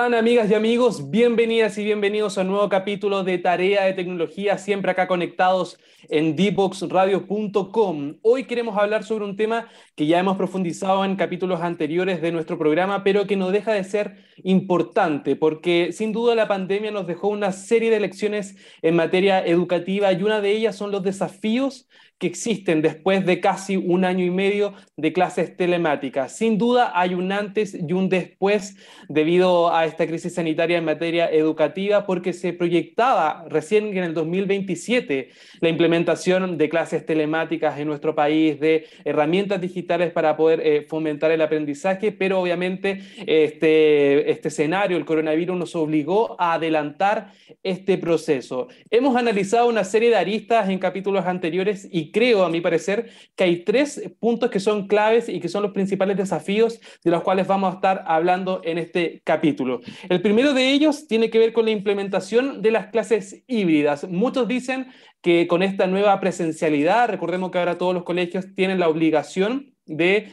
¿Cómo 0.00 0.06
están 0.06 0.18
amigas 0.18 0.50
y 0.50 0.54
amigos? 0.54 1.10
Bienvenidas 1.10 1.76
y 1.76 1.84
bienvenidos 1.84 2.38
a 2.38 2.40
un 2.40 2.46
nuevo 2.46 2.70
capítulo 2.70 3.22
de 3.22 3.36
Tarea 3.36 3.84
de 3.84 3.92
Tecnología, 3.92 4.56
siempre 4.56 4.90
acá 4.90 5.06
conectados 5.06 5.78
en 6.08 6.36
dboxradio.com. 6.36 8.14
Hoy 8.22 8.44
queremos 8.44 8.78
hablar 8.78 9.04
sobre 9.04 9.26
un 9.26 9.36
tema 9.36 9.68
que 9.94 10.06
ya 10.06 10.18
hemos 10.18 10.38
profundizado 10.38 11.04
en 11.04 11.16
capítulos 11.16 11.60
anteriores 11.60 12.22
de 12.22 12.32
nuestro 12.32 12.56
programa, 12.56 13.04
pero 13.04 13.26
que 13.26 13.36
no 13.36 13.50
deja 13.50 13.74
de 13.74 13.84
ser 13.84 14.24
importante, 14.42 15.36
porque 15.36 15.92
sin 15.92 16.12
duda 16.12 16.34
la 16.34 16.48
pandemia 16.48 16.90
nos 16.90 17.06
dejó 17.06 17.28
una 17.28 17.52
serie 17.52 17.90
de 17.90 18.00
lecciones 18.00 18.56
en 18.80 18.96
materia 18.96 19.44
educativa 19.44 20.10
y 20.14 20.22
una 20.22 20.40
de 20.40 20.52
ellas 20.52 20.76
son 20.76 20.92
los 20.92 21.02
desafíos 21.02 21.86
que 22.20 22.26
existen 22.26 22.82
después 22.82 23.24
de 23.24 23.40
casi 23.40 23.78
un 23.78 24.04
año 24.04 24.24
y 24.26 24.30
medio 24.30 24.74
de 24.98 25.10
clases 25.14 25.56
telemáticas. 25.56 26.36
Sin 26.36 26.58
duda 26.58 26.92
hay 26.94 27.14
un 27.14 27.32
antes 27.32 27.74
y 27.74 27.92
un 27.94 28.10
después 28.10 28.76
debido 29.08 29.74
a 29.74 29.86
esta 29.86 30.06
crisis 30.06 30.34
sanitaria 30.34 30.76
en 30.76 30.84
materia 30.84 31.30
educativa 31.30 32.04
porque 32.04 32.34
se 32.34 32.52
proyectaba 32.52 33.46
recién 33.48 33.96
en 33.96 34.04
el 34.04 34.12
2027 34.12 35.30
la 35.60 35.68
implementación 35.70 36.58
de 36.58 36.68
clases 36.68 37.06
telemáticas 37.06 37.78
en 37.78 37.88
nuestro 37.88 38.14
país, 38.14 38.60
de 38.60 38.84
herramientas 39.06 39.58
digitales 39.58 40.12
para 40.12 40.36
poder 40.36 40.60
eh, 40.60 40.86
fomentar 40.86 41.30
el 41.30 41.40
aprendizaje, 41.40 42.12
pero 42.12 42.38
obviamente 42.38 43.00
este, 43.26 44.30
este 44.30 44.48
escenario, 44.48 44.98
el 44.98 45.06
coronavirus, 45.06 45.56
nos 45.56 45.74
obligó 45.74 46.36
a 46.38 46.52
adelantar 46.52 47.32
este 47.62 47.96
proceso. 47.96 48.68
Hemos 48.90 49.16
analizado 49.16 49.68
una 49.68 49.84
serie 49.84 50.10
de 50.10 50.16
aristas 50.16 50.68
en 50.68 50.78
capítulos 50.78 51.24
anteriores 51.24 51.88
y 51.90 52.09
creo, 52.10 52.44
a 52.44 52.50
mi 52.50 52.60
parecer, 52.60 53.10
que 53.36 53.44
hay 53.44 53.64
tres 53.64 54.02
puntos 54.18 54.50
que 54.50 54.60
son 54.60 54.86
claves 54.86 55.28
y 55.28 55.40
que 55.40 55.48
son 55.48 55.62
los 55.62 55.72
principales 55.72 56.16
desafíos 56.16 56.80
de 57.04 57.10
los 57.10 57.22
cuales 57.22 57.46
vamos 57.46 57.72
a 57.72 57.76
estar 57.76 58.04
hablando 58.06 58.60
en 58.64 58.78
este 58.78 59.22
capítulo. 59.24 59.80
El 60.08 60.22
primero 60.22 60.54
de 60.54 60.70
ellos 60.72 61.06
tiene 61.06 61.30
que 61.30 61.38
ver 61.38 61.52
con 61.52 61.64
la 61.64 61.70
implementación 61.70 62.62
de 62.62 62.70
las 62.70 62.86
clases 62.88 63.44
híbridas. 63.46 64.08
Muchos 64.08 64.48
dicen 64.48 64.88
que 65.22 65.46
con 65.46 65.62
esta 65.62 65.86
nueva 65.86 66.18
presencialidad, 66.20 67.08
recordemos 67.08 67.50
que 67.50 67.58
ahora 67.58 67.78
todos 67.78 67.94
los 67.94 68.04
colegios 68.04 68.54
tienen 68.54 68.78
la 68.78 68.88
obligación 68.88 69.74
de 69.96 70.32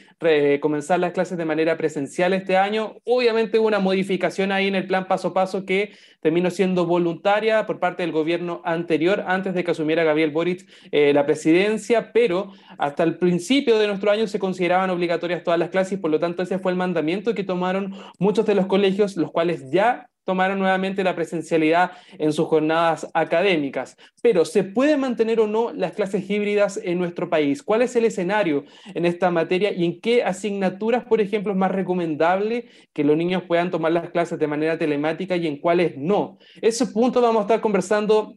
comenzar 0.62 1.00
las 1.00 1.12
clases 1.12 1.38
de 1.38 1.46
manera 1.46 1.78
presencial 1.78 2.34
este 2.34 2.58
año. 2.58 2.98
Obviamente 3.04 3.60
hubo 3.60 3.68
una 3.68 3.80
modificación 3.80 4.52
ahí 4.52 4.68
en 4.68 4.76
el 4.76 4.88
plan 4.88 5.08
paso 5.08 5.30
a 5.30 5.34
paso 5.34 5.66
que 5.66 5.92
terminó 6.22 6.50
siendo 6.50 6.86
voluntaria 6.86 7.66
por 7.66 7.80
parte 7.80 8.04
del 8.04 8.12
gobierno 8.12 8.62
anterior, 8.66 9.24
antes 9.28 9.54
de 9.54 9.64
que 9.64 9.72
asumiera 9.72 10.04
Gabriel 10.04 10.32
Boric 10.32 10.68
eh, 10.92 11.14
la 11.14 11.26
presidencia, 11.26 12.12
pero 12.12 12.52
hasta 12.78 13.04
el 13.04 13.18
principio 13.18 13.78
de 13.78 13.88
nuestro 13.88 14.12
año 14.12 14.28
se 14.28 14.40
consideraban 14.40 14.90
obligatorias 14.90 15.44
todas 15.44 15.60
las 15.60 15.70
clases 15.70 16.00
por 16.00 16.12
lo 16.12 16.20
tanto 16.20 16.44
ese 16.44 16.60
fue 16.60 16.72
el 16.72 16.78
mandamiento 16.78 17.34
que 17.34 17.44
tomaron 17.44 17.94
muchos 18.20 18.46
de 18.46 18.56
los 18.56 18.68
colegios, 18.68 19.18
los 19.18 19.32
cuales 19.32 19.72
ya 19.72 20.10
tomaron 20.28 20.60
nuevamente 20.60 21.06
la 21.06 21.16
presencialidad 21.16 21.92
en 22.20 22.34
sus 22.34 22.48
jornadas 22.48 23.08
académicas. 23.14 23.96
Pero, 24.22 24.44
¿se 24.44 24.66
pueden 24.66 25.00
mantener 25.00 25.40
o 25.40 25.48
no 25.48 25.72
las 25.72 25.94
clases 25.94 26.30
híbridas 26.30 26.78
en 26.84 27.00
nuestro 27.00 27.30
país? 27.30 27.64
¿Cuál 27.64 27.82
es 27.82 27.96
el 27.96 28.04
escenario 28.04 28.66
en 28.94 29.06
esta 29.06 29.32
materia 29.32 29.72
y 29.72 29.86
en 29.86 30.02
qué 30.02 30.26
asignaturas, 30.26 31.06
por 31.06 31.22
ejemplo, 31.22 31.54
es 31.54 31.58
más 31.58 31.72
recomendable 31.72 32.66
que 32.92 33.06
los 33.06 33.16
niños 33.16 33.44
puedan 33.48 33.72
tomar 33.72 33.94
las 33.94 34.10
clases 34.10 34.38
de 34.38 34.48
manera 34.48 34.78
telemática 34.78 35.38
y 35.38 35.48
en 35.48 35.62
cuáles 35.62 35.98
no? 35.98 36.38
Ese 36.62 36.88
punto 36.88 37.22
vamos 37.22 37.40
a 37.40 37.44
estar 37.44 37.62
conversando 37.62 38.36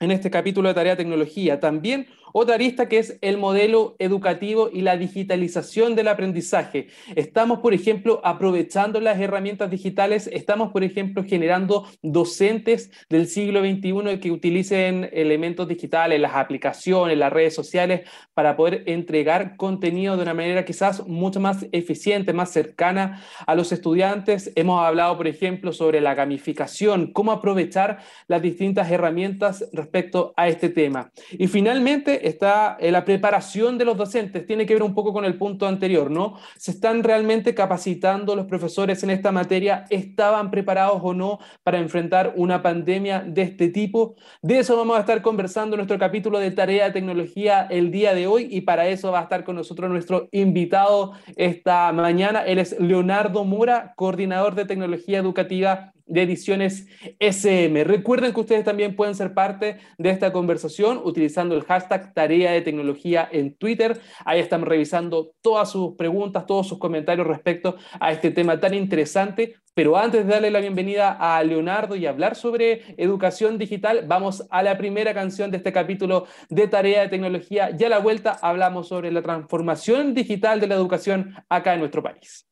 en 0.00 0.10
este 0.10 0.30
capítulo 0.30 0.68
de 0.68 0.74
Tarea 0.74 0.96
Tecnología. 0.96 1.60
También 1.60 2.08
otra 2.32 2.54
arista 2.54 2.88
que 2.88 2.98
es 2.98 3.18
el 3.20 3.38
modelo 3.38 3.96
educativo 3.98 4.70
y 4.72 4.82
la 4.82 4.96
digitalización 4.96 5.94
del 5.94 6.08
aprendizaje. 6.08 6.88
Estamos, 7.14 7.60
por 7.60 7.74
ejemplo, 7.74 8.20
aprovechando 8.24 9.00
las 9.00 9.20
herramientas 9.20 9.70
digitales, 9.70 10.28
estamos, 10.32 10.72
por 10.72 10.84
ejemplo, 10.84 11.24
generando 11.24 11.86
docentes 12.02 12.90
del 13.08 13.26
siglo 13.26 13.60
XXI 13.60 14.18
que 14.20 14.30
utilicen 14.30 15.08
elementos 15.12 15.68
digitales, 15.68 16.20
las 16.20 16.34
aplicaciones, 16.34 17.16
las 17.18 17.32
redes 17.32 17.54
sociales, 17.54 18.08
para 18.34 18.56
poder 18.56 18.84
entregar 18.86 19.56
contenido 19.56 20.16
de 20.16 20.22
una 20.22 20.34
manera 20.34 20.64
quizás 20.64 21.06
mucho 21.06 21.40
más 21.40 21.66
eficiente, 21.72 22.32
más 22.32 22.50
cercana 22.50 23.22
a 23.46 23.54
los 23.54 23.72
estudiantes. 23.72 24.52
Hemos 24.54 24.82
hablado, 24.84 25.16
por 25.16 25.26
ejemplo, 25.26 25.72
sobre 25.72 26.00
la 26.00 26.14
gamificación, 26.14 27.12
cómo 27.12 27.32
aprovechar 27.32 27.98
las 28.28 28.42
distintas 28.42 28.90
herramientas 28.90 29.68
respecto 29.72 30.32
a 30.36 30.48
este 30.48 30.68
tema. 30.68 31.10
Y 31.32 31.46
finalmente, 31.48 32.21
está 32.22 32.76
eh, 32.80 32.90
la 32.90 33.04
preparación 33.04 33.78
de 33.78 33.84
los 33.84 33.96
docentes, 33.96 34.46
tiene 34.46 34.66
que 34.66 34.74
ver 34.74 34.82
un 34.82 34.94
poco 34.94 35.12
con 35.12 35.24
el 35.24 35.36
punto 35.36 35.66
anterior, 35.66 36.10
¿no? 36.10 36.38
¿Se 36.56 36.70
están 36.70 37.02
realmente 37.02 37.54
capacitando 37.54 38.36
los 38.36 38.46
profesores 38.46 39.02
en 39.02 39.10
esta 39.10 39.32
materia? 39.32 39.84
¿Estaban 39.90 40.50
preparados 40.50 41.00
o 41.02 41.14
no 41.14 41.38
para 41.62 41.78
enfrentar 41.78 42.32
una 42.36 42.62
pandemia 42.62 43.20
de 43.20 43.42
este 43.42 43.68
tipo? 43.68 44.14
De 44.40 44.58
eso 44.58 44.76
vamos 44.76 44.96
a 44.96 45.00
estar 45.00 45.22
conversando 45.22 45.74
en 45.74 45.78
nuestro 45.78 45.98
capítulo 45.98 46.38
de 46.38 46.50
Tarea 46.50 46.86
de 46.86 46.92
Tecnología 46.92 47.66
el 47.70 47.90
día 47.90 48.14
de 48.14 48.26
hoy 48.26 48.48
y 48.50 48.62
para 48.62 48.88
eso 48.88 49.12
va 49.12 49.20
a 49.20 49.22
estar 49.24 49.44
con 49.44 49.56
nosotros 49.56 49.90
nuestro 49.90 50.28
invitado 50.32 51.12
esta 51.36 51.92
mañana. 51.92 52.44
Él 52.44 52.58
es 52.58 52.78
Leonardo 52.80 53.44
Mura, 53.44 53.92
coordinador 53.96 54.54
de 54.54 54.64
tecnología 54.64 55.18
educativa 55.18 55.92
de 56.06 56.22
Ediciones 56.22 56.86
SM. 57.18 57.84
Recuerden 57.84 58.32
que 58.32 58.40
ustedes 58.40 58.64
también 58.64 58.96
pueden 58.96 59.14
ser 59.14 59.34
parte 59.34 59.78
de 59.98 60.10
esta 60.10 60.32
conversación 60.32 61.00
utilizando 61.04 61.54
el 61.54 61.62
hashtag 61.62 62.14
Tarea 62.14 62.52
de 62.52 62.62
Tecnología 62.62 63.28
en 63.30 63.54
Twitter. 63.54 64.00
Ahí 64.24 64.40
estamos 64.40 64.68
revisando 64.68 65.32
todas 65.40 65.70
sus 65.70 65.94
preguntas, 65.96 66.46
todos 66.46 66.68
sus 66.68 66.78
comentarios 66.78 67.26
respecto 67.26 67.76
a 68.00 68.12
este 68.12 68.30
tema 68.30 68.58
tan 68.60 68.74
interesante. 68.74 69.54
Pero 69.74 69.96
antes 69.96 70.26
de 70.26 70.32
darle 70.32 70.50
la 70.50 70.60
bienvenida 70.60 71.16
a 71.18 71.42
Leonardo 71.42 71.96
y 71.96 72.04
hablar 72.04 72.36
sobre 72.36 72.94
educación 72.98 73.56
digital, 73.56 74.04
vamos 74.06 74.46
a 74.50 74.62
la 74.62 74.76
primera 74.76 75.14
canción 75.14 75.50
de 75.50 75.56
este 75.56 75.72
capítulo 75.72 76.26
de 76.50 76.68
Tarea 76.68 77.00
de 77.00 77.08
Tecnología. 77.08 77.70
Ya 77.74 77.86
a 77.86 77.90
la 77.90 77.98
vuelta 77.98 78.38
hablamos 78.42 78.88
sobre 78.88 79.10
la 79.10 79.22
transformación 79.22 80.12
digital 80.12 80.60
de 80.60 80.66
la 80.66 80.74
educación 80.74 81.34
acá 81.48 81.72
en 81.72 81.80
nuestro 81.80 82.02
país. 82.02 82.51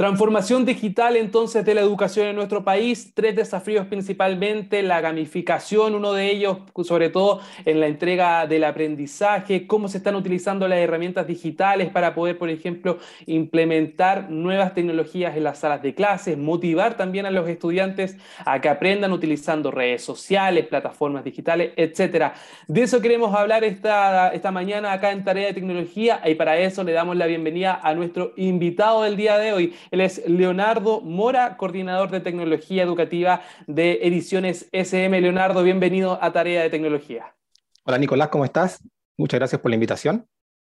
Transformación 0.00 0.64
digital 0.64 1.14
entonces 1.14 1.62
de 1.62 1.74
la 1.74 1.82
educación 1.82 2.26
en 2.26 2.36
nuestro 2.36 2.64
país, 2.64 3.12
tres 3.12 3.36
desafíos 3.36 3.86
principalmente, 3.86 4.82
la 4.82 5.02
gamificación, 5.02 5.94
uno 5.94 6.14
de 6.14 6.30
ellos 6.30 6.56
sobre 6.84 7.10
todo 7.10 7.42
en 7.66 7.80
la 7.80 7.86
entrega 7.86 8.46
del 8.46 8.64
aprendizaje, 8.64 9.66
cómo 9.66 9.88
se 9.88 9.98
están 9.98 10.14
utilizando 10.14 10.66
las 10.68 10.78
herramientas 10.78 11.26
digitales 11.26 11.90
para 11.90 12.14
poder, 12.14 12.38
por 12.38 12.48
ejemplo, 12.48 12.96
implementar 13.26 14.30
nuevas 14.30 14.72
tecnologías 14.72 15.36
en 15.36 15.44
las 15.44 15.58
salas 15.58 15.82
de 15.82 15.94
clases, 15.94 16.38
motivar 16.38 16.96
también 16.96 17.26
a 17.26 17.30
los 17.30 17.46
estudiantes 17.46 18.16
a 18.46 18.58
que 18.62 18.70
aprendan 18.70 19.12
utilizando 19.12 19.70
redes 19.70 20.02
sociales, 20.02 20.66
plataformas 20.66 21.24
digitales, 21.24 21.72
etc. 21.76 22.32
De 22.66 22.80
eso 22.80 23.02
queremos 23.02 23.34
hablar 23.34 23.64
esta, 23.64 24.32
esta 24.32 24.50
mañana 24.50 24.92
acá 24.92 25.12
en 25.12 25.24
Tarea 25.24 25.48
de 25.48 25.52
Tecnología 25.52 26.22
y 26.24 26.36
para 26.36 26.56
eso 26.56 26.84
le 26.84 26.92
damos 26.92 27.18
la 27.18 27.26
bienvenida 27.26 27.78
a 27.82 27.92
nuestro 27.92 28.32
invitado 28.36 29.02
del 29.02 29.18
día 29.18 29.36
de 29.36 29.52
hoy. 29.52 29.74
Él 29.90 30.00
es 30.00 30.22
Leonardo 30.28 31.00
Mora, 31.00 31.56
coordinador 31.56 32.10
de 32.10 32.20
tecnología 32.20 32.84
educativa 32.84 33.42
de 33.66 33.98
Ediciones 34.02 34.68
SM. 34.72 35.20
Leonardo, 35.20 35.64
bienvenido 35.64 36.18
a 36.22 36.32
Tarea 36.32 36.62
de 36.62 36.70
Tecnología. 36.70 37.34
Hola 37.82 37.98
Nicolás, 37.98 38.28
¿cómo 38.28 38.44
estás? 38.44 38.80
Muchas 39.16 39.40
gracias 39.40 39.60
por 39.60 39.70
la 39.70 39.74
invitación. 39.74 40.26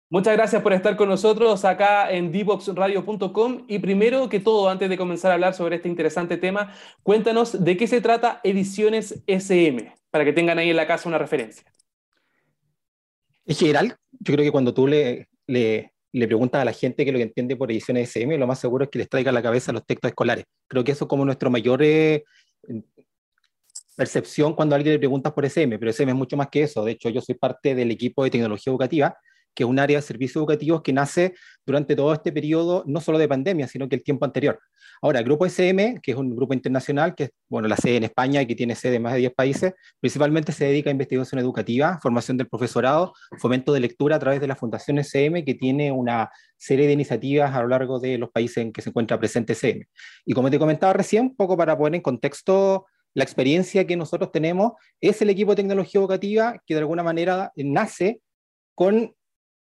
Muchas 0.09 0.35
gracias 0.35 0.61
por 0.63 0.73
estar 0.73 0.95
con 0.95 1.09
nosotros 1.09 1.63
acá 1.63 2.11
en 2.11 2.31
dboxradio.com 2.31 3.65
y 3.67 3.79
primero 3.79 4.29
que 4.29 4.39
todo, 4.39 4.69
antes 4.69 4.89
de 4.89 4.97
comenzar 4.97 5.31
a 5.31 5.35
hablar 5.35 5.53
sobre 5.53 5.75
este 5.75 5.89
interesante 5.89 6.37
tema, 6.37 6.73
cuéntanos 7.03 7.63
de 7.63 7.77
qué 7.77 7.87
se 7.87 8.01
trata 8.01 8.41
Ediciones 8.43 9.23
SM, 9.27 9.93
para 10.09 10.25
que 10.25 10.33
tengan 10.33 10.57
ahí 10.57 10.71
en 10.71 10.75
la 10.75 10.87
casa 10.87 11.07
una 11.07 11.17
referencia. 11.19 11.63
En 13.45 13.55
general, 13.55 13.95
yo 14.11 14.33
creo 14.33 14.45
que 14.45 14.51
cuando 14.51 14.73
tú 14.73 14.87
le, 14.87 15.29
le 15.47 15.92
le 16.13 16.27
preguntas 16.27 16.61
a 16.61 16.65
la 16.65 16.73
gente 16.73 17.03
que 17.03 17.11
lo 17.11 17.17
que 17.17 17.23
entiende 17.23 17.55
por 17.55 17.71
ediciones 17.71 18.09
SM, 18.09 18.37
lo 18.37 18.47
más 18.47 18.59
seguro 18.59 18.85
es 18.85 18.89
que 18.91 18.99
les 18.99 19.09
traiga 19.09 19.31
a 19.31 19.33
la 19.33 19.41
cabeza 19.41 19.73
los 19.73 19.85
textos 19.85 20.09
escolares. 20.09 20.45
Creo 20.67 20.83
que 20.83 20.91
eso 20.91 21.05
es 21.05 21.09
como 21.09 21.25
nuestro 21.25 21.49
mayor 21.49 21.81
eh, 21.83 22.23
percepción 23.95 24.55
cuando 24.55 24.75
alguien 24.75 24.93
le 24.93 24.99
preguntas 24.99 25.33
por 25.33 25.43
SM, 25.43 25.77
pero 25.79 25.91
SM 25.91 26.11
es 26.11 26.15
mucho 26.15 26.37
más 26.37 26.49
que 26.49 26.63
eso. 26.63 26.85
De 26.85 26.91
hecho, 26.91 27.09
yo 27.09 27.19
soy 27.19 27.35
parte 27.35 27.73
del 27.73 27.89
equipo 27.89 28.23
de 28.23 28.29
tecnología 28.29 28.69
educativa, 28.71 29.17
que 29.55 29.63
es 29.63 29.69
un 29.69 29.79
área 29.79 29.97
de 29.97 30.01
servicios 30.03 30.37
educativos 30.37 30.83
que 30.83 30.93
nace 30.93 31.33
durante 31.65 31.95
todo 31.95 32.13
este 32.13 32.31
periodo, 32.31 32.83
no 32.85 33.01
solo 33.01 33.17
de 33.17 33.27
pandemia, 33.27 33.67
sino 33.67 33.89
que 33.89 33.95
el 33.95 34.03
tiempo 34.03 34.25
anterior. 34.25 34.59
Ahora, 35.03 35.19
el 35.19 35.25
Grupo 35.25 35.45
SM, 35.45 35.99
que 36.01 36.11
es 36.11 36.17
un 36.17 36.33
grupo 36.33 36.53
internacional, 36.53 37.13
que 37.13 37.25
es 37.25 37.31
bueno, 37.49 37.67
la 37.67 37.75
sede 37.75 37.97
en 37.97 38.05
España 38.05 38.41
y 38.41 38.47
que 38.47 38.55
tiene 38.55 38.73
sede 38.73 38.95
en 38.95 39.01
más 39.01 39.11
de 39.11 39.19
10 39.19 39.33
países, 39.33 39.73
principalmente 39.99 40.53
se 40.53 40.63
dedica 40.63 40.89
a 40.89 40.91
investigación 40.91 41.41
educativa, 41.41 41.99
formación 42.01 42.37
del 42.37 42.47
profesorado, 42.47 43.13
fomento 43.37 43.73
de 43.73 43.81
lectura 43.81 44.15
a 44.15 44.19
través 44.19 44.39
de 44.39 44.47
la 44.47 44.55
Fundación 44.55 44.99
SM, 44.99 45.43
que 45.43 45.55
tiene 45.55 45.91
una 45.91 46.29
serie 46.55 46.87
de 46.87 46.93
iniciativas 46.93 47.53
a 47.53 47.61
lo 47.63 47.67
largo 47.67 47.99
de 47.99 48.17
los 48.17 48.31
países 48.31 48.59
en 48.59 48.71
que 48.71 48.81
se 48.81 48.91
encuentra 48.91 49.19
presente 49.19 49.55
SM. 49.55 49.85
Y 50.25 50.33
como 50.33 50.49
te 50.49 50.57
comentaba 50.57 50.93
recién, 50.93 51.23
un 51.25 51.35
poco 51.35 51.57
para 51.57 51.77
poner 51.77 51.95
en 51.95 52.01
contexto 52.01 52.85
la 53.13 53.25
experiencia 53.25 53.85
que 53.85 53.97
nosotros 53.97 54.31
tenemos, 54.31 54.71
es 55.01 55.21
el 55.21 55.29
equipo 55.29 55.51
de 55.51 55.57
tecnología 55.57 55.99
educativa 55.99 56.61
que 56.65 56.75
de 56.75 56.79
alguna 56.79 57.03
manera 57.03 57.51
nace 57.57 58.21
con 58.73 59.13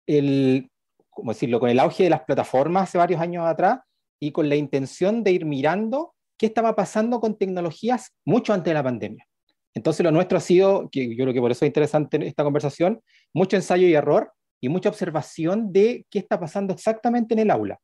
el, 0.06 0.70
¿cómo 1.10 1.32
decirlo?, 1.32 1.58
con 1.58 1.68
el 1.68 1.80
auge 1.80 2.04
de 2.04 2.10
las 2.10 2.20
plataformas 2.20 2.84
hace 2.84 2.98
varios 2.98 3.20
años 3.20 3.44
atrás 3.44 3.80
y 4.22 4.30
con 4.30 4.48
la 4.48 4.54
intención 4.54 5.24
de 5.24 5.32
ir 5.32 5.44
mirando 5.44 6.14
qué 6.38 6.46
estaba 6.46 6.76
pasando 6.76 7.18
con 7.18 7.36
tecnologías 7.36 8.12
mucho 8.24 8.52
antes 8.52 8.70
de 8.70 8.74
la 8.74 8.82
pandemia. 8.84 9.26
Entonces 9.74 10.04
lo 10.04 10.12
nuestro 10.12 10.38
ha 10.38 10.40
sido, 10.40 10.88
que 10.92 11.16
yo 11.16 11.24
creo 11.24 11.34
que 11.34 11.40
por 11.40 11.50
eso 11.50 11.64
es 11.64 11.70
interesante 11.70 12.24
esta 12.24 12.44
conversación, 12.44 13.02
mucho 13.34 13.56
ensayo 13.56 13.84
y 13.88 13.94
error 13.94 14.32
y 14.60 14.68
mucha 14.68 14.90
observación 14.90 15.72
de 15.72 16.06
qué 16.08 16.20
está 16.20 16.38
pasando 16.38 16.72
exactamente 16.72 17.34
en 17.34 17.40
el 17.40 17.50
aula. 17.50 17.80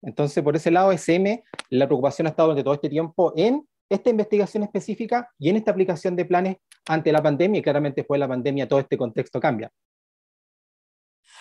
Entonces, 0.00 0.42
por 0.42 0.56
ese 0.56 0.70
lado, 0.70 0.92
SM, 0.92 1.44
la 1.68 1.86
preocupación 1.86 2.26
ha 2.26 2.30
estado 2.30 2.48
durante 2.48 2.64
todo 2.64 2.74
este 2.74 2.88
tiempo 2.88 3.34
en 3.36 3.62
esta 3.90 4.08
investigación 4.08 4.62
específica 4.62 5.28
y 5.38 5.50
en 5.50 5.56
esta 5.56 5.72
aplicación 5.72 6.16
de 6.16 6.24
planes 6.24 6.56
ante 6.88 7.12
la 7.12 7.22
pandemia, 7.22 7.58
y 7.58 7.62
claramente 7.62 8.00
después 8.00 8.16
de 8.16 8.20
la 8.20 8.28
pandemia 8.28 8.66
todo 8.66 8.80
este 8.80 8.96
contexto 8.96 9.38
cambia. 9.38 9.70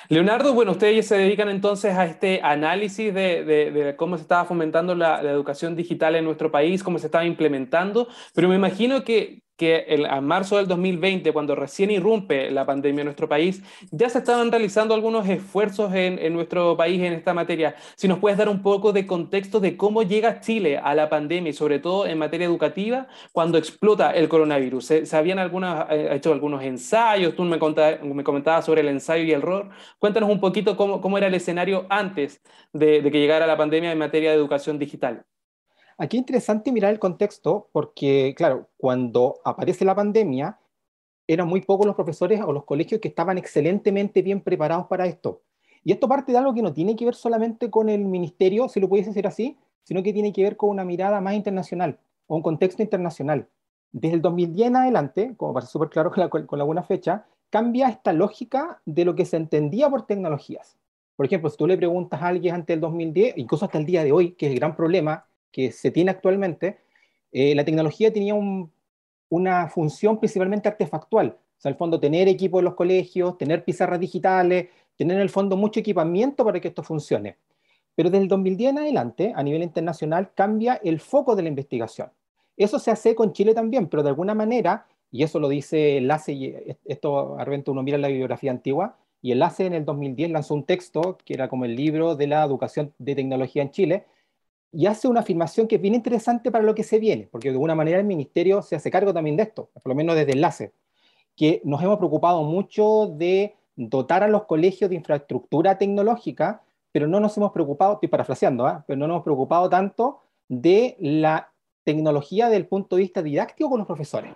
Leonardo, 0.10 0.54
bueno, 0.54 0.72
ustedes 0.72 1.08
se 1.08 1.18
dedican 1.18 1.50
entonces 1.50 1.96
a 1.96 2.06
este 2.06 2.42
análisis 2.44 3.14
de, 3.14 3.96
cómo 3.98 4.18
se 4.18 4.24
estaba 4.24 4.46
fomentando 4.46 4.96
la, 4.96 5.22
la, 5.22 5.32
educación 5.32 5.76
digital 5.76 6.16
en 6.16 6.26
nuestro 6.26 6.52
país, 6.52 6.84
cómo 6.84 7.00
se 7.00 7.08
estaba 7.08 7.26
implementando, 7.26 8.08
pero 8.34 8.48
me 8.48 8.56
imagino 8.56 9.04
que 9.04 9.42
que 9.62 9.86
el, 9.90 10.08
marzo 10.24 10.58
del 10.58 10.68
2020, 10.68 11.32
cuando 11.34 11.54
recién 11.54 11.92
irrumpe 11.92 12.50
la 12.50 12.66
pandemia 12.66 13.02
en 13.02 13.06
nuestro 13.06 13.30
país, 13.30 13.62
ya 13.92 14.10
se 14.10 14.18
estaban 14.18 14.52
realizando 14.52 14.96
algunos 14.96 15.30
esfuerzos 15.30 15.94
en, 15.94 16.18
en, 16.18 16.34
nuestro 16.34 16.76
país 16.76 17.00
en 17.04 17.14
esta 17.14 17.36
materia. 17.36 17.76
Si 17.96 18.08
nos 18.08 18.18
puedes 18.18 18.40
dar 18.40 18.50
un 18.50 18.64
poco 18.64 18.92
de 18.92 19.06
contexto 19.06 19.60
de 19.60 19.78
cómo 19.78 20.02
llega 20.02 20.40
Chile 20.40 20.80
a 20.80 20.96
la 20.96 21.10
pandemia 21.10 21.52
y 21.52 21.54
sobre 21.54 21.78
todo 21.78 22.08
en 22.08 22.18
materia 22.18 22.48
educativa 22.48 23.08
cuando 23.34 23.60
explota 23.60 24.10
el 24.10 24.28
coronavirus. 24.28 24.84
¿Se, 24.84 25.06
se 25.06 25.16
habían 25.16 25.38
algunas, 25.38 25.86
eh, 25.92 26.10
hecho 26.14 26.34
algunos 26.34 26.64
ensayos? 26.64 27.36
Tú 27.36 27.44
me, 27.44 27.60
me 27.60 28.24
comentabas 28.24 28.66
sobre 28.66 28.82
el 28.82 28.88
ensayo 28.88 29.24
y 29.24 29.32
el 29.32 29.42
error. 29.42 29.70
Cuéntanos 30.00 30.32
un 30.32 30.40
poquito 30.40 30.76
cómo, 30.76 31.02
cómo 31.02 31.20
era 31.20 31.28
el 31.28 31.36
escenario 31.36 31.86
antes 31.88 32.42
de, 32.74 33.04
de 33.04 33.12
que 33.12 33.20
llegara 33.20 33.46
la 33.46 33.58
pandemia 33.58 33.92
en 33.92 34.00
materia 34.00 34.32
de 34.32 34.38
educación 34.38 34.80
digital. 34.80 35.24
Aquí 35.98 36.18
es 36.18 36.22
interesante 36.22 36.72
mirar 36.72 36.92
el 36.92 37.00
contexto 37.00 37.70
porque, 37.72 38.34
claro, 38.36 38.70
cuando 38.78 39.40
aparece 39.44 39.86
la 39.86 39.96
pandemia, 39.96 40.60
eran 41.28 41.48
muy 41.48 41.62
pocos 41.62 41.86
los 41.86 41.96
profesores 41.96 42.42
o 42.42 42.52
los 42.52 42.66
colegios 42.66 43.00
que 43.00 43.08
estaban 43.08 43.38
excelentemente 43.38 44.22
bien 44.22 44.42
preparados 44.42 44.88
para 44.88 45.06
esto. 45.06 45.42
Y 45.84 45.92
esto 45.92 46.08
parte 46.08 46.32
de 46.32 46.38
algo 46.38 46.54
que 46.54 46.62
no 46.62 46.74
tiene 46.74 46.96
que 46.96 47.06
ver 47.06 47.16
solamente 47.16 47.70
con 47.70 47.90
el 47.90 48.06
ministerio, 48.06 48.70
si 48.70 48.80
lo 48.80 48.90
pudiese 48.90 49.10
decir 49.10 49.28
así, 49.28 49.58
sino 49.84 50.04
que 50.04 50.14
tiene 50.14 50.32
que 50.32 50.44
ver 50.44 50.58
con 50.58 50.70
una 50.70 50.86
mirada 50.86 51.22
más 51.22 51.34
internacional 51.34 52.00
o 52.28 52.36
un 52.36 52.42
contexto 52.42 52.84
internacional. 52.84 53.48
Desde 53.92 54.16
el 54.16 54.22
2010 54.22 54.68
en 54.68 54.76
adelante, 54.76 55.34
como 55.38 55.54
parece 55.54 55.72
súper 55.72 55.90
claro 55.90 56.12
con, 56.12 56.20
la, 56.22 56.30
con 56.30 56.60
alguna 56.60 56.84
fecha, 56.84 57.26
cambia 57.50 57.90
esta 57.90 58.14
lógica 58.14 58.82
de 58.86 59.06
lo 59.06 59.16
que 59.16 59.26
se 59.26 59.38
entendía 59.38 59.90
por 59.90 60.06
tecnologías. 60.06 60.78
Por 61.16 61.26
ejemplo, 61.26 61.50
si 61.50 61.58
tú 61.58 61.68
le 61.68 61.78
preguntas 61.78 62.22
a 62.22 62.28
alguien 62.28 62.56
antes 62.56 62.74
del 62.74 62.82
2010, 62.82 63.38
incluso 63.38 63.66
hasta 63.66 63.78
el 63.78 63.86
día 63.86 64.04
de 64.04 64.12
hoy, 64.12 64.32
que 64.34 64.48
es 64.48 64.54
el 64.54 64.60
gran 64.60 64.76
problema, 64.76 65.26
que 65.52 65.72
se 65.72 65.92
tiene 65.92 66.12
actualmente, 66.12 66.80
eh, 67.32 67.56
la 67.56 67.64
tecnología 67.64 68.12
tenía 68.12 68.36
una 69.30 69.68
función 69.70 70.20
principalmente 70.20 70.70
artefactual. 70.70 71.28
O 71.30 71.62
sea, 71.62 71.70
el 71.70 71.78
fondo, 71.78 72.00
tener 72.00 72.28
equipo 72.28 72.60
en 72.60 72.66
los 72.66 72.76
colegios, 72.76 73.38
tener 73.38 73.64
pizarras 73.64 74.00
digitales, 74.00 74.70
tener 74.96 75.18
en 75.18 75.22
el 75.22 75.30
fondo 75.30 75.56
mucho 75.56 75.80
equipamiento 75.80 76.44
para 76.44 76.60
que 76.60 76.70
esto 76.70 76.84
funcione. 76.84 77.38
Pero 77.96 78.10
desde 78.10 78.24
el 78.24 78.30
2010 78.30 78.72
en 78.72 78.78
adelante, 78.80 79.34
a 79.36 79.44
nivel 79.44 79.64
internacional, 79.64 80.32
cambia 80.34 80.80
el 80.84 81.00
foco 81.00 81.36
de 81.36 81.44
la 81.44 81.50
investigación. 81.50 82.10
Eso 82.58 82.80
se 82.80 82.92
hace 82.92 83.16
con 83.16 83.34
Chile 83.34 83.54
también, 83.54 83.88
pero 83.88 84.04
de 84.04 84.10
alguna 84.10 84.34
manera, 84.34 84.88
y 85.12 85.24
eso 85.24 85.40
lo 85.40 85.50
dice 85.50 85.98
Enlace, 85.98 86.34
y 86.34 86.78
esto 86.86 87.36
de 87.38 87.46
repente 87.46 87.72
uno 87.72 87.84
mira 87.84 87.98
la 87.98 88.08
bibliografía 88.08 88.52
antigua, 88.52 88.98
y 89.22 89.32
Enlace 89.32 89.66
en 89.66 89.74
el 89.74 89.86
2010 89.86 90.32
lanzó 90.32 90.54
un 90.54 90.64
texto 90.64 91.18
que 91.24 91.34
era 91.34 91.48
como 91.48 91.66
el 91.66 91.76
libro 91.76 92.16
de 92.16 92.28
la 92.28 92.44
educación 92.44 92.94
de 92.98 93.16
tecnología 93.16 93.62
en 93.62 93.72
Chile, 93.72 94.06
y 94.72 94.86
hace 94.86 95.08
una 95.08 95.20
afirmación 95.20 95.68
que 95.68 95.76
es 95.76 95.82
bien 95.82 95.96
interesante 95.96 96.52
para 96.52 96.64
lo 96.64 96.74
que 96.74 96.84
se 96.84 97.00
viene, 97.00 97.28
porque 97.30 97.50
de 97.50 97.56
alguna 97.56 97.76
manera 97.76 98.00
el 98.00 98.06
ministerio 98.06 98.62
se 98.62 98.76
hace 98.76 98.90
cargo 98.90 99.14
también 99.14 99.36
de 99.36 99.44
esto, 99.44 99.70
por 99.74 99.90
lo 99.90 99.96
menos 99.96 100.16
desde 100.16 100.32
enlace, 100.32 100.74
que 101.36 101.62
nos 101.66 101.82
hemos 101.82 101.98
preocupado 101.98 102.44
mucho 102.44 103.08
de 103.08 103.56
dotar 103.76 104.24
a 104.24 104.28
los 104.28 104.46
colegios 104.46 104.90
de 104.90 104.96
infraestructura 104.96 105.78
tecnológica, 105.78 106.62
pero 106.92 107.08
no 107.08 107.20
nos 107.20 107.36
hemos 107.38 107.52
preocupado, 107.52 107.94
estoy 107.94 108.10
parafraseando, 108.10 108.68
¿eh? 108.68 108.78
pero 108.88 108.98
no 108.98 109.08
nos 109.08 109.16
hemos 109.16 109.24
preocupado 109.24 109.70
tanto 109.70 110.20
de 110.48 110.96
la 111.00 111.52
tecnología 111.84 112.46
desde 112.46 112.58
el 112.58 112.68
punto 112.68 112.96
de 112.96 113.02
vista 113.02 113.22
didáctico 113.22 113.70
con 113.70 113.80
los 113.80 113.88
profesores. 113.88 114.34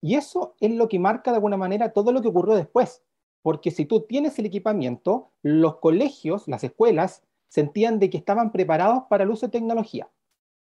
Y 0.00 0.14
eso 0.16 0.54
es 0.60 0.70
lo 0.70 0.88
que 0.88 0.98
marca 0.98 1.30
de 1.30 1.36
alguna 1.36 1.56
manera 1.56 1.92
todo 1.92 2.12
lo 2.12 2.20
que 2.20 2.28
ocurrió 2.28 2.54
después, 2.54 3.02
porque 3.42 3.70
si 3.70 3.86
tú 3.86 4.00
tienes 4.00 4.38
el 4.38 4.46
equipamiento, 4.46 5.30
los 5.42 5.76
colegios, 5.76 6.46
las 6.46 6.64
escuelas, 6.64 7.22
sentían 7.54 8.00
de 8.00 8.10
que 8.10 8.18
estaban 8.18 8.50
preparados 8.50 9.04
para 9.08 9.22
el 9.22 9.30
uso 9.30 9.46
de 9.46 9.52
tecnología. 9.52 10.08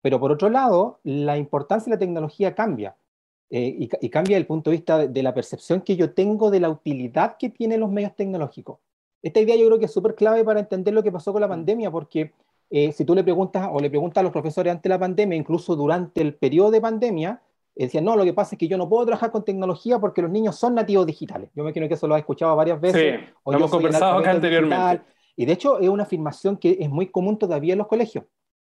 Pero 0.01 0.20
por 0.20 0.34
otro 0.34 0.50
lado, 0.50 1.00
la 1.03 1.38
importancia 1.38 1.89
de 1.89 1.96
la 1.96 2.00
tecnología 2.00 2.53
cambia. 2.53 2.98
Eh, 3.50 3.88
y, 4.01 4.10
cambia 4.10 4.36
el 4.36 4.46
punto 4.46 4.72
de 4.72 4.77
vista 4.77 5.08
de, 5.08 5.24
la 5.24 5.34
percepción 5.34 5.79
que 5.79 5.96
yo 5.96 6.13
tengo 6.13 6.51
de 6.51 6.60
la 6.60 6.70
utilidad 6.70 7.38
que 7.38 7.48
tienen 7.48 7.79
los 7.79 7.89
medios 7.89 8.13
tecnológicos. 8.13 8.79
Esta 9.24 9.39
idea 9.39 9.55
yo 9.55 9.67
creo 9.67 9.79
que 9.79 9.86
es 9.86 9.94
súper 9.94 10.15
clave 10.15 10.44
para 10.44 10.60
entender 10.60 10.94
lo 10.94 11.01
que 11.01 11.13
pasó 11.13 11.32
con 11.32 11.39
la 11.39 11.48
mm. 11.48 11.51
pandemia, 11.51 11.91
porque 11.91 12.34
eh, 12.70 12.91
si 12.91 13.05
tú 13.05 13.15
le 13.15 13.24
preguntas 13.24 13.70
o 13.72 13.79
le 13.79 13.89
preguntas 13.89 14.20
a 14.20 14.24
los 14.24 14.34
profesores 14.34 14.74
ante 14.74 14.89
la 14.89 15.00
pandemia, 15.00 15.38
incluso 15.38 15.77
durante 15.77 16.20
el 16.20 16.36
periodo 16.36 16.72
de 16.72 16.82
pandemia, 16.82 17.41
eh, 17.77 17.86
decían, 17.86 18.03
no, 18.03 18.17
lo 18.17 18.25
que 18.25 18.34
pasa 18.34 18.55
es 18.55 18.60
que 18.60 18.67
yo 18.67 18.77
no 18.77 18.89
puedo 18.89 19.05
trabajar 19.05 19.32
con 19.32 19.46
tecnología 19.46 19.98
porque 20.00 20.22
los 20.22 20.32
niños 20.32 20.58
son 20.58 20.75
nativos 20.75 21.05
digitales. 21.05 21.51
Yo 21.55 21.63
me 21.63 21.70
imagino 21.70 21.88
que 21.88 21.94
eso 21.94 22.05
lo 22.05 22.15
has 22.15 22.20
escuchado 22.20 22.53
varias 22.58 22.82
veces. 22.82 23.22
Sí, 23.22 23.34
lo 23.46 23.53
hemos 23.53 23.72
conversado 23.72 24.17
acá 24.17 24.32
anteriormente. 24.32 25.14
Y 25.36 25.46
de 25.46 25.54
hecho 25.54 25.80
es 25.80 25.89
una 25.89 26.04
afirmación 26.04 26.58
que 26.58 26.77
es 26.80 26.89
muy 26.89 27.08
común 27.08 27.38
todavía 27.38 27.74
en 27.74 27.80
los 27.80 27.88
colegios. 27.88 28.25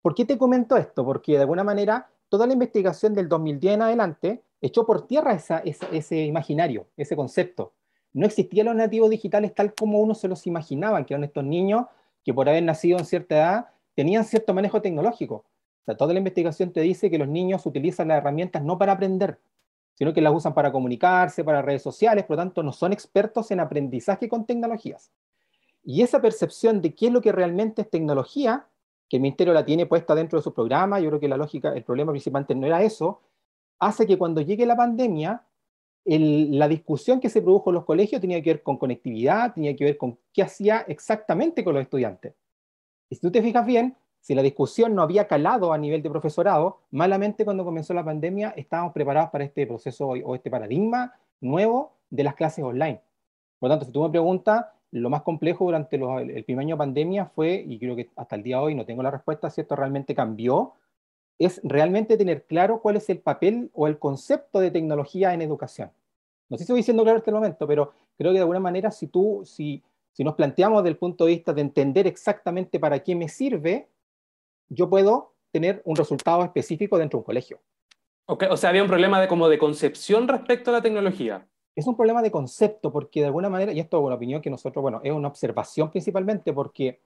¿Por 0.02 0.16
qué 0.16 0.26
te 0.26 0.38
comento 0.38 0.78
esto? 0.78 1.06
Porque 1.06 1.34
de 1.34 1.42
alguna 1.42 1.64
manera 1.64 2.10
toda 2.30 2.48
la 2.48 2.54
investigación 2.54 3.14
del 3.14 3.28
2010 3.28 3.74
en 3.76 3.82
adelante 3.82 4.44
echó 4.62 4.86
por 4.86 5.08
tierra 5.08 5.38
ese 5.64 6.26
imaginario, 6.26 6.88
ese 6.98 7.16
concepto. 7.16 7.74
No 8.14 8.26
existían 8.26 8.68
los 8.68 8.76
nativos 8.76 9.10
digitales 9.10 9.54
tal 9.54 9.74
como 9.74 10.00
uno 10.00 10.16
se 10.16 10.28
los 10.28 10.48
imaginaba, 10.48 11.06
que 11.06 11.14
eran 11.14 11.24
estos 11.24 11.44
niños 11.44 11.86
que 12.24 12.34
por 12.34 12.50
haber 12.50 12.64
nacido 12.64 12.98
en 12.98 13.06
cierta 13.06 13.36
edad 13.36 13.68
tenían 13.96 14.26
cierto 14.26 14.54
manejo 14.54 14.82
tecnológico. 14.82 15.36
O 15.36 15.86
sea, 15.86 15.98
toda 15.98 16.14
la 16.14 16.20
investigación 16.20 16.72
te 16.72 16.82
dice 16.82 17.10
que 17.10 17.18
los 17.18 17.28
niños 17.28 17.66
utilizan 17.66 18.10
las 18.10 18.18
herramientas 18.18 18.64
no 18.64 18.78
para 18.78 18.94
aprender, 18.94 19.40
sino 19.94 20.14
que 20.14 20.22
las 20.22 20.34
usan 20.34 20.54
para 20.54 20.72
comunicarse, 20.72 21.44
para 21.44 21.62
redes 21.62 21.82
sociales, 21.82 22.26
por 22.26 22.38
lo 22.38 22.44
tanto 22.44 22.64
no 22.64 22.72
son 22.72 22.94
expertos 22.94 23.52
en 23.52 23.60
aprendizaje 23.60 24.30
con 24.30 24.46
tecnologías. 24.46 25.12
Y 25.90 26.04
esa 26.04 26.22
percepción 26.22 26.84
de 26.84 26.94
qué 26.94 27.08
es 27.08 27.12
lo 27.12 27.20
que 27.20 27.32
realmente 27.32 27.82
es 27.82 27.90
tecnología, 27.90 28.68
que 29.10 29.18
el 29.18 29.24
ministerio 29.24 29.56
la 29.56 29.66
tiene 29.66 29.88
puesta 29.88 30.14
dentro 30.14 30.38
de 30.38 30.44
su 30.44 30.54
programa, 30.54 31.00
yo 31.00 31.10
creo 31.10 31.20
que 31.20 31.28
la 31.28 31.36
lógica, 31.36 31.74
el 31.74 31.84
problema 31.84 32.12
principalmente 32.12 32.54
no 32.54 32.68
era 32.68 32.84
eso, 32.84 33.22
hace 33.80 34.06
que 34.06 34.16
cuando 34.16 34.40
llegue 34.42 34.68
la 34.68 34.76
pandemia, 34.76 35.42
la 36.06 36.68
discusión 36.68 37.20
que 37.20 37.28
se 37.28 37.42
produjo 37.42 37.72
en 37.72 37.74
los 37.74 37.86
colegios 37.86 38.22
tenía 38.22 38.40
que 38.44 38.52
ver 38.52 38.62
con 38.62 38.78
conectividad, 38.78 39.56
tenía 39.56 39.76
que 39.76 39.84
ver 39.84 39.98
con 39.98 40.20
qué 40.32 40.44
hacía 40.44 40.86
exactamente 40.88 41.64
con 41.64 41.74
los 41.74 41.82
estudiantes. 41.82 42.36
Y 43.10 43.16
si 43.16 43.22
tú 43.22 43.32
te 43.32 43.42
fijas 43.42 43.66
bien, 43.66 43.98
si 44.20 44.36
la 44.36 44.44
discusión 44.44 44.94
no 44.94 45.02
había 45.02 45.26
calado 45.26 45.74
a 45.74 45.78
nivel 45.80 46.04
de 46.04 46.12
profesorado, 46.12 46.82
malamente 46.92 47.44
cuando 47.44 47.66
comenzó 47.66 47.96
la 47.96 48.06
pandemia 48.06 48.54
estábamos 48.56 48.94
preparados 48.94 49.32
para 49.32 49.44
este 49.44 49.66
proceso 49.66 50.10
o 50.10 50.36
este 50.36 50.52
paradigma 50.52 51.16
nuevo 51.42 51.94
de 52.12 52.26
las 52.26 52.36
clases 52.36 52.64
online. 52.64 53.02
Por 53.58 53.70
lo 53.70 53.74
tanto, 53.74 53.86
si 53.88 53.92
tú 53.92 54.04
me 54.04 54.12
preguntas, 54.12 54.68
lo 54.92 55.10
más 55.10 55.22
complejo 55.22 55.66
durante 55.66 55.98
el, 55.98 56.44
primer 56.44 56.66
año 56.66 56.76
de 56.76 56.80
pandemia 56.80 57.26
fue, 57.26 57.64
y 57.68 57.78
creo 57.80 57.96
que 57.96 58.10
hasta 58.16 58.36
el 58.36 58.44
día 58.44 58.58
de 58.58 58.64
hoy 58.64 58.76
no 58.76 58.86
tengo 58.86 59.04
la 59.04 59.12
respuesta 59.12 59.50
si 59.50 59.62
esto 59.62 59.76
realmente 59.76 60.16
cambió, 60.16 60.74
es 61.38 61.62
realmente 61.64 62.18
tener 62.18 62.46
claro 62.46 62.82
cuál 62.82 62.98
es 62.98 63.10
el 63.10 63.20
papel 63.20 63.70
o 63.74 63.88
el 63.88 63.98
concepto 63.98 64.60
de 64.60 64.72
tecnología 64.72 65.34
en 65.34 65.42
educación. 65.42 65.92
No 66.50 66.58
sé 66.58 66.60
si 66.60 66.64
estoy 66.64 66.78
diciendo 66.78 67.04
claro 67.04 67.18
en 67.18 67.22
este 67.22 67.32
momento, 67.32 67.68
pero 67.68 67.94
creo 68.18 68.32
que 68.32 68.38
de 68.38 68.42
alguna 68.42 68.60
manera 68.60 68.92
si 68.92 69.08
tú, 69.08 69.44
si 69.46 69.84
Si 70.12 70.24
nos 70.24 70.36
planteamos 70.36 70.84
desde 70.84 70.90
el 70.90 70.98
punto 70.98 71.26
de 71.26 71.32
vista 71.32 71.54
de 71.54 71.62
entender 71.62 72.08
exactamente 72.08 72.80
para 72.80 73.00
qué 73.00 73.16
me 73.16 73.30
sirve, 73.30 73.88
yo 74.68 74.90
puedo 74.90 75.34
tener 75.52 75.82
un 75.86 75.96
resultado 75.96 76.44
específico 76.44 76.98
dentro 76.98 77.18
de 77.18 77.22
un 77.22 77.26
colegio. 77.26 77.60
o 78.26 78.58
sea, 78.58 78.72
había 78.72 78.82
un 78.82 78.90
problema 78.90 79.22
de, 79.22 79.28
como 79.28 79.48
de 79.48 79.58
concepción 79.58 80.28
respecto 80.28 80.72
a 80.72 80.74
la 80.74 80.82
tecnología. 80.82 81.48
Es 81.80 81.88
un 81.88 81.96
problema 81.96 82.22
de 82.22 82.30
concepto, 82.30 82.92
porque 82.92 83.22
de 83.22 83.28
alguna 83.28 83.48
manera, 83.48 83.72
y 83.72 83.80
esto 83.80 84.00
es 84.00 84.04
una 84.04 84.16
opinión 84.16 84.42
que 84.42 84.50
nosotros, 84.50 84.82
bueno, 84.82 85.00
es 85.02 85.14
una 85.14 85.30
observación 85.30 85.90
principalmente, 85.90 86.52
porque 86.52 87.00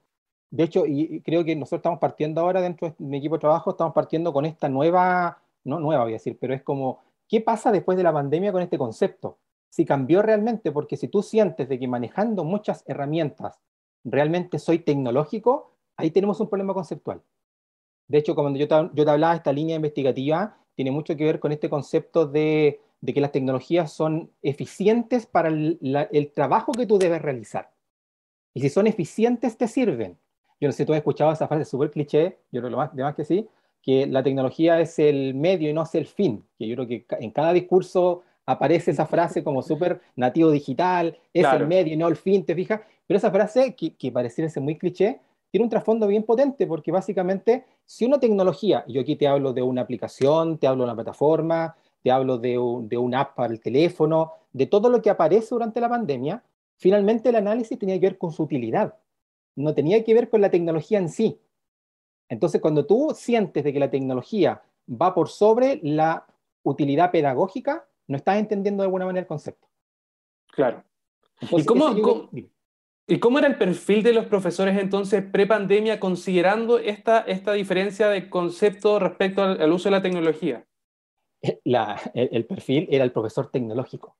de 0.50 0.64
hecho, 0.64 0.84
y 0.84 1.20
creo 1.20 1.44
que 1.44 1.54
nosotros 1.54 1.78
estamos 1.78 2.00
partiendo 2.00 2.40
ahora 2.40 2.60
dentro 2.60 2.88
de 2.88 2.94
mi 2.98 3.18
equipo 3.18 3.36
de 3.36 3.42
trabajo, 3.42 3.70
estamos 3.70 3.94
partiendo 3.94 4.32
con 4.32 4.44
esta 4.44 4.68
nueva, 4.68 5.38
no 5.62 5.78
nueva 5.78 6.02
voy 6.02 6.14
a 6.14 6.14
decir, 6.14 6.36
pero 6.40 6.54
es 6.54 6.64
como, 6.64 6.98
¿qué 7.28 7.40
pasa 7.40 7.70
después 7.70 7.96
de 7.96 8.02
la 8.02 8.12
pandemia 8.12 8.50
con 8.50 8.62
este 8.62 8.76
concepto? 8.76 9.38
Si 9.68 9.84
cambió 9.84 10.22
realmente, 10.22 10.72
porque 10.72 10.96
si 10.96 11.06
tú 11.06 11.22
sientes 11.22 11.68
de 11.68 11.78
que 11.78 11.86
manejando 11.86 12.42
muchas 12.42 12.82
herramientas 12.88 13.60
realmente 14.02 14.58
soy 14.58 14.80
tecnológico, 14.80 15.70
ahí 15.96 16.10
tenemos 16.10 16.40
un 16.40 16.48
problema 16.48 16.74
conceptual. 16.74 17.22
De 18.08 18.18
hecho, 18.18 18.34
cuando 18.34 18.58
yo 18.58 18.66
te, 18.66 18.74
yo 18.92 19.04
te 19.04 19.10
hablaba 19.12 19.34
de 19.34 19.38
esta 19.38 19.52
línea 19.52 19.76
investigativa, 19.76 20.56
tiene 20.74 20.90
mucho 20.90 21.16
que 21.16 21.22
ver 21.22 21.38
con 21.38 21.52
este 21.52 21.70
concepto 21.70 22.26
de, 22.26 22.80
que 23.12 23.20
las 23.20 23.32
tecnologías 23.32 23.92
son 23.92 24.30
eficientes 24.42 25.26
para 25.26 25.48
el, 25.48 26.32
trabajo 26.34 26.72
que 26.72 26.86
tú 26.86 26.98
debes 26.98 27.20
realizar. 27.20 27.70
Y 28.54 28.60
si 28.60 28.70
son 28.70 28.86
eficientes, 28.86 29.58
te 29.58 29.68
sirven. 29.68 30.16
Yo 30.60 30.68
no 30.68 30.72
sé 30.72 30.78
si 30.78 30.86
tú 30.86 30.92
has 30.92 30.98
escuchado 30.98 31.32
esa 31.32 31.48
frase 31.48 31.64
súper 31.64 31.90
cliché, 31.90 32.38
yo 32.50 32.60
creo 32.60 32.70
lo 32.70 32.76
más, 32.78 32.94
de 32.94 33.02
más 33.02 33.14
que 33.14 33.24
sí, 33.24 33.46
que 33.82 34.06
la 34.06 34.22
tecnología 34.22 34.80
es 34.80 34.98
el 34.98 35.34
medio 35.34 35.68
y 35.68 35.74
no 35.74 35.82
es 35.82 35.94
el 35.94 36.06
fin. 36.06 36.42
Que 36.58 36.66
yo 36.66 36.76
creo 36.76 36.88
que 36.88 37.04
en 37.20 37.30
cada 37.30 37.52
discurso 37.52 38.22
aparece 38.46 38.92
esa 38.92 39.06
frase 39.06 39.42
como 39.42 39.62
súper 39.62 40.00
nativo 40.16 40.50
digital, 40.50 41.18
es 41.32 41.46
el 41.46 41.66
medio 41.66 41.92
y 41.92 41.96
no 41.96 42.08
el 42.08 42.16
fin, 42.16 42.44
¿te 42.44 42.54
fijas? 42.54 42.80
Pero 43.06 43.18
esa 43.18 43.30
frase, 43.30 43.74
que, 43.74 43.94
que 43.94 44.12
pareciera 44.12 44.48
ser 44.48 44.62
muy 44.62 44.78
cliché, 44.78 45.20
tiene 45.50 45.64
un 45.64 45.70
trasfondo 45.70 46.06
bien 46.06 46.24
potente, 46.24 46.66
porque 46.66 46.90
básicamente, 46.90 47.64
si 47.84 48.04
una 48.04 48.18
tecnología, 48.18 48.84
yo 48.88 49.00
aquí 49.02 49.14
te 49.16 49.28
hablo 49.28 49.52
de 49.52 49.62
una 49.62 49.82
aplicación, 49.82 50.58
te 50.58 50.66
hablo 50.66 50.82
de 50.82 50.90
una 50.90 50.96
plataforma, 50.96 51.76
te 52.04 52.10
hablo 52.10 52.38
de, 52.38 52.58
un, 52.58 52.88
de 52.88 52.98
una 52.98 53.22
app 53.22 53.34
para 53.34 53.52
el 53.52 53.60
teléfono, 53.60 54.32
de 54.52 54.66
todo 54.66 54.90
lo 54.90 55.00
que 55.02 55.08
aparece 55.10 55.48
durante 55.50 55.80
la 55.80 55.88
pandemia, 55.88 56.44
finalmente 56.76 57.30
el 57.30 57.36
análisis 57.36 57.78
tenía 57.78 57.98
que 57.98 58.06
ver 58.06 58.18
con 58.18 58.30
su 58.30 58.42
utilidad, 58.42 58.94
no 59.56 59.74
tenía 59.74 60.04
que 60.04 60.12
ver 60.14 60.28
con 60.28 60.42
la 60.42 60.50
tecnología 60.50 60.98
en 60.98 61.08
sí. 61.08 61.40
Entonces, 62.28 62.60
cuando 62.60 62.84
tú 62.84 63.12
sientes 63.16 63.64
de 63.64 63.72
que 63.72 63.80
la 63.80 63.90
tecnología 63.90 64.62
va 64.88 65.14
por 65.14 65.30
sobre 65.30 65.80
la 65.82 66.26
utilidad 66.62 67.10
pedagógica, 67.10 67.88
no 68.06 68.18
estás 68.18 68.38
entendiendo 68.38 68.82
de 68.82 68.86
alguna 68.86 69.06
manera 69.06 69.22
el 69.22 69.26
concepto. 69.26 69.66
Claro. 70.52 70.84
¿Y 71.50 71.64
cómo, 71.64 72.28
¿Y 73.06 73.18
cómo 73.18 73.38
era 73.38 73.48
el 73.48 73.56
perfil 73.56 74.02
de 74.02 74.12
los 74.12 74.26
profesores 74.26 74.78
entonces 74.78 75.22
pre-pandemia 75.22 76.00
considerando 76.00 76.78
esta, 76.78 77.20
esta 77.20 77.54
diferencia 77.54 78.08
de 78.08 78.28
concepto 78.28 78.98
respecto 78.98 79.42
al, 79.42 79.72
uso 79.72 79.88
de 79.88 79.96
la 79.96 80.02
tecnología? 80.02 80.66
el, 82.14 82.46
perfil 82.46 82.88
era 82.90 83.04
el 83.04 83.12
profesor 83.12 83.50
tecnológico. 83.50 84.16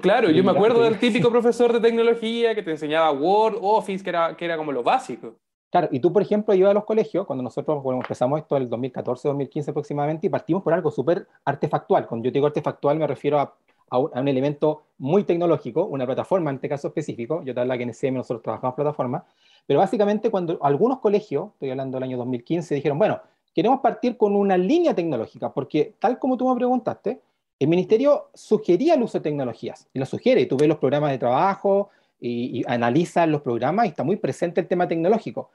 Claro, 0.00 0.30
yo 0.30 0.42
me 0.42 0.50
acuerdo 0.50 0.82
del 0.82 0.98
típico 0.98 1.30
profesor 1.30 1.72
de 1.72 1.80
tecnología 1.80 2.54
que 2.54 2.62
te 2.62 2.70
enseñaba 2.70 3.12
Word, 3.12 3.58
Office, 3.60 4.02
que 4.02 4.10
era, 4.10 4.36
que 4.36 4.44
era 4.46 4.56
como 4.56 4.72
lo 4.72 4.82
básico. 4.82 5.36
Claro, 5.70 5.88
y 5.90 6.00
tú, 6.00 6.12
por 6.12 6.22
ejemplo, 6.22 6.54
ibas 6.54 6.70
a 6.70 6.74
los 6.74 6.84
colegios, 6.84 7.26
cuando 7.26 7.42
nosotros 7.42 7.82
empezamos 7.84 8.40
esto 8.40 8.56
en 8.56 8.62
el 8.62 8.70
2014, 8.70 9.28
2015 9.28 9.70
aproximadamente, 9.72 10.26
y 10.26 10.30
partimos 10.30 10.62
por 10.62 10.72
algo 10.72 10.90
súper 10.90 11.26
artefactual. 11.44 12.06
Cuando 12.06 12.26
yo 12.26 12.30
digo 12.30 12.46
artefactual 12.46 12.98
me 12.98 13.06
refiero 13.06 13.38
a 13.38 13.54
a 13.90 13.98
un, 13.98 14.28
elemento 14.28 14.82
muy 14.98 15.24
tecnológico, 15.24 15.84
una 15.86 16.06
plataforma 16.06 16.50
en 16.50 16.56
este 16.56 16.68
caso 16.68 16.88
específico, 16.88 17.42
yo 17.44 17.54
te 17.54 17.60
hablo 17.60 17.76
que 17.76 17.82
en 17.82 17.90
SM 17.90 18.16
nosotros 18.16 18.42
trabajamos 18.42 18.74
plataforma, 18.74 19.24
pero 19.66 19.80
básicamente 19.80 20.30
cuando 20.30 20.58
algunos 20.62 21.00
colegios, 21.00 21.52
estoy 21.54 21.70
hablando 21.70 21.96
del 21.96 22.04
año 22.04 22.16
2015, 22.18 22.74
dijeron, 22.74 22.98
bueno, 22.98 23.20
queremos 23.54 23.80
partir 23.80 24.16
con 24.16 24.34
una 24.34 24.56
línea 24.58 24.94
tecnológica, 24.94 25.52
porque 25.52 25.94
tal 25.98 26.18
como 26.18 26.36
tú 26.36 26.48
me 26.48 26.56
preguntaste, 26.56 27.20
el 27.58 27.68
ministerio 27.68 28.30
sugería 28.34 28.94
el 28.94 29.02
uso 29.02 29.18
de 29.18 29.22
tecnologías, 29.22 29.88
y 29.92 29.98
lo 29.98 30.06
sugiere, 30.06 30.40
y 30.40 30.46
tú 30.46 30.56
ves 30.56 30.68
los 30.68 30.78
programas 30.78 31.12
de 31.12 31.18
trabajo, 31.18 31.90
y, 32.20 32.60
y 32.60 32.64
analizas 32.66 33.28
los 33.28 33.42
programas, 33.42 33.86
y 33.86 33.90
está 33.90 34.02
muy 34.02 34.16
presente 34.16 34.60
el 34.60 34.66
tema 34.66 34.88
tecnológico, 34.88 35.50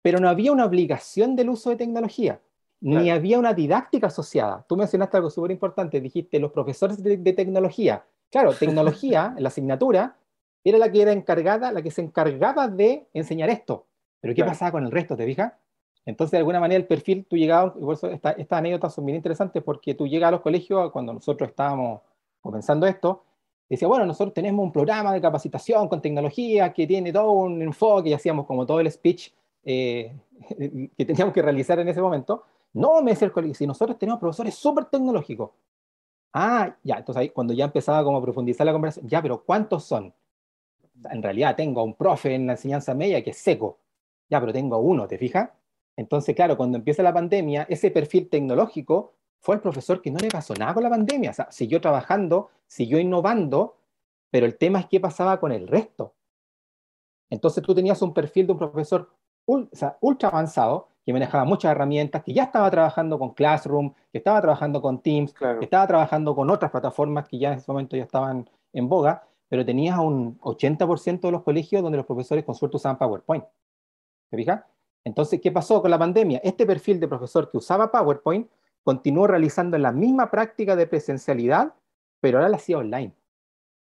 pero 0.00 0.18
no 0.18 0.28
había 0.28 0.52
una 0.52 0.64
obligación 0.64 1.36
del 1.36 1.50
uso 1.50 1.70
de 1.70 1.76
tecnología 1.76 2.40
ni 2.82 3.10
había 3.10 3.38
una 3.38 3.54
didáctica 3.54 4.08
asociada. 4.08 4.64
Tú 4.68 4.76
mencionaste 4.76 5.16
algo 5.16 5.30
súper 5.30 5.52
importante, 5.52 6.00
dijiste 6.00 6.40
los 6.40 6.50
profesores 6.50 7.02
de, 7.02 7.32
tecnología. 7.32 8.04
Claro, 8.30 8.52
tecnología, 8.58 9.34
la 9.38 9.48
asignatura, 9.48 10.16
era 10.64 10.78
la 10.78 10.90
que 10.90 11.02
era 11.02 11.12
encargada, 11.12 11.70
la 11.70 11.80
que 11.80 11.90
se 11.90 12.02
encargaba 12.02 12.68
de 12.68 13.06
enseñar 13.14 13.50
esto. 13.50 13.86
Pero 14.20 14.34
¿qué 14.34 14.44
pasaba 14.44 14.72
con 14.72 14.84
el 14.84 14.90
resto, 14.90 15.16
te 15.16 15.24
fijas? 15.24 15.52
Entonces, 16.04 16.32
de 16.32 16.38
alguna 16.38 16.60
manera, 16.60 16.78
el 16.78 16.86
perfil, 16.86 17.24
tú 17.28 17.36
llegabas, 17.36 17.74
y 17.76 17.80
por 17.80 17.94
eso 17.94 18.08
estas 18.08 18.36
esta 18.38 18.58
anécdotas 18.58 18.94
son 18.94 19.06
bien 19.06 19.16
interesantes, 19.16 19.62
porque 19.62 19.94
tú 19.94 20.06
llegas 20.06 20.28
a 20.28 20.32
los 20.32 20.40
colegios, 20.40 20.90
cuando 20.90 21.12
nosotros 21.12 21.50
estábamos 21.50 22.00
comenzando 22.40 22.86
esto, 22.86 23.22
decía, 23.68 23.86
bueno, 23.88 24.04
nosotros 24.04 24.34
tenemos 24.34 24.64
un 24.64 24.72
programa 24.72 25.12
de 25.12 25.20
capacitación 25.20 25.88
con 25.88 26.02
tecnología 26.02 26.72
que 26.72 26.86
tiene 26.86 27.12
todo 27.12 27.30
un 27.32 27.62
enfoque, 27.62 28.10
y 28.10 28.12
hacíamos 28.14 28.46
como 28.46 28.66
todo 28.66 28.80
el 28.80 28.90
speech 28.90 29.30
eh, 29.64 30.12
que 30.98 31.04
teníamos 31.04 31.32
que 31.32 31.42
realizar 31.42 31.78
en 31.78 31.88
ese 31.88 32.02
momento, 32.02 32.44
no, 32.74 33.02
me 33.02 33.12
decía 33.12 33.26
el 33.26 33.32
colegio, 33.32 33.54
si 33.54 33.66
nosotros 33.66 33.98
tenemos 33.98 34.18
profesores 34.18 34.54
súper 34.54 34.86
tecnológicos. 34.86 35.50
Ah, 36.32 36.74
ya, 36.82 36.96
entonces 36.96 37.20
ahí 37.20 37.28
cuando 37.28 37.52
ya 37.52 37.66
empezaba 37.66 38.02
como 38.02 38.16
a 38.18 38.22
profundizar 38.22 38.66
la 38.66 38.72
conversación, 38.72 39.08
ya, 39.08 39.20
pero 39.20 39.44
¿cuántos 39.44 39.84
son? 39.84 40.14
En 41.10 41.22
realidad 41.22 41.54
tengo 41.56 41.80
a 41.80 41.84
un 41.84 41.94
profe 41.94 42.34
en 42.34 42.46
la 42.46 42.52
enseñanza 42.52 42.94
media 42.94 43.22
que 43.22 43.30
es 43.30 43.38
seco. 43.38 43.78
Ya, 44.30 44.40
pero 44.40 44.52
tengo 44.52 44.78
uno, 44.78 45.06
¿te 45.06 45.18
fijas? 45.18 45.50
Entonces, 45.96 46.34
claro, 46.34 46.56
cuando 46.56 46.78
empieza 46.78 47.02
la 47.02 47.12
pandemia, 47.12 47.66
ese 47.68 47.90
perfil 47.90 48.28
tecnológico 48.28 49.14
fue 49.40 49.56
el 49.56 49.60
profesor 49.60 50.00
que 50.00 50.10
no 50.10 50.18
le 50.18 50.28
pasó 50.28 50.54
nada 50.54 50.72
con 50.74 50.82
la 50.82 50.90
pandemia. 50.90 51.30
O 51.30 51.34
sea, 51.34 51.50
siguió 51.50 51.80
trabajando, 51.80 52.50
siguió 52.66 52.98
innovando, 52.98 53.76
pero 54.30 54.46
el 54.46 54.56
tema 54.56 54.80
es 54.80 54.86
qué 54.86 55.00
pasaba 55.00 55.38
con 55.38 55.52
el 55.52 55.68
resto. 55.68 56.14
Entonces 57.28 57.62
tú 57.62 57.74
tenías 57.74 58.00
un 58.02 58.14
perfil 58.14 58.46
de 58.46 58.52
un 58.52 58.58
profesor 58.58 59.10
ultra 59.46 60.28
avanzado, 60.28 60.88
que 61.04 61.12
manejaba 61.12 61.44
muchas 61.44 61.72
herramientas, 61.72 62.22
que 62.22 62.32
ya 62.32 62.44
estaba 62.44 62.70
trabajando 62.70 63.18
con 63.18 63.34
Classroom, 63.34 63.92
que 64.12 64.18
estaba 64.18 64.40
trabajando 64.40 64.80
con 64.80 65.02
Teams, 65.02 65.34
que 65.34 65.64
estaba 65.64 65.86
trabajando 65.86 66.34
con 66.34 66.48
otras 66.48 66.70
plataformas 66.70 67.26
que 67.26 67.38
ya 67.38 67.52
en 67.52 67.58
ese 67.58 67.70
momento 67.72 67.96
ya 67.96 68.04
estaban 68.04 68.48
en 68.72 68.88
boga, 68.88 69.26
pero 69.48 69.66
tenías 69.66 69.98
un 69.98 70.38
80% 70.38 71.20
de 71.20 71.32
los 71.32 71.42
colegios 71.42 71.82
donde 71.82 71.98
los 71.98 72.06
profesores 72.06 72.44
con 72.44 72.54
suerte 72.54 72.76
usaban 72.76 72.98
PowerPoint. 72.98 73.44
¿Te 74.30 74.36
fijas? 74.36 74.62
Entonces, 75.04 75.40
¿qué 75.40 75.50
pasó 75.50 75.82
con 75.82 75.90
la 75.90 75.98
pandemia? 75.98 76.40
Este 76.44 76.64
perfil 76.64 77.00
de 77.00 77.08
profesor 77.08 77.50
que 77.50 77.56
usaba 77.56 77.90
PowerPoint 77.90 78.48
continuó 78.84 79.26
realizando 79.26 79.78
la 79.78 79.92
misma 79.92 80.30
práctica 80.30 80.76
de 80.76 80.86
presencialidad, 80.86 81.74
pero 82.20 82.38
ahora 82.38 82.48
la 82.48 82.56
hacía 82.56 82.78
online. 82.78 83.12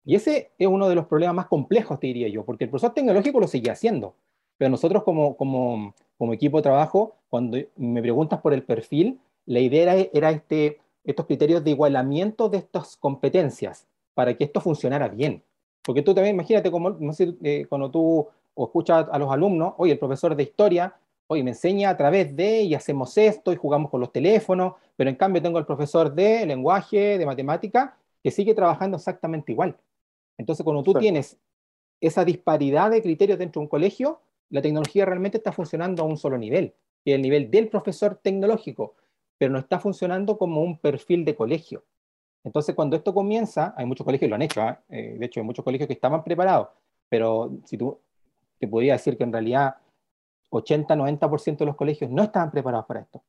Y 0.05 0.15
ese 0.15 0.51
es 0.57 0.67
uno 0.67 0.87
de 0.87 0.95
los 0.95 1.05
problemas 1.05 1.35
más 1.35 1.47
complejos, 1.47 1.99
te 1.99 2.07
diría 2.07 2.29
yo, 2.29 2.45
porque 2.45 2.63
el 2.63 2.69
profesor 2.69 2.93
tecnológico 2.93 3.39
lo 3.39 3.47
seguía 3.47 3.73
haciendo, 3.73 4.15
pero 4.57 4.69
nosotros 4.69 5.03
como, 5.03 5.93
equipo 6.31 6.57
de 6.57 6.63
trabajo, 6.63 7.15
cuando 7.29 7.57
me 7.75 8.01
preguntas 8.01 8.39
por 8.39 8.53
el 8.53 8.63
perfil, 8.63 9.19
la 9.45 9.59
idea 9.59 9.95
era, 10.13 10.31
este, 10.31 10.79
estos 11.03 11.25
criterios 11.25 11.63
de 11.63 11.71
igualamiento 11.71 12.49
de 12.49 12.57
estas 12.59 12.95
competencias 12.95 13.85
para 14.13 14.33
que 14.35 14.45
esto 14.45 14.61
funcionara 14.61 15.07
bien. 15.09 15.43
Porque 15.83 16.01
tú 16.01 16.13
también, 16.13 16.35
imagínate, 16.35 16.71
como, 16.71 16.97
eh, 17.43 17.65
cuando 17.69 17.91
tú 17.91 18.27
escuchas 18.55 19.07
a 19.11 19.19
los 19.19 19.31
alumnos, 19.31 19.73
oye, 19.77 19.93
el 19.93 19.99
profesor 19.99 20.35
de 20.35 20.43
historia, 20.43 20.95
oye, 21.27 21.43
me 21.43 21.51
enseña 21.51 21.89
a 21.89 21.97
través 21.97 22.35
de, 22.35 22.61
y 22.61 22.73
hacemos 22.73 23.17
esto, 23.17 23.51
y 23.51 23.57
jugamos 23.57 23.91
con 23.91 23.99
los 24.01 24.11
teléfonos, 24.11 24.73
pero 24.95 25.09
en 25.09 25.15
cambio 25.15 25.41
tengo 25.41 25.59
el 25.59 25.65
profesor 25.65 26.13
de 26.13 26.45
lenguaje, 26.45 27.17
de 27.17 27.25
matemática, 27.25 27.97
que 28.23 28.31
sigue 28.31 28.53
trabajando 28.53 28.97
exactamente 28.97 29.51
igual. 29.51 29.77
Entonces, 30.37 30.63
cuando 30.63 30.83
tú 30.83 30.93
tienes 30.93 31.37
esa 31.99 32.23
disparidad 32.23 32.91
de 32.91 33.01
criterios 33.01 33.39
dentro 33.39 33.59
de 33.59 33.65
un 33.65 33.69
colegio, 33.69 34.21
la 34.49 34.61
tecnología 34.61 35.05
realmente 35.05 35.37
está 35.37 35.51
funcionando 35.51 36.03
a 36.03 36.05
un 36.05 36.17
solo 36.17 36.37
nivel, 36.37 36.73
que 37.03 37.11
es 37.11 37.15
el 37.15 37.21
nivel 37.21 37.51
del 37.51 37.67
profesor 37.67 38.19
tecnológico, 38.21 38.95
pero 39.37 39.51
no 39.51 39.59
está 39.59 39.79
funcionando 39.79 40.37
como 40.37 40.61
un 40.61 40.77
perfil 40.77 41.25
de 41.25 41.35
colegio. 41.35 41.83
Entonces, 42.43 42.73
cuando 42.75 42.95
esto 42.95 43.13
comienza, 43.13 43.73
hay 43.75 43.85
muchos 43.85 44.05
colegios 44.05 44.27
que 44.27 44.29
lo 44.29 44.35
han 44.35 44.41
hecho, 44.41 44.61
¿ah? 44.61 44.81
eh, 44.89 45.15
de 45.19 45.25
hecho, 45.25 45.41
hay 45.41 45.45
muchos 45.45 45.65
colegios 45.65 45.87
que 45.87 45.93
estaban 45.93 46.23
preparados, 46.23 46.69
pero 47.09 47.51
si 47.65 47.77
tú 47.77 47.99
te 48.57 48.67
podría 48.67 48.93
decir 48.93 49.17
que 49.17 49.23
en 49.23 49.33
realidad 49.33 49.75
80-90% 50.49 51.57
de 51.57 51.65
los 51.65 51.75
colegios 51.75 52.11
no 52.11 52.23
estaban 52.23 52.51
preparados 52.51 52.85
para 52.85 53.01
esto. 53.01 53.23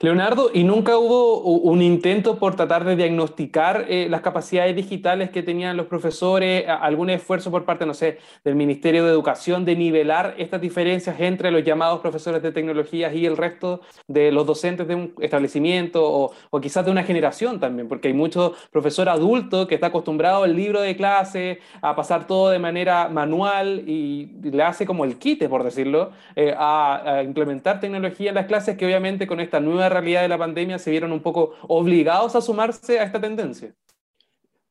Leonardo, 0.00 0.50
¿y 0.52 0.64
nunca 0.64 0.96
hubo 0.96 1.40
un 1.40 1.82
intento 1.82 2.38
por 2.38 2.56
tratar 2.56 2.84
de 2.84 2.96
diagnosticar 2.96 3.84
eh, 3.88 4.08
las 4.08 4.22
capacidades 4.22 4.74
digitales 4.74 5.30
que 5.30 5.42
tenían 5.42 5.76
los 5.76 5.86
profesores? 5.86 6.64
¿Algún 6.66 7.10
esfuerzo 7.10 7.50
por 7.50 7.64
parte, 7.64 7.84
no 7.84 7.92
sé, 7.92 8.18
del 8.44 8.54
Ministerio 8.54 9.04
de 9.04 9.10
Educación 9.10 9.64
de 9.64 9.76
nivelar 9.76 10.34
estas 10.38 10.60
diferencias 10.60 11.20
entre 11.20 11.50
los 11.50 11.64
llamados 11.64 12.00
profesores 12.00 12.42
de 12.42 12.50
tecnologías 12.50 13.14
y 13.14 13.26
el 13.26 13.36
resto 13.36 13.82
de 14.08 14.32
los 14.32 14.46
docentes 14.46 14.88
de 14.88 14.94
un 14.94 15.14
establecimiento 15.20 16.02
o, 16.02 16.32
o 16.50 16.60
quizás 16.60 16.84
de 16.84 16.90
una 16.90 17.02
generación 17.02 17.60
también? 17.60 17.86
Porque 17.86 18.08
hay 18.08 18.14
muchos 18.14 18.52
profesor 18.70 19.08
adultos 19.08 19.66
que 19.66 19.74
está 19.74 19.88
acostumbrado 19.88 20.44
al 20.44 20.56
libro 20.56 20.80
de 20.80 20.96
clase, 20.96 21.60
a 21.82 21.94
pasar 21.94 22.26
todo 22.26 22.50
de 22.50 22.58
manera 22.58 23.08
manual 23.08 23.84
y 23.86 24.30
le 24.42 24.62
hace 24.62 24.86
como 24.86 25.04
el 25.04 25.18
quite, 25.18 25.48
por 25.48 25.62
decirlo, 25.62 26.12
eh, 26.36 26.54
a, 26.56 27.22
implementar 27.24 27.80
tecnología 27.80 28.30
en 28.30 28.34
las 28.34 28.46
clases 28.46 28.76
que 28.76 28.86
obviamente 28.86 29.26
con 29.26 29.40
esta 29.40 29.60
nueva 29.74 29.88
realidad 29.88 30.22
de 30.22 30.28
la 30.28 30.38
pandemia 30.38 30.78
se 30.78 30.90
vieron 30.90 31.12
un 31.12 31.20
poco 31.20 31.52
obligados 31.68 32.34
a 32.34 32.40
sumarse 32.40 32.98
a 32.98 33.04
esta 33.04 33.20
tendencia? 33.20 33.74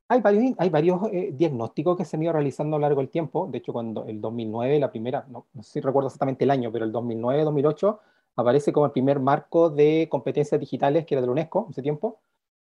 Hay 0.10 0.22
varios, 0.22 0.54
hay 0.58 0.70
varios 0.70 1.02
eh, 1.12 1.32
diagnósticos 1.34 1.98
que 1.98 2.06
se 2.06 2.16
han 2.16 2.24
ido 2.24 2.34
realizando 2.34 2.76
a 2.76 2.80
lo 2.80 2.84
largo 2.84 3.02
del 3.02 3.10
tiempo. 3.10 3.48
De 3.50 3.60
hecho, 3.60 3.74
cuando 3.74 4.06
el 4.06 4.22
2009, 4.22 4.80
la 4.80 4.92
primera, 4.92 5.26
no, 5.30 5.48
sé 5.62 5.64
si 5.64 5.82
recuerdo 5.82 6.08
exactamente 6.08 6.44
el 6.44 6.52
año, 6.52 6.72
pero 6.72 6.86
el 6.86 6.92
2009-2008 6.92 8.00
aparece 8.36 8.74
como 8.74 8.86
el 8.86 8.92
primer 8.92 9.20
marco 9.20 9.70
de 9.70 10.08
competencias 10.10 10.60
digitales 10.60 11.06
que 11.06 11.16
era 11.16 11.22
de 11.22 11.28
la 11.28 11.32
UNESCO, 11.32 11.68
ese 11.72 11.82
tiempo. 11.82 12.20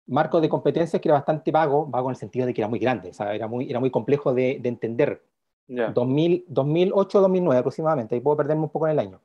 Marco 0.06 0.40
de 0.40 0.48
competencias 0.48 1.00
que 1.00 1.08
era 1.08 1.14
bastante 1.14 1.50
vago, 1.50 1.86
vago 1.86 2.08
en 2.08 2.12
el 2.12 2.16
sentido 2.16 2.46
de 2.46 2.54
que 2.54 2.60
era 2.60 2.68
muy 2.68 2.78
grande, 2.78 3.10
o 3.10 3.14
sea, 3.14 3.34
era, 3.34 3.48
muy, 3.48 3.70
era 3.70 3.80
muy 3.80 3.90
complejo 3.90 4.34
de, 4.34 4.58
de 4.60 4.68
entender. 4.68 5.22
2008-2009 5.68 7.58
aproximadamente, 7.58 8.14
ahí 8.14 8.20
puedo 8.20 8.36
perderme 8.36 8.64
un 8.64 8.68
poco 8.68 8.86
en 8.86 8.92
el 8.92 8.98
año. 8.98 9.20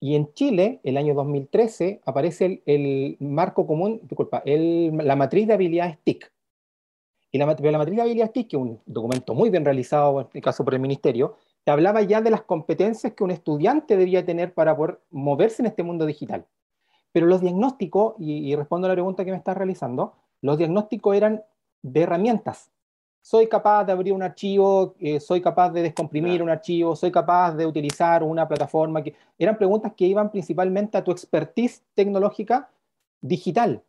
Y 0.00 0.14
en 0.14 0.32
Chile, 0.32 0.80
el 0.82 0.96
año 0.96 1.12
2013, 1.12 2.00
aparece 2.06 2.62
el, 2.64 3.18
marco 3.20 3.66
común, 3.66 4.00
disculpa, 4.02 4.42
la 4.46 5.14
matriz 5.14 5.46
de 5.46 5.52
habilidades 5.52 5.98
TIC. 6.02 6.32
Y 7.32 7.38
la, 7.38 7.44
la, 7.44 7.78
matriz 7.78 7.96
de 7.96 8.02
habilidades 8.02 8.32
TIC, 8.32 8.48
que 8.48 8.56
es 8.56 8.62
un 8.62 8.80
documento 8.86 9.34
muy 9.34 9.50
bien 9.50 9.62
realizado, 9.62 10.20
en 10.20 10.26
este 10.26 10.40
caso 10.40 10.64
por 10.64 10.72
el 10.72 10.80
Ministerio, 10.80 11.36
te 11.64 11.70
hablaba 11.70 12.00
ya 12.00 12.22
de 12.22 12.30
las 12.30 12.42
competencias 12.42 13.12
que 13.12 13.22
un 13.22 13.30
estudiante 13.30 13.98
debía 13.98 14.24
tener 14.24 14.54
para 14.54 14.74
poder 14.74 15.00
moverse 15.10 15.60
en 15.60 15.66
este 15.66 15.82
mundo 15.82 16.06
digital. 16.06 16.46
Pero 17.12 17.26
los 17.26 17.42
diagnósticos, 17.42 18.14
y, 18.18 18.50
y 18.50 18.56
respondo 18.56 18.86
a 18.86 18.88
la 18.88 18.94
pregunta 18.94 19.26
que 19.26 19.32
me 19.32 19.36
estás 19.36 19.56
realizando, 19.56 20.14
los 20.40 20.56
diagnósticos 20.56 21.14
eran 21.14 21.44
de 21.82 22.02
herramientas, 22.02 22.70
soy 23.22 23.48
capaz 23.48 23.84
de 23.84 23.92
abrir 23.92 24.12
un 24.12 24.22
archivo, 24.22 24.94
eh, 24.98 25.20
soy 25.20 25.40
capaz 25.40 25.70
de 25.70 25.82
descomprimir 25.82 26.42
un 26.42 26.50
archivo, 26.50 26.96
soy 26.96 27.10
capaz 27.10 27.52
de 27.52 27.66
utilizar 27.66 28.22
una 28.22 28.48
plataforma. 28.48 29.02
Que... 29.02 29.14
Eran 29.38 29.58
preguntas 29.58 29.92
que 29.96 30.06
iban 30.06 30.30
principalmente 30.30 30.96
a 30.96 31.04
tu 31.04 31.10
expertise 31.10 31.82
tecnológica 31.94 32.70
digital, 33.20 33.82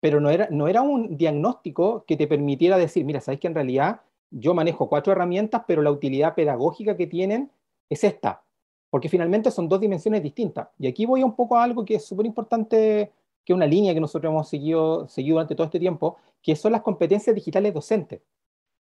pero 0.00 0.20
no 0.20 0.30
era, 0.30 0.48
no 0.50 0.68
era 0.68 0.82
un 0.82 1.16
diagnóstico 1.16 2.04
que 2.06 2.16
te 2.16 2.26
permitiera 2.26 2.78
decir, 2.78 3.04
mira, 3.04 3.20
sabes 3.20 3.40
que 3.40 3.46
en 3.46 3.54
realidad 3.54 4.00
yo 4.30 4.54
manejo 4.54 4.88
cuatro 4.88 5.12
herramientas, 5.12 5.62
pero 5.66 5.82
la 5.82 5.90
utilidad 5.90 6.34
pedagógica 6.34 6.96
que 6.96 7.06
tienen 7.06 7.50
es 7.88 8.04
esta, 8.04 8.42
porque 8.90 9.08
finalmente 9.08 9.50
son 9.50 9.68
dos 9.68 9.80
dimensiones 9.80 10.22
distintas. 10.22 10.68
Y 10.78 10.86
aquí 10.86 11.06
voy 11.06 11.22
un 11.22 11.34
poco 11.34 11.56
a 11.56 11.64
algo 11.64 11.84
que 11.84 11.96
es 11.96 12.04
súper 12.04 12.26
importante, 12.26 13.12
que 13.44 13.52
es 13.52 13.54
una 13.54 13.66
línea 13.66 13.94
que 13.94 14.00
nosotros 14.00 14.30
hemos 14.30 14.48
seguido, 14.48 15.06
seguido 15.08 15.34
durante 15.34 15.54
todo 15.54 15.66
este 15.66 15.78
tiempo, 15.78 16.16
que 16.42 16.56
son 16.56 16.72
las 16.72 16.82
competencias 16.82 17.34
digitales 17.34 17.74
docentes. 17.74 18.20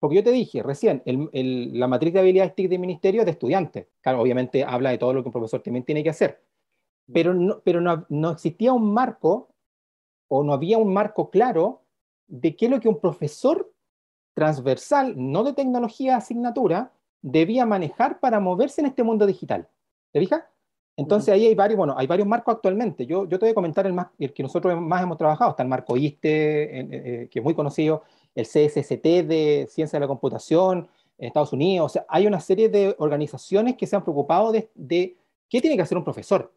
Porque 0.02 0.16
yo 0.16 0.24
te 0.24 0.32
dije 0.32 0.64
recién, 0.64 1.04
la 1.06 1.88
matriz 1.88 2.12
de 2.12 2.20
habilidades 2.22 2.56
TIC 2.56 2.70
del 2.70 2.80
ministerio 2.80 3.22
es 3.22 3.26
de 3.26 3.34
estudiantes. 3.34 3.86
Claro, 4.02 4.20
obviamente 4.20 4.64
habla 4.64 4.90
de 4.90 4.98
todo 4.98 5.14
lo 5.14 5.22
que 5.22 5.30
un 5.30 5.32
profesor 5.32 5.62
también 5.62 5.86
tiene 5.86 6.02
que 6.04 6.10
hacer. 6.10 6.42
Pero 7.14 7.36
no, 7.36 7.62
pero 7.64 7.82
no, 7.82 8.08
no 8.10 8.32
existía 8.32 8.74
un 8.74 8.92
marco 8.96 9.54
o 10.28 10.44
no 10.44 10.54
había 10.54 10.80
un 10.80 10.92
marco 10.92 11.30
claro 11.30 11.84
de 12.28 12.56
qué 12.56 12.66
es 12.66 12.72
lo 12.72 12.80
que 12.80 12.90
un 12.90 13.00
profesor 13.00 13.72
transversal, 14.34 15.14
no 15.18 15.44
de 15.44 15.54
tecnología 15.54 16.18
asignatura, 16.18 16.94
debía 17.22 17.68
manejar 17.68 18.20
para 18.20 18.40
moverse 18.40 18.82
en 18.82 18.88
este 18.88 19.04
mundo 19.04 19.28
digital. 19.28 19.68
¿Te 20.12 20.20
fijas? 20.20 20.44
Entonces 20.98 21.32
ahí 21.32 21.46
hay 21.46 21.54
varios, 21.54 21.78
bueno, 21.78 21.94
hay 21.96 22.08
varios 22.08 22.28
marcos 22.28 22.56
actualmente. 22.56 23.06
Yo, 23.06 23.26
yo 23.26 23.38
te 23.38 23.46
voy 23.46 23.52
a 23.52 23.56
comentar 23.56 23.86
el, 23.86 23.94
más, 23.94 24.08
el 24.18 24.34
que 24.34 24.42
nosotros 24.42 24.82
más 24.82 25.04
hemos 25.04 25.20
trabajado. 25.20 25.52
Está 25.52 25.62
el 25.62 25.70
marco 25.70 25.96
ISTE, 25.96 26.80
eh, 26.80 27.28
que 27.30 27.38
es 27.40 27.44
muy 27.44 27.54
conocido 27.54 28.02
el 28.36 28.46
CSST 28.46 29.04
de 29.04 29.68
Ciencia 29.70 29.98
de 29.98 30.02
la 30.02 30.08
Computación 30.08 30.88
en 31.18 31.28
Estados 31.28 31.54
Unidos. 31.54 31.86
O 31.86 31.90
sea, 31.90 32.06
hay 32.10 32.28
una 32.28 32.40
serie 32.40 32.70
de 32.70 32.96
organizaciones 33.00 33.76
que 33.76 33.88
se 33.88 33.96
han 33.96 34.04
preocupado 34.04 34.52
de, 34.52 34.70
qué 35.50 35.62
tiene 35.62 35.76
que 35.76 35.82
hacer 35.82 35.98
un 35.98 36.04
profesor. 36.04 36.54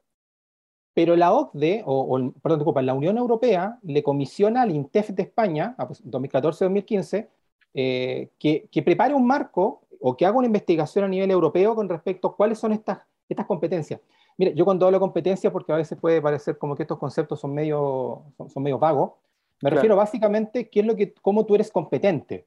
Pero 0.94 1.16
la 1.16 1.32
OCDE, 1.32 1.82
o, 1.84 2.32
perdón, 2.40 2.60
disculpa, 2.60 2.80
la 2.82 2.94
Unión 2.94 3.18
Europea 3.18 3.78
le 3.82 4.02
comisiona 4.02 4.62
al 4.62 4.70
INTEF 4.70 5.10
de 5.10 5.24
España, 5.24 5.74
2014-2015, 5.78 7.10
pues, 7.10 7.26
eh, 7.74 8.30
que, 8.38 8.68
que, 8.70 8.82
prepare 8.82 9.12
un 9.12 9.26
marco 9.26 9.82
o 10.00 10.16
que 10.16 10.24
haga 10.24 10.38
una 10.38 10.46
investigación 10.46 11.04
a 11.04 11.08
nivel 11.08 11.30
europeo 11.32 11.74
con 11.74 11.88
respecto 11.88 12.28
a 12.28 12.36
cuáles 12.36 12.60
son 12.60 12.72
estas, 12.72 12.98
estas 13.28 13.46
competencias. 13.46 14.00
Mire, 14.36 14.54
yo 14.54 14.64
cuando 14.64 14.86
hablo 14.86 14.98
de 14.98 15.00
competencia, 15.00 15.52
porque 15.52 15.72
a 15.72 15.76
veces 15.76 15.98
puede 15.98 16.20
parecer 16.20 16.58
como 16.58 16.74
que 16.74 16.82
estos 16.82 16.98
conceptos 16.98 17.40
son 17.40 17.54
medio, 17.54 18.22
son 18.48 18.62
medio 18.62 18.78
vagos, 18.78 19.12
me 19.64 19.70
refiero 19.70 19.96
básicamente 19.96 20.68
qué 20.68 20.80
es 20.80 20.86
lo 20.86 20.94
que, 20.94 21.14
cómo 21.22 21.46
tú 21.46 21.54
eres 21.54 21.70
competente 21.70 22.46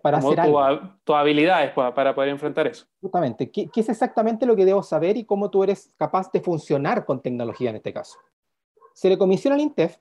para 0.00 0.18
hacer 0.18 0.38
algo. 0.38 0.60
Tus 1.02 1.16
habilidades 1.16 1.72
pues, 1.74 1.92
para 1.92 2.14
poder 2.14 2.30
enfrentar 2.30 2.68
eso. 2.68 2.86
Justamente, 3.00 3.50
¿Qué, 3.50 3.68
¿qué, 3.68 3.80
es 3.80 3.88
exactamente 3.88 4.46
lo 4.46 4.54
que 4.54 4.64
debo 4.64 4.80
saber 4.84 5.16
y 5.16 5.24
cómo 5.24 5.50
tú 5.50 5.64
eres 5.64 5.92
capaz 5.96 6.30
de 6.30 6.40
funcionar 6.40 7.04
con 7.04 7.20
tecnología 7.20 7.70
en 7.70 7.76
este 7.76 7.92
caso? 7.92 8.16
Se 8.94 9.08
le 9.08 9.18
comisiona 9.18 9.56
al 9.56 9.60
INTEF, 9.60 9.96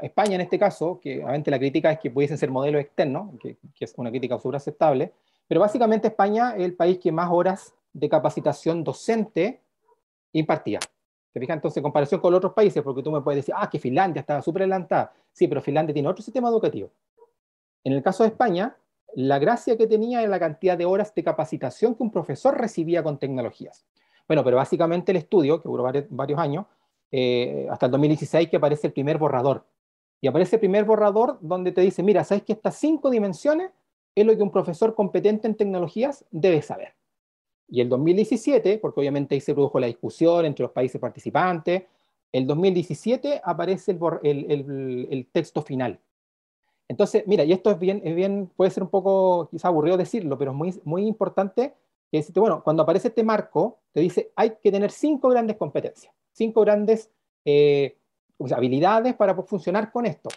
a 0.00 0.06
España 0.06 0.36
en 0.36 0.40
este 0.40 0.58
caso, 0.58 0.98
que 1.02 1.22
obviamente 1.22 1.50
la 1.50 1.58
crítica 1.58 1.92
es 1.92 1.98
que 1.98 2.10
pudiesen 2.10 2.38
ser 2.38 2.50
modelos 2.50 2.80
externos, 2.80 3.38
que, 3.38 3.58
que 3.74 3.84
es 3.84 3.92
una 3.98 4.08
crítica 4.08 4.38
súper 4.38 4.56
aceptable, 4.56 5.12
pero 5.46 5.60
básicamente 5.60 6.08
España 6.08 6.54
es 6.56 6.64
el 6.64 6.74
país 6.74 6.98
que 6.98 7.12
más 7.12 7.28
horas 7.30 7.74
de 7.92 8.08
capacitación 8.08 8.82
docente 8.82 9.60
impartía. 10.32 10.78
¿Te 11.32 11.38
fijas? 11.38 11.56
Entonces, 11.56 11.76
en 11.76 11.82
comparación 11.84 12.20
con 12.20 12.34
otros 12.34 12.52
países, 12.52 12.82
porque 12.82 13.02
tú 13.02 13.10
me 13.10 13.20
puedes 13.20 13.38
decir, 13.38 13.54
ah, 13.56 13.68
que 13.70 13.78
Finlandia 13.78 14.20
está 14.20 14.42
súper 14.42 14.62
adelantada. 14.62 15.12
Sí, 15.32 15.46
pero 15.46 15.60
Finlandia 15.62 15.94
tiene 15.94 16.08
otro 16.08 16.22
sistema 16.22 16.48
educativo. 16.48 16.90
En 17.84 17.92
el 17.92 18.02
caso 18.02 18.24
de 18.24 18.30
España, 18.30 18.76
la 19.14 19.38
gracia 19.38 19.76
que 19.76 19.86
tenía 19.86 20.20
era 20.20 20.30
la 20.30 20.38
cantidad 20.38 20.76
de 20.76 20.84
horas 20.84 21.14
de 21.14 21.24
capacitación 21.24 21.94
que 21.94 22.02
un 22.02 22.10
profesor 22.10 22.58
recibía 22.58 23.02
con 23.02 23.18
tecnologías. 23.18 23.86
Bueno, 24.26 24.44
pero 24.44 24.56
básicamente 24.56 25.12
el 25.12 25.16
estudio, 25.16 25.62
que 25.62 25.68
duró 25.68 25.84
varios, 26.10 26.38
años, 26.38 26.66
eh, 27.10 27.66
hasta 27.70 27.86
el 27.86 27.92
2016, 27.92 28.48
que 28.48 28.56
aparece 28.56 28.88
el 28.88 28.92
primer 28.92 29.18
borrador. 29.18 29.66
Y 30.20 30.28
aparece 30.28 30.56
el 30.56 30.60
primer 30.60 30.84
borrador 30.84 31.38
donde 31.40 31.72
te 31.72 31.80
dice, 31.80 32.02
mira, 32.02 32.22
¿sabes 32.24 32.44
que 32.44 32.52
estas 32.52 32.76
cinco 32.76 33.10
dimensiones 33.10 33.70
es 34.14 34.26
lo 34.26 34.36
que 34.36 34.42
un 34.42 34.50
profesor 34.50 34.94
competente 34.94 35.48
en 35.48 35.56
tecnologías 35.56 36.24
debe 36.30 36.62
saber? 36.62 36.94
Y 37.70 37.80
el 37.80 37.88
2017, 37.88 38.78
porque 38.78 39.00
obviamente 39.00 39.34
ahí 39.34 39.40
se 39.40 39.54
produjo 39.54 39.78
la 39.78 39.86
discusión 39.86 40.44
entre 40.44 40.64
los 40.64 40.72
países 40.72 41.00
participantes, 41.00 41.84
el 42.32 42.46
2017 42.46 43.40
aparece 43.44 43.96
el, 44.22 45.28
texto 45.32 45.62
final. 45.62 45.98
Entonces, 46.88 47.24
mira, 47.26 47.44
y 47.44 47.52
esto 47.52 47.70
es 47.70 47.78
bien, 47.78 48.02
es 48.04 48.14
bien, 48.14 48.50
puede 48.56 48.70
ser 48.70 48.82
un 48.82 48.88
poco 48.88 49.48
quizá 49.50 49.68
aburrido 49.68 49.96
decirlo, 49.96 50.36
pero 50.36 50.50
es 50.50 50.56
muy, 50.56 50.80
muy 50.84 51.06
importante 51.06 51.74
que 52.10 52.24
bueno, 52.34 52.62
cuando 52.64 52.82
aparece 52.82 53.08
este 53.08 53.22
marco, 53.22 53.78
te 53.92 54.00
dice, 54.00 54.32
hay 54.34 54.56
que 54.60 54.72
tener 54.72 54.90
cinco 54.90 55.28
grandes 55.28 55.56
competencias, 55.56 56.12
cinco 56.32 56.62
grandes 56.62 57.10
eh, 57.44 57.96
habilidades 58.52 59.14
para 59.14 59.34
funcionar 59.42 59.92
con 59.92 60.06
esto. 60.06 60.28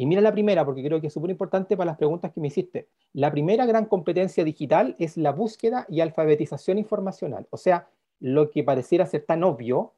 Y 0.00 0.06
mira 0.06 0.20
la 0.20 0.30
primera, 0.30 0.64
porque 0.64 0.84
creo 0.84 1.00
que 1.00 1.08
es 1.08 1.12
súper 1.12 1.32
importante 1.32 1.76
para 1.76 1.90
las 1.90 1.98
preguntas 1.98 2.32
que 2.32 2.40
me 2.40 2.46
hiciste. 2.46 2.88
La 3.14 3.32
primera 3.32 3.66
gran 3.66 3.84
competencia 3.86 4.44
digital 4.44 4.94
es 5.00 5.16
la 5.16 5.32
búsqueda 5.32 5.86
y 5.88 6.00
alfabetización 6.00 6.78
informacional. 6.78 7.48
O 7.50 7.56
sea, 7.56 7.88
lo 8.20 8.48
que 8.48 8.62
pareciera 8.62 9.06
ser 9.06 9.24
tan 9.24 9.42
obvio, 9.42 9.94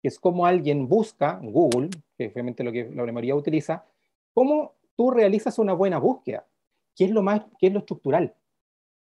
que 0.00 0.08
es 0.08 0.18
como 0.18 0.46
alguien 0.46 0.88
busca, 0.88 1.38
Google, 1.42 1.90
que 2.16 2.24
es 2.24 2.32
obviamente 2.32 2.64
lo 2.64 2.72
que 2.72 2.90
la 2.90 3.04
mayoría 3.04 3.34
utiliza, 3.34 3.84
cómo 4.32 4.72
tú 4.96 5.10
realizas 5.10 5.58
una 5.58 5.74
buena 5.74 5.98
búsqueda, 5.98 6.46
qué 6.96 7.04
es 7.04 7.10
lo, 7.10 7.20
más, 7.20 7.42
qué 7.58 7.66
es 7.66 7.72
lo 7.74 7.80
estructural. 7.80 8.34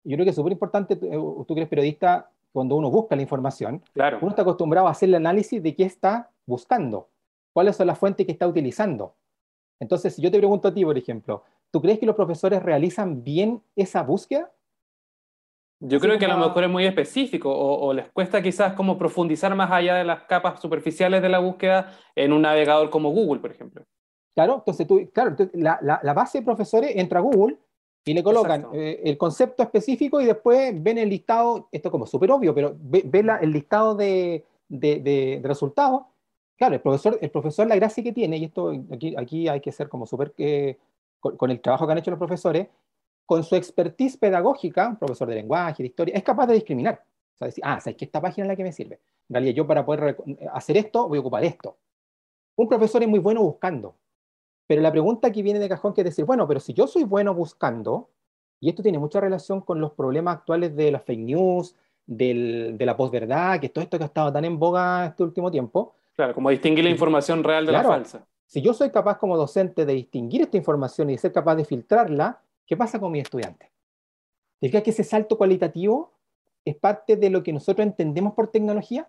Yo 0.02 0.16
creo 0.16 0.24
que 0.24 0.30
es 0.30 0.36
súper 0.36 0.54
importante, 0.54 0.94
eh, 0.94 1.18
tú 1.46 1.54
que 1.54 1.60
eres 1.60 1.68
periodista, 1.68 2.32
cuando 2.52 2.74
uno 2.74 2.90
busca 2.90 3.14
la 3.14 3.22
información, 3.22 3.80
claro. 3.92 4.18
uno 4.20 4.30
está 4.30 4.42
acostumbrado 4.42 4.88
a 4.88 4.90
hacer 4.90 5.08
el 5.08 5.14
análisis 5.14 5.62
de 5.62 5.76
qué 5.76 5.84
está 5.84 6.32
buscando, 6.46 7.10
cuáles 7.52 7.76
son 7.76 7.86
las 7.86 7.96
fuentes 7.96 8.26
que 8.26 8.32
está 8.32 8.48
utilizando 8.48 9.14
entonces, 9.82 10.14
si 10.14 10.22
yo 10.22 10.30
te 10.30 10.38
pregunto 10.38 10.68
a 10.68 10.72
ti, 10.72 10.84
por 10.84 10.96
ejemplo, 10.96 11.42
¿tú 11.72 11.82
crees 11.82 11.98
que 11.98 12.06
los 12.06 12.14
profesores 12.14 12.62
realizan 12.62 13.24
bien 13.24 13.60
esa 13.74 14.04
búsqueda? 14.04 14.48
Yo 15.80 15.98
creo 15.98 16.16
que 16.20 16.24
a 16.24 16.36
lo 16.36 16.38
mejor 16.38 16.62
es 16.62 16.70
muy 16.70 16.86
específico 16.86 17.52
o, 17.52 17.92
les 17.92 18.08
cuesta 18.12 18.40
quizás 18.40 18.74
como 18.74 18.96
profundizar 18.96 19.52
más 19.56 19.72
allá 19.72 19.96
de 19.96 20.04
las 20.04 20.22
capas 20.22 20.60
superficiales 20.60 21.20
de 21.20 21.28
la 21.28 21.40
búsqueda 21.40 21.98
en 22.14 22.32
un 22.32 22.42
navegador 22.42 22.90
como 22.90 23.10
Google, 23.10 23.40
por 23.40 23.50
ejemplo. 23.50 23.82
Claro, 24.36 24.54
entonces 24.58 24.86
tú, 24.86 25.10
claro, 25.12 25.34
la, 25.54 25.80
la, 25.82 26.14
base 26.14 26.38
de 26.38 26.44
profesores 26.44 26.92
entra 26.94 27.18
a 27.18 27.22
Google 27.22 27.56
y 28.04 28.14
le 28.14 28.22
colocan 28.22 28.68
eh, 28.72 29.00
el 29.04 29.18
concepto 29.18 29.64
específico 29.64 30.20
y 30.20 30.26
después 30.26 30.80
ven 30.80 30.98
el 30.98 31.08
listado, 31.08 31.68
esto 31.72 31.90
como 31.90 32.06
súper 32.06 32.30
obvio, 32.30 32.54
pero 32.54 32.76
ve, 32.78 33.04
el 33.40 33.50
listado 33.50 33.96
de, 33.96 34.46
de, 34.68 35.00
de 35.00 35.40
resultados 35.42 36.02
claro, 36.62 36.76
el 36.76 36.80
profesor, 36.80 37.18
el 37.20 37.30
profesor 37.30 37.66
la 37.66 37.74
gracia 37.74 38.04
que 38.04 38.12
tiene, 38.12 38.36
y 38.36 38.44
esto 38.44 38.72
aquí, 38.92 39.16
aquí 39.16 39.48
hay 39.48 39.60
que 39.60 39.72
ser 39.72 39.88
como 39.88 40.06
súper, 40.06 40.32
eh, 40.38 40.78
con, 41.18 41.50
el 41.50 41.60
trabajo 41.60 41.86
que 41.86 41.92
han 41.92 41.98
hecho 41.98 42.12
los 42.12 42.18
profesores, 42.18 42.68
con 43.26 43.42
su 43.42 43.56
expertise 43.56 44.16
pedagógica, 44.16 44.86
un 44.86 44.96
profesor 44.96 45.28
de 45.28 45.34
lenguaje, 45.34 45.82
de 45.82 45.88
historia, 45.88 46.14
es 46.14 46.22
capaz 46.22 46.46
de 46.46 46.54
discriminar. 46.54 47.02
O 47.34 47.38
sea, 47.38 47.46
decir, 47.46 47.64
ah, 47.66 47.80
¿sabes 47.80 47.96
que 47.96 48.04
esta 48.04 48.20
página 48.20 48.44
es 48.44 48.48
la 48.48 48.54
que 48.54 48.62
me 48.62 48.70
sirve? 48.70 49.00
En 49.28 49.34
realidad, 49.34 49.54
yo 49.56 49.66
para 49.66 49.84
poder 49.84 50.16
hacer 50.52 50.76
esto, 50.76 51.08
voy 51.08 51.18
a 51.18 51.20
ocupar 51.20 51.42
esto. 51.42 51.78
Un 52.54 52.68
profesor 52.68 53.02
es 53.02 53.08
muy 53.08 53.18
bueno 53.18 53.42
buscando, 53.42 53.96
pero 54.68 54.82
la 54.82 54.92
pregunta 54.92 55.32
que 55.32 55.42
viene 55.42 55.58
de 55.58 55.68
cajón 55.68 55.92
que 55.94 56.02
es 56.02 56.04
decir, 56.04 56.24
bueno, 56.24 56.46
pero 56.46 56.60
si 56.60 56.74
yo 56.74 56.86
soy 56.86 57.02
bueno 57.02 57.34
buscando, 57.34 58.08
y 58.60 58.68
esto 58.68 58.84
tiene 58.84 59.00
mucha 59.00 59.18
relación 59.18 59.62
con 59.62 59.80
los 59.80 59.94
problemas 59.94 60.36
actuales 60.36 60.76
de 60.76 60.92
las 60.92 61.02
fake 61.02 61.18
news, 61.18 61.74
del, 62.06 62.76
de 62.78 62.86
la 62.86 62.96
posverdad, 62.96 63.58
que 63.58 63.68
todo 63.68 63.82
esto 63.82 63.98
que 63.98 64.04
ha 64.04 64.06
estado 64.06 64.32
tan 64.32 64.44
en 64.44 64.60
boga 64.60 65.06
este 65.06 65.24
último 65.24 65.50
tiempo. 65.50 65.96
Claro, 66.14 66.34
como 66.34 66.50
distinguir 66.50 66.84
la 66.84 66.90
información 66.90 67.42
real 67.42 67.64
de 67.66 67.72
la 67.72 67.82
falsa. 67.82 68.26
Si 68.46 68.60
yo 68.60 68.74
soy 68.74 68.90
capaz 68.90 69.18
como 69.18 69.36
docente 69.36 69.86
de 69.86 69.94
distinguir 69.94 70.42
esta 70.42 70.58
información 70.58 71.08
y 71.08 71.14
de 71.14 71.18
ser 71.18 71.32
capaz 71.32 71.56
de 71.56 71.64
filtrarla, 71.64 72.40
¿qué 72.66 72.76
pasa 72.76 73.00
con 73.00 73.10
mi 73.10 73.20
estudiante? 73.20 73.70
¿Diga 74.60 74.82
que 74.82 74.90
ese 74.90 75.04
salto 75.04 75.38
cualitativo 75.38 76.12
es 76.64 76.76
parte 76.76 77.16
de 77.16 77.30
lo 77.30 77.42
que 77.42 77.52
nosotros 77.52 77.86
entendemos 77.86 78.34
por 78.34 78.48
tecnología? 78.48 79.08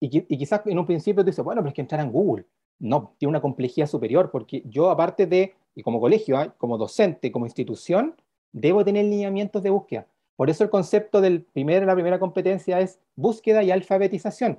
Y, 0.00 0.16
y 0.16 0.38
quizás 0.38 0.62
en 0.64 0.78
un 0.78 0.86
principio 0.86 1.22
te 1.22 1.30
dices, 1.30 1.44
bueno, 1.44 1.60
pero 1.60 1.68
es 1.68 1.74
que 1.74 1.82
entrar 1.82 2.00
en 2.00 2.10
Google. 2.10 2.46
No, 2.78 3.14
tiene 3.18 3.30
una 3.30 3.40
complejidad 3.40 3.86
superior, 3.86 4.30
porque 4.30 4.62
yo 4.66 4.90
aparte 4.90 5.26
de, 5.26 5.54
y 5.74 5.82
como 5.82 6.00
colegio, 6.00 6.36
¿ah? 6.38 6.54
como 6.56 6.78
docente, 6.78 7.30
como 7.30 7.46
institución, 7.46 8.16
debo 8.52 8.84
tener 8.84 9.04
lineamientos 9.04 9.62
de 9.62 9.70
búsqueda. 9.70 10.06
Por 10.36 10.50
eso 10.50 10.64
el 10.64 10.70
concepto 10.70 11.20
de 11.20 11.44
la 11.54 11.94
primera 11.94 12.18
competencia 12.18 12.80
es 12.80 12.98
búsqueda 13.14 13.62
y 13.62 13.70
alfabetización. 13.70 14.58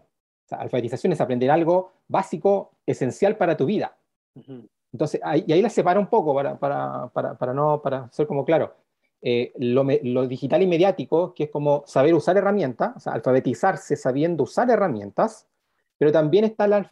Alfabetización 0.52 1.14
es 1.14 1.22
aprender 1.22 1.52
algo 1.52 1.94
básico, 2.08 2.72
esencial 2.86 3.38
para 3.38 3.58
tu 3.58 3.66
vida. 3.66 3.98
Entonces, 4.92 5.22
y 5.46 5.52
ahí 5.52 5.62
la 5.62 5.70
separa 5.70 6.00
un 6.00 6.08
poco 6.08 6.34
para, 6.34 6.58
para, 6.58 7.08
para, 7.14 7.38
para 7.38 7.54
no, 7.54 7.82
para 7.82 8.12
ser 8.12 8.28
como 8.28 8.46
claro. 8.46 8.76
Eh, 9.22 9.54
lo, 9.58 9.84
lo, 10.04 10.28
digital 10.28 10.62
y 10.62 10.68
mediático, 10.68 11.34
que 11.34 11.46
es 11.46 11.50
como 11.50 11.84
saber 11.88 12.14
usar 12.14 12.38
herramientas, 12.38 12.96
o 12.96 13.00
sea, 13.00 13.14
alfabetizarse 13.14 13.96
sabiendo 13.96 14.44
usar 14.44 14.70
herramientas, 14.70 15.48
pero 15.98 16.12
también 16.12 16.44
está 16.44 16.68
la, 16.68 16.88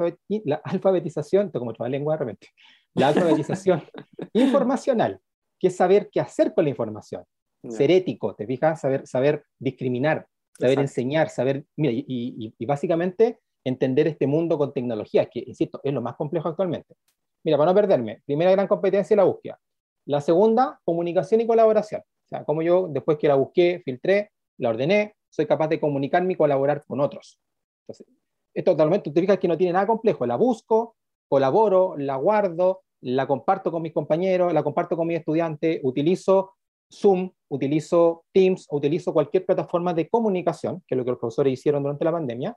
la 0.45 0.55
alfabetización, 0.63 1.51
como 1.51 1.71
otra 1.71 1.87
lengua 1.89 2.15
de 2.15 2.19
repente, 2.19 2.47
la 2.95 3.09
alfabetización 3.09 3.83
informacional, 4.33 5.19
que 5.59 5.67
es 5.67 5.75
saber 5.75 6.09
qué 6.11 6.21
hacer 6.21 6.55
con 6.55 6.63
la 6.63 6.71
información 6.71 7.23
ser 7.69 7.91
ético, 7.91 8.35
¿te 8.35 8.45
fijas? 8.45 8.81
Saber, 8.81 9.07
saber 9.07 9.45
discriminar, 9.59 10.27
saber 10.57 10.79
enseñar, 10.79 11.29
saber, 11.29 11.65
mira, 11.75 11.93
y, 11.93 12.65
básicamente 12.65 13.39
entender 13.63 14.07
este 14.07 14.27
mundo 14.27 14.57
con 14.57 14.73
tecnología, 14.73 15.25
que, 15.25 15.43
insisto, 15.45 15.79
es 15.83 15.93
lo 15.93 16.01
más 16.01 16.15
complejo 16.15 16.49
actualmente. 16.49 16.95
Mira, 17.43 17.57
para 17.57 17.71
no 17.71 17.75
perderme, 17.75 18.21
primera 18.25 18.51
gran 18.51 18.67
competencia, 18.67 19.15
la 19.15 19.23
búsqueda. 19.23 19.59
La 20.05 20.21
segunda, 20.21 20.79
comunicación 20.83 21.41
y 21.41 21.47
colaboración. 21.47 22.01
O 22.01 22.27
sea, 22.27 22.43
como 22.43 22.61
yo, 22.61 22.87
después 22.89 23.17
que 23.17 23.27
la 23.27 23.35
busqué, 23.35 23.81
filtré, 23.83 24.31
la 24.57 24.69
ordené, 24.69 25.15
soy 25.29 25.45
capaz 25.45 25.67
de 25.67 25.79
comunicarme 25.79 26.33
y 26.33 26.35
colaborar 26.35 26.83
con 26.85 26.99
otros. 26.99 27.39
Entonces, 27.83 28.07
esto 28.53 28.71
totalmente, 28.71 29.11
te 29.11 29.21
fijas 29.21 29.39
que 29.39 29.47
no 29.47 29.57
tiene 29.57 29.73
nada 29.73 29.87
complejo. 29.87 30.25
La 30.25 30.35
busco, 30.35 30.95
colaboro, 31.27 31.95
la 31.97 32.15
guardo, 32.17 32.81
la 33.01 33.27
comparto 33.27 33.71
con 33.71 33.81
mis 33.81 33.93
compañeros, 33.93 34.53
la 34.53 34.63
comparto 34.63 34.95
con 34.95 35.07
mis 35.07 35.19
estudiantes, 35.19 35.79
utilizo 35.83 36.53
Zoom, 36.91 37.31
utilizo 37.49 38.23
Teams, 38.31 38.67
utilizo 38.69 39.11
cualquier 39.11 39.45
plataforma 39.45 39.93
de 39.93 40.07
comunicación, 40.07 40.83
que 40.87 40.95
es 40.95 40.97
lo 40.97 41.03
que 41.03 41.11
los 41.11 41.19
profesores 41.19 41.53
hicieron 41.53 41.83
durante 41.83 42.05
la 42.05 42.11
pandemia. 42.11 42.55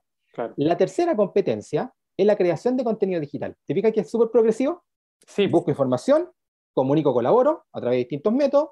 La 0.57 0.77
tercera 0.77 1.15
competencia 1.15 1.93
es 2.15 2.25
la 2.25 2.35
creación 2.35 2.77
de 2.77 2.83
contenido 2.83 3.19
digital. 3.19 3.55
¿Te 3.65 3.73
fijas 3.73 3.91
que 3.91 4.01
es 4.01 4.09
súper 4.09 4.29
progresivo? 4.29 4.83
Sí. 5.25 5.47
Busco 5.47 5.71
información, 5.71 6.29
comunico, 6.73 7.13
colaboro 7.13 7.65
a 7.71 7.79
través 7.79 7.95
de 7.95 7.99
distintos 7.99 8.33
métodos, 8.33 8.69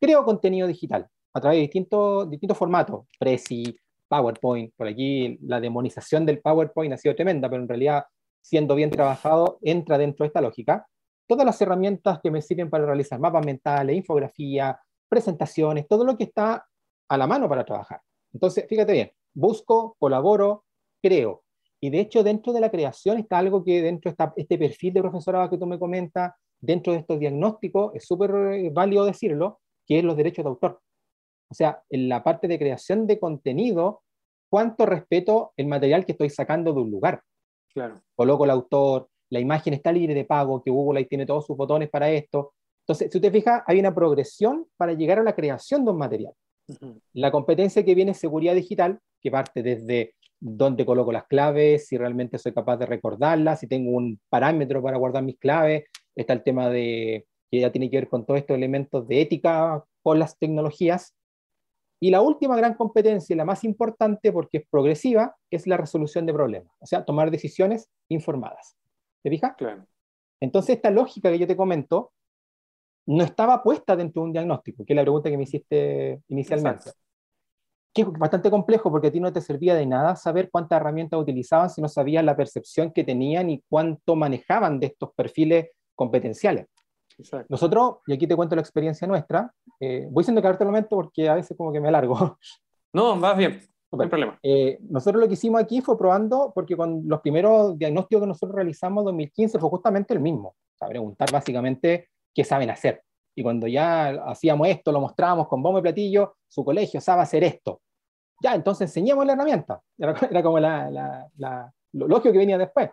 creo 0.00 0.24
contenido 0.24 0.66
digital 0.66 1.08
a 1.34 1.40
través 1.40 1.56
de 1.56 1.62
distintos, 1.62 2.30
distintos 2.30 2.58
formatos, 2.58 3.06
Prezi, 3.18 3.76
PowerPoint, 4.08 4.72
por 4.74 4.86
aquí 4.86 5.38
la 5.42 5.60
demonización 5.60 6.24
del 6.24 6.40
PowerPoint 6.40 6.94
ha 6.94 6.96
sido 6.96 7.14
tremenda, 7.14 7.48
pero 7.48 7.62
en 7.62 7.68
realidad, 7.68 8.04
siendo 8.40 8.74
bien 8.74 8.90
trabajado, 8.90 9.58
entra 9.62 9.98
dentro 9.98 10.24
de 10.24 10.28
esta 10.28 10.40
lógica. 10.40 10.86
Todas 11.26 11.44
las 11.44 11.60
herramientas 11.60 12.20
que 12.22 12.30
me 12.30 12.40
sirven 12.40 12.70
para 12.70 12.86
realizar 12.86 13.20
mapas 13.20 13.44
mentales, 13.44 13.96
infografía, 13.96 14.80
presentaciones, 15.08 15.86
todo 15.86 16.04
lo 16.04 16.16
que 16.16 16.24
está 16.24 16.66
a 17.08 17.16
la 17.16 17.26
mano 17.26 17.48
para 17.48 17.64
trabajar. 17.64 18.00
Entonces, 18.32 18.66
fíjate 18.68 18.92
bien, 18.92 19.12
busco, 19.34 19.96
colaboro, 19.98 20.64
creo. 21.02 21.42
Y 21.80 21.90
de 21.90 22.00
hecho, 22.00 22.22
dentro 22.22 22.52
de 22.52 22.60
la 22.60 22.70
creación 22.70 23.18
está 23.18 23.38
algo 23.38 23.64
que 23.64 23.82
dentro 23.82 24.10
está 24.10 24.32
este 24.36 24.58
perfil 24.58 24.94
de 24.94 25.02
profesorado 25.02 25.48
que 25.48 25.58
tú 25.58 25.66
me 25.66 25.78
comentas, 25.78 26.32
dentro 26.60 26.92
de 26.92 27.00
estos 27.00 27.20
diagnósticos, 27.20 27.94
es 27.94 28.04
súper 28.04 28.30
eh, 28.54 28.70
válido 28.72 29.04
decirlo, 29.04 29.60
que 29.86 29.98
es 29.98 30.04
los 30.04 30.16
derechos 30.16 30.44
de 30.44 30.48
autor. 30.48 30.80
O 31.50 31.54
sea, 31.54 31.82
en 31.88 32.08
la 32.08 32.22
parte 32.24 32.48
de 32.48 32.58
creación 32.58 33.06
de 33.06 33.18
contenido, 33.18 34.02
¿cuánto 34.50 34.86
respeto 34.86 35.52
el 35.56 35.66
material 35.66 36.04
que 36.04 36.12
estoy 36.12 36.30
sacando 36.30 36.72
de 36.72 36.80
un 36.80 36.90
lugar? 36.90 37.22
Claro. 37.72 38.00
Coloco 38.16 38.44
el 38.44 38.50
autor, 38.50 39.08
la 39.30 39.40
imagen 39.40 39.74
está 39.74 39.92
libre 39.92 40.14
de 40.14 40.24
pago, 40.24 40.62
que 40.62 40.70
Google 40.70 40.98
ahí 40.98 41.06
tiene 41.06 41.26
todos 41.26 41.46
sus 41.46 41.56
botones 41.56 41.88
para 41.88 42.10
esto, 42.10 42.54
entonces, 42.88 43.12
si 43.12 43.18
usted 43.18 43.30
fija, 43.30 43.64
hay 43.66 43.78
una 43.78 43.94
progresión 43.94 44.66
para 44.78 44.94
llegar 44.94 45.18
a 45.18 45.22
la 45.22 45.34
creación 45.34 45.84
de 45.84 45.90
un 45.90 45.98
material. 45.98 46.32
La 47.12 47.30
competencia 47.30 47.84
que 47.84 47.94
viene 47.94 48.12
es 48.12 48.18
seguridad 48.18 48.54
digital, 48.54 48.98
que 49.20 49.30
parte 49.30 49.62
desde 49.62 50.14
dónde 50.40 50.86
coloco 50.86 51.12
las 51.12 51.26
claves, 51.26 51.88
si 51.88 51.96
realmente 51.96 52.38
soy 52.38 52.52
capaz 52.52 52.76
de 52.76 52.86
recordarlas, 52.86 53.60
si 53.60 53.66
tengo 53.66 53.90
un 53.90 54.20
parámetro 54.28 54.82
para 54.82 54.98
guardar 54.98 55.22
mis 55.22 55.38
claves. 55.38 55.84
Está 56.14 56.32
el 56.32 56.42
tema 56.42 56.68
de 56.68 57.26
que 57.50 57.60
ya 57.60 57.72
tiene 57.72 57.90
que 57.90 57.96
ver 57.96 58.08
con 58.08 58.26
todos 58.26 58.40
estos 58.40 58.56
elementos 58.56 59.06
de 59.08 59.22
ética 59.22 59.82
con 60.02 60.18
las 60.18 60.38
tecnologías. 60.38 61.14
Y 62.00 62.10
la 62.10 62.20
última 62.20 62.56
gran 62.56 62.74
competencia, 62.74 63.34
la 63.34 63.44
más 63.44 63.64
importante 63.64 64.32
porque 64.32 64.58
es 64.58 64.64
progresiva, 64.70 65.34
es 65.50 65.66
la 65.66 65.76
resolución 65.76 66.26
de 66.26 66.32
problemas, 66.32 66.72
o 66.78 66.86
sea, 66.86 67.04
tomar 67.04 67.30
decisiones 67.30 67.88
informadas. 68.08 68.76
¿Te 69.22 69.30
fijas? 69.30 69.54
Claro. 69.56 69.84
Entonces, 70.40 70.76
esta 70.76 70.90
lógica 70.90 71.30
que 71.32 71.38
yo 71.38 71.46
te 71.48 71.56
comento 71.56 72.12
no 73.06 73.24
estaba 73.24 73.62
puesta 73.62 73.96
dentro 73.96 74.22
de 74.22 74.26
un 74.26 74.32
diagnóstico, 74.32 74.84
que 74.84 74.92
es 74.92 74.96
la 74.96 75.02
pregunta 75.02 75.30
que 75.30 75.36
me 75.36 75.42
hiciste 75.42 76.22
inicialmente. 76.28 76.90
Que 77.92 78.02
es 78.02 78.12
bastante 78.12 78.50
complejo 78.50 78.90
porque 78.90 79.08
a 79.08 79.12
ti 79.12 79.20
no 79.20 79.32
te 79.32 79.40
servía 79.40 79.74
de 79.74 79.86
nada 79.86 80.16
saber 80.16 80.50
cuántas 80.50 80.80
herramientas 80.80 81.20
utilizaban 81.20 81.70
si 81.70 81.80
no 81.80 81.88
sabías 81.88 82.24
la 82.24 82.36
percepción 82.36 82.92
que 82.92 83.04
tenían 83.04 83.50
y 83.50 83.62
cuánto 83.68 84.14
manejaban 84.16 84.78
de 84.78 84.88
estos 84.88 85.10
perfiles 85.14 85.70
competenciales. 85.94 86.66
Nosotros, 87.48 87.96
y 88.06 88.12
aquí 88.12 88.26
te 88.26 88.36
cuento 88.36 88.54
la 88.54 88.62
experiencia 88.62 89.06
nuestra, 89.06 89.52
eh, 89.80 90.06
voy 90.10 90.22
siendo 90.22 90.40
que 90.40 90.48
el 90.48 90.66
momento 90.66 90.90
porque 90.90 91.28
a 91.28 91.34
veces 91.34 91.56
como 91.56 91.72
que 91.72 91.80
me 91.80 91.88
alargo. 91.88 92.38
No, 92.90 93.20
vas 93.20 93.36
bien, 93.36 93.60
no 93.92 94.02
hay 94.02 94.08
problema. 94.08 94.38
Eh, 94.42 94.78
nosotros 94.88 95.20
lo 95.20 95.28
que 95.28 95.34
hicimos 95.34 95.60
aquí 95.60 95.82
fue 95.82 95.98
probando, 95.98 96.52
porque 96.54 96.74
con 96.74 97.02
los 97.06 97.20
primeros 97.20 97.78
diagnósticos 97.78 98.22
que 98.22 98.26
nosotros 98.26 98.56
realizamos 98.56 99.02
en 99.02 99.04
2015 99.04 99.58
fue 99.58 99.68
justamente 99.68 100.14
el 100.14 100.20
mismo. 100.20 100.48
O 100.48 100.76
sea, 100.78 100.88
preguntar 100.88 101.30
básicamente 101.30 102.08
qué 102.34 102.44
saben 102.44 102.70
hacer. 102.70 103.02
Y 103.38 103.42
cuando 103.44 103.68
ya 103.68 104.08
hacíamos 104.26 104.66
esto, 104.66 104.90
lo 104.90 105.00
mostrábamos 105.00 105.46
con 105.46 105.62
bombo 105.62 105.78
y 105.78 105.82
platillo, 105.82 106.38
su 106.48 106.64
colegio 106.64 107.00
sabe 107.00 107.22
hacer 107.22 107.44
esto. 107.44 107.82
Ya, 108.42 108.52
entonces 108.52 108.88
enseñamos 108.88 109.24
la 109.24 109.34
herramienta. 109.34 109.80
Era, 109.96 110.12
como 110.42 110.58
la, 110.58 111.30
lo 111.92 112.08
lógico 112.08 112.32
que 112.32 112.38
venía 112.38 112.58
después. 112.58 112.90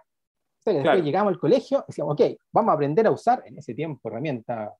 Entonces, 0.60 0.84
después 0.84 1.03
llegamos 1.03 1.34
al 1.34 1.39
colegio 1.39 1.79
y 1.79 1.84
decíamos, 1.88 2.13
ok, 2.13 2.38
vamos 2.53 2.69
a 2.69 2.73
aprender 2.75 3.08
a 3.08 3.12
usar 3.12 3.41
en 3.47 3.58
ese 3.58 3.73
tiempo 3.73 4.08
herramientas 4.08 4.73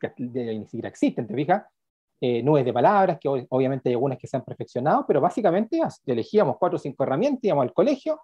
que 0.00 0.12
ni 0.18 0.64
siquiera 0.64 0.88
existen, 0.88 1.24
¿te 1.28 1.34
fijas? 1.36 1.62
Eh, 2.20 2.42
nubes 2.42 2.64
de 2.64 2.72
palabras, 2.72 3.18
que 3.20 3.28
obviamente 3.28 3.90
hay 3.90 3.94
algunas 3.94 4.18
que 4.18 4.26
se 4.26 4.36
han 4.36 4.42
perfeccionado, 4.42 5.04
pero 5.06 5.20
básicamente 5.20 5.80
elegíamos 6.04 6.56
cuatro 6.58 6.78
o 6.78 6.80
cinco 6.80 7.04
herramientas, 7.04 7.44
íbamos 7.44 7.62
al 7.62 7.72
colegio, 7.72 8.20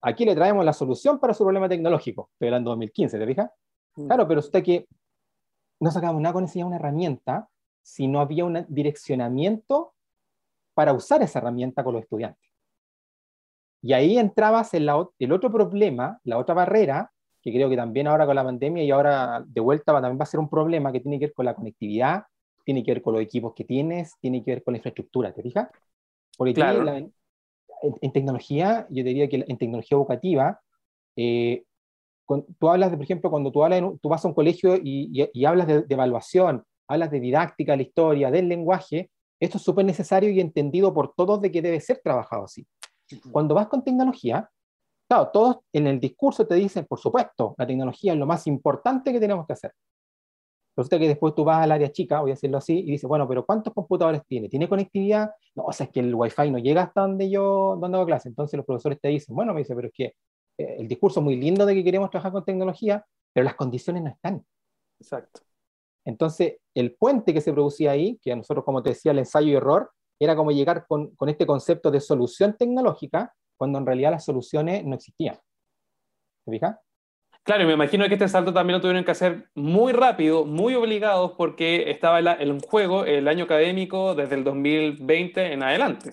aquí 0.00 0.24
le 0.24 0.34
traemos 0.34 0.64
la 0.64 0.72
solución 0.72 1.20
para 1.20 1.34
su 1.34 1.44
problema 1.44 1.68
tecnológico. 1.68 2.30
Estoy 2.32 2.48
hablando 2.48 2.70
de 2.70 2.76
2015, 2.76 3.18
¿te 3.18 3.26
fijas? 3.26 3.50
Mm. 3.96 4.06
Claro, 4.06 4.26
pero 4.26 4.40
usted 4.40 4.62
que 4.62 4.86
no 5.80 5.90
sacábamos 5.90 6.22
nada 6.22 6.34
con 6.34 6.44
enseñar 6.44 6.66
una 6.66 6.76
herramienta 6.76 7.48
si 7.82 8.06
no 8.06 8.20
había 8.20 8.44
un 8.44 8.64
direccionamiento 8.68 9.94
para 10.74 10.92
usar 10.92 11.22
esa 11.22 11.38
herramienta 11.38 11.82
con 11.82 11.94
los 11.94 12.02
estudiantes. 12.02 12.50
Y 13.82 13.94
ahí 13.94 14.18
entrabas 14.18 14.74
en 14.74 14.82
el 15.18 15.32
otro 15.32 15.50
problema, 15.50 16.20
la 16.24 16.38
otra 16.38 16.54
barrera, 16.54 17.10
que 17.42 17.50
creo 17.50 17.70
que 17.70 17.76
también 17.76 18.06
ahora 18.06 18.26
con 18.26 18.36
la 18.36 18.44
pandemia 18.44 18.84
y 18.84 18.90
ahora 18.90 19.42
de 19.46 19.60
vuelta 19.60 19.92
va, 19.92 20.02
también 20.02 20.20
va 20.20 20.24
a 20.24 20.26
ser 20.26 20.38
un 20.38 20.50
problema 20.50 20.92
que 20.92 21.00
tiene 21.00 21.18
que 21.18 21.26
ver 21.26 21.34
con 21.34 21.46
la 21.46 21.54
conectividad, 21.54 22.24
tiene 22.64 22.84
que 22.84 22.92
ver 22.92 23.02
con 23.02 23.14
los 23.14 23.22
equipos 23.22 23.54
que 23.54 23.64
tienes, 23.64 24.14
tiene 24.20 24.44
que 24.44 24.50
ver 24.50 24.62
con 24.62 24.72
la 24.72 24.78
infraestructura, 24.78 25.32
¿te 25.32 25.42
fijas? 25.42 25.68
Porque 26.36 26.52
claro. 26.52 26.86
en, 26.90 28.12
tecnología, 28.12 28.86
yo 28.90 29.02
diría 29.02 29.28
que 29.28 29.44
en 29.48 29.58
tecnología 29.58 29.96
educativa, 29.96 30.60
eh, 31.16 31.64
tú 32.58 32.68
hablas 32.68 32.90
de, 32.90 32.96
por 32.96 33.04
ejemplo, 33.04 33.30
cuando 33.30 33.50
tú, 33.50 33.64
hablas 33.64 33.82
tú 34.00 34.08
vas 34.08 34.24
a 34.24 34.28
un 34.28 34.34
colegio 34.34 34.76
y, 34.82 35.44
hablas 35.44 35.66
de, 35.66 35.84
evaluación, 35.88 36.64
hablas 36.88 37.10
de 37.10 37.20
didáctica, 37.20 37.76
la 37.76 37.82
historia, 37.82 38.30
del 38.30 38.48
lenguaje, 38.48 39.10
esto 39.40 39.56
es 39.58 39.64
súper 39.64 39.84
necesario 39.84 40.30
y 40.30 40.40
entendido 40.40 40.92
por 40.92 41.14
todos 41.14 41.40
de 41.40 41.50
que 41.50 41.62
debe 41.62 41.80
ser 41.80 42.00
trabajado 42.02 42.44
así. 42.44 42.66
Cuando 43.32 43.54
vas 43.54 43.68
con 43.68 43.82
tecnología, 43.82 44.48
claro, 45.08 45.30
todos 45.32 45.56
en 45.72 45.86
el 45.86 45.98
discurso 45.98 46.46
te 46.46 46.54
dicen, 46.54 46.86
por 46.86 46.98
supuesto, 46.98 47.54
la 47.58 47.66
tecnología 47.66 48.12
es 48.12 48.18
lo 48.18 48.26
más 48.26 48.46
importante 48.46 49.12
que 49.12 49.20
tenemos 49.20 49.46
que 49.46 49.54
hacer. 49.54 49.72
Resulta 50.76 50.98
que 50.98 51.08
después 51.08 51.34
tú 51.34 51.44
vas 51.44 51.62
al 51.62 51.72
área 51.72 51.90
chica, 51.90 52.20
voy 52.20 52.30
a 52.30 52.34
decirlo 52.34 52.58
así, 52.58 52.78
y 52.78 52.92
dices, 52.92 53.08
bueno, 53.08 53.26
pero 53.26 53.44
¿cuántos 53.44 53.74
computadores 53.74 54.22
tiene? 54.26 54.48
¿Tiene 54.48 54.68
conectividad? 54.68 55.30
No, 55.54 55.64
o 55.64 55.72
sea, 55.72 55.86
es 55.86 55.92
que 55.92 56.00
el 56.00 56.14
Wi-Fi 56.14 56.50
no 56.50 56.58
llega 56.58 56.82
hasta 56.82 57.02
donde 57.02 57.28
yo 57.28 57.76
donde 57.80 57.96
hago 57.96 58.06
clase. 58.06 58.28
Entonces 58.28 58.56
los 58.56 58.64
profesores 58.64 59.00
te 59.00 59.08
dicen, 59.08 59.34
bueno, 59.34 59.52
me 59.52 59.60
dice, 59.60 59.74
pero 59.74 59.88
es 59.88 59.94
que 59.94 60.14
el 60.78 60.88
discurso 60.88 61.20
muy 61.20 61.36
lindo 61.36 61.66
de 61.66 61.74
que 61.74 61.84
queremos 61.84 62.10
trabajar 62.10 62.32
con 62.32 62.44
tecnología, 62.44 63.04
pero 63.32 63.44
las 63.44 63.54
condiciones 63.54 64.02
no 64.02 64.10
están. 64.10 64.44
Exacto. 65.00 65.40
Entonces, 66.04 66.56
el 66.74 66.94
puente 66.94 67.34
que 67.34 67.40
se 67.40 67.52
producía 67.52 67.92
ahí, 67.92 68.18
que 68.22 68.32
a 68.32 68.36
nosotros, 68.36 68.64
como 68.64 68.82
te 68.82 68.90
decía, 68.90 69.12
el 69.12 69.18
ensayo 69.18 69.48
y 69.48 69.54
error, 69.54 69.90
era 70.18 70.36
como 70.36 70.50
llegar 70.50 70.86
con, 70.86 71.14
con 71.16 71.28
este 71.28 71.46
concepto 71.46 71.90
de 71.90 72.00
solución 72.00 72.56
tecnológica, 72.56 73.34
cuando 73.56 73.78
en 73.78 73.86
realidad 73.86 74.10
las 74.10 74.24
soluciones 74.24 74.84
no 74.84 74.94
existían. 74.94 75.36
¿Te 76.44 76.50
fijas? 76.50 76.76
Claro, 77.42 77.62
y 77.64 77.66
me 77.66 77.72
imagino 77.72 78.06
que 78.06 78.14
este 78.14 78.28
salto 78.28 78.52
también 78.52 78.78
lo 78.78 78.80
tuvieron 78.80 79.04
que 79.04 79.10
hacer 79.10 79.48
muy 79.54 79.92
rápido, 79.92 80.44
muy 80.44 80.74
obligados, 80.74 81.32
porque 81.36 81.90
estaba 81.90 82.20
en 82.20 82.60
juego 82.60 83.04
el 83.04 83.28
año 83.28 83.44
académico 83.44 84.14
desde 84.14 84.36
el 84.36 84.44
2020 84.44 85.52
en 85.52 85.62
adelante. 85.62 86.12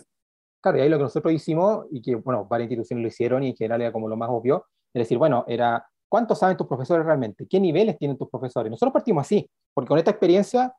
Claro, 0.67 0.79
y 0.79 0.81
ahí 0.81 0.89
lo 0.89 0.97
que 0.97 1.03
nosotros 1.03 1.33
hicimos, 1.33 1.85
y 1.91 2.01
que, 2.01 2.15
bueno, 2.15 2.45
varias 2.45 2.69
instituciones 2.69 3.01
lo 3.03 3.07
hicieron 3.07 3.43
y 3.43 3.53
que 3.53 3.65
era 3.65 3.91
como 3.91 4.09
lo 4.09 4.17
más 4.17 4.29
obvio, 4.29 4.65
es 4.93 5.01
decir, 5.01 5.17
bueno, 5.17 5.45
era, 5.47 5.85
¿cuántos 6.09 6.39
saben 6.39 6.57
tus 6.57 6.67
profesores 6.67 7.05
realmente? 7.05 7.47
¿Qué 7.49 7.59
niveles 7.59 7.97
tienen 7.97 8.17
tus 8.17 8.29
profesores? 8.29 8.69
Nosotros 8.69 8.93
partimos 8.93 9.21
así, 9.21 9.49
porque 9.73 9.87
con 9.87 9.97
esta 9.97 10.11
experiencia, 10.11 10.73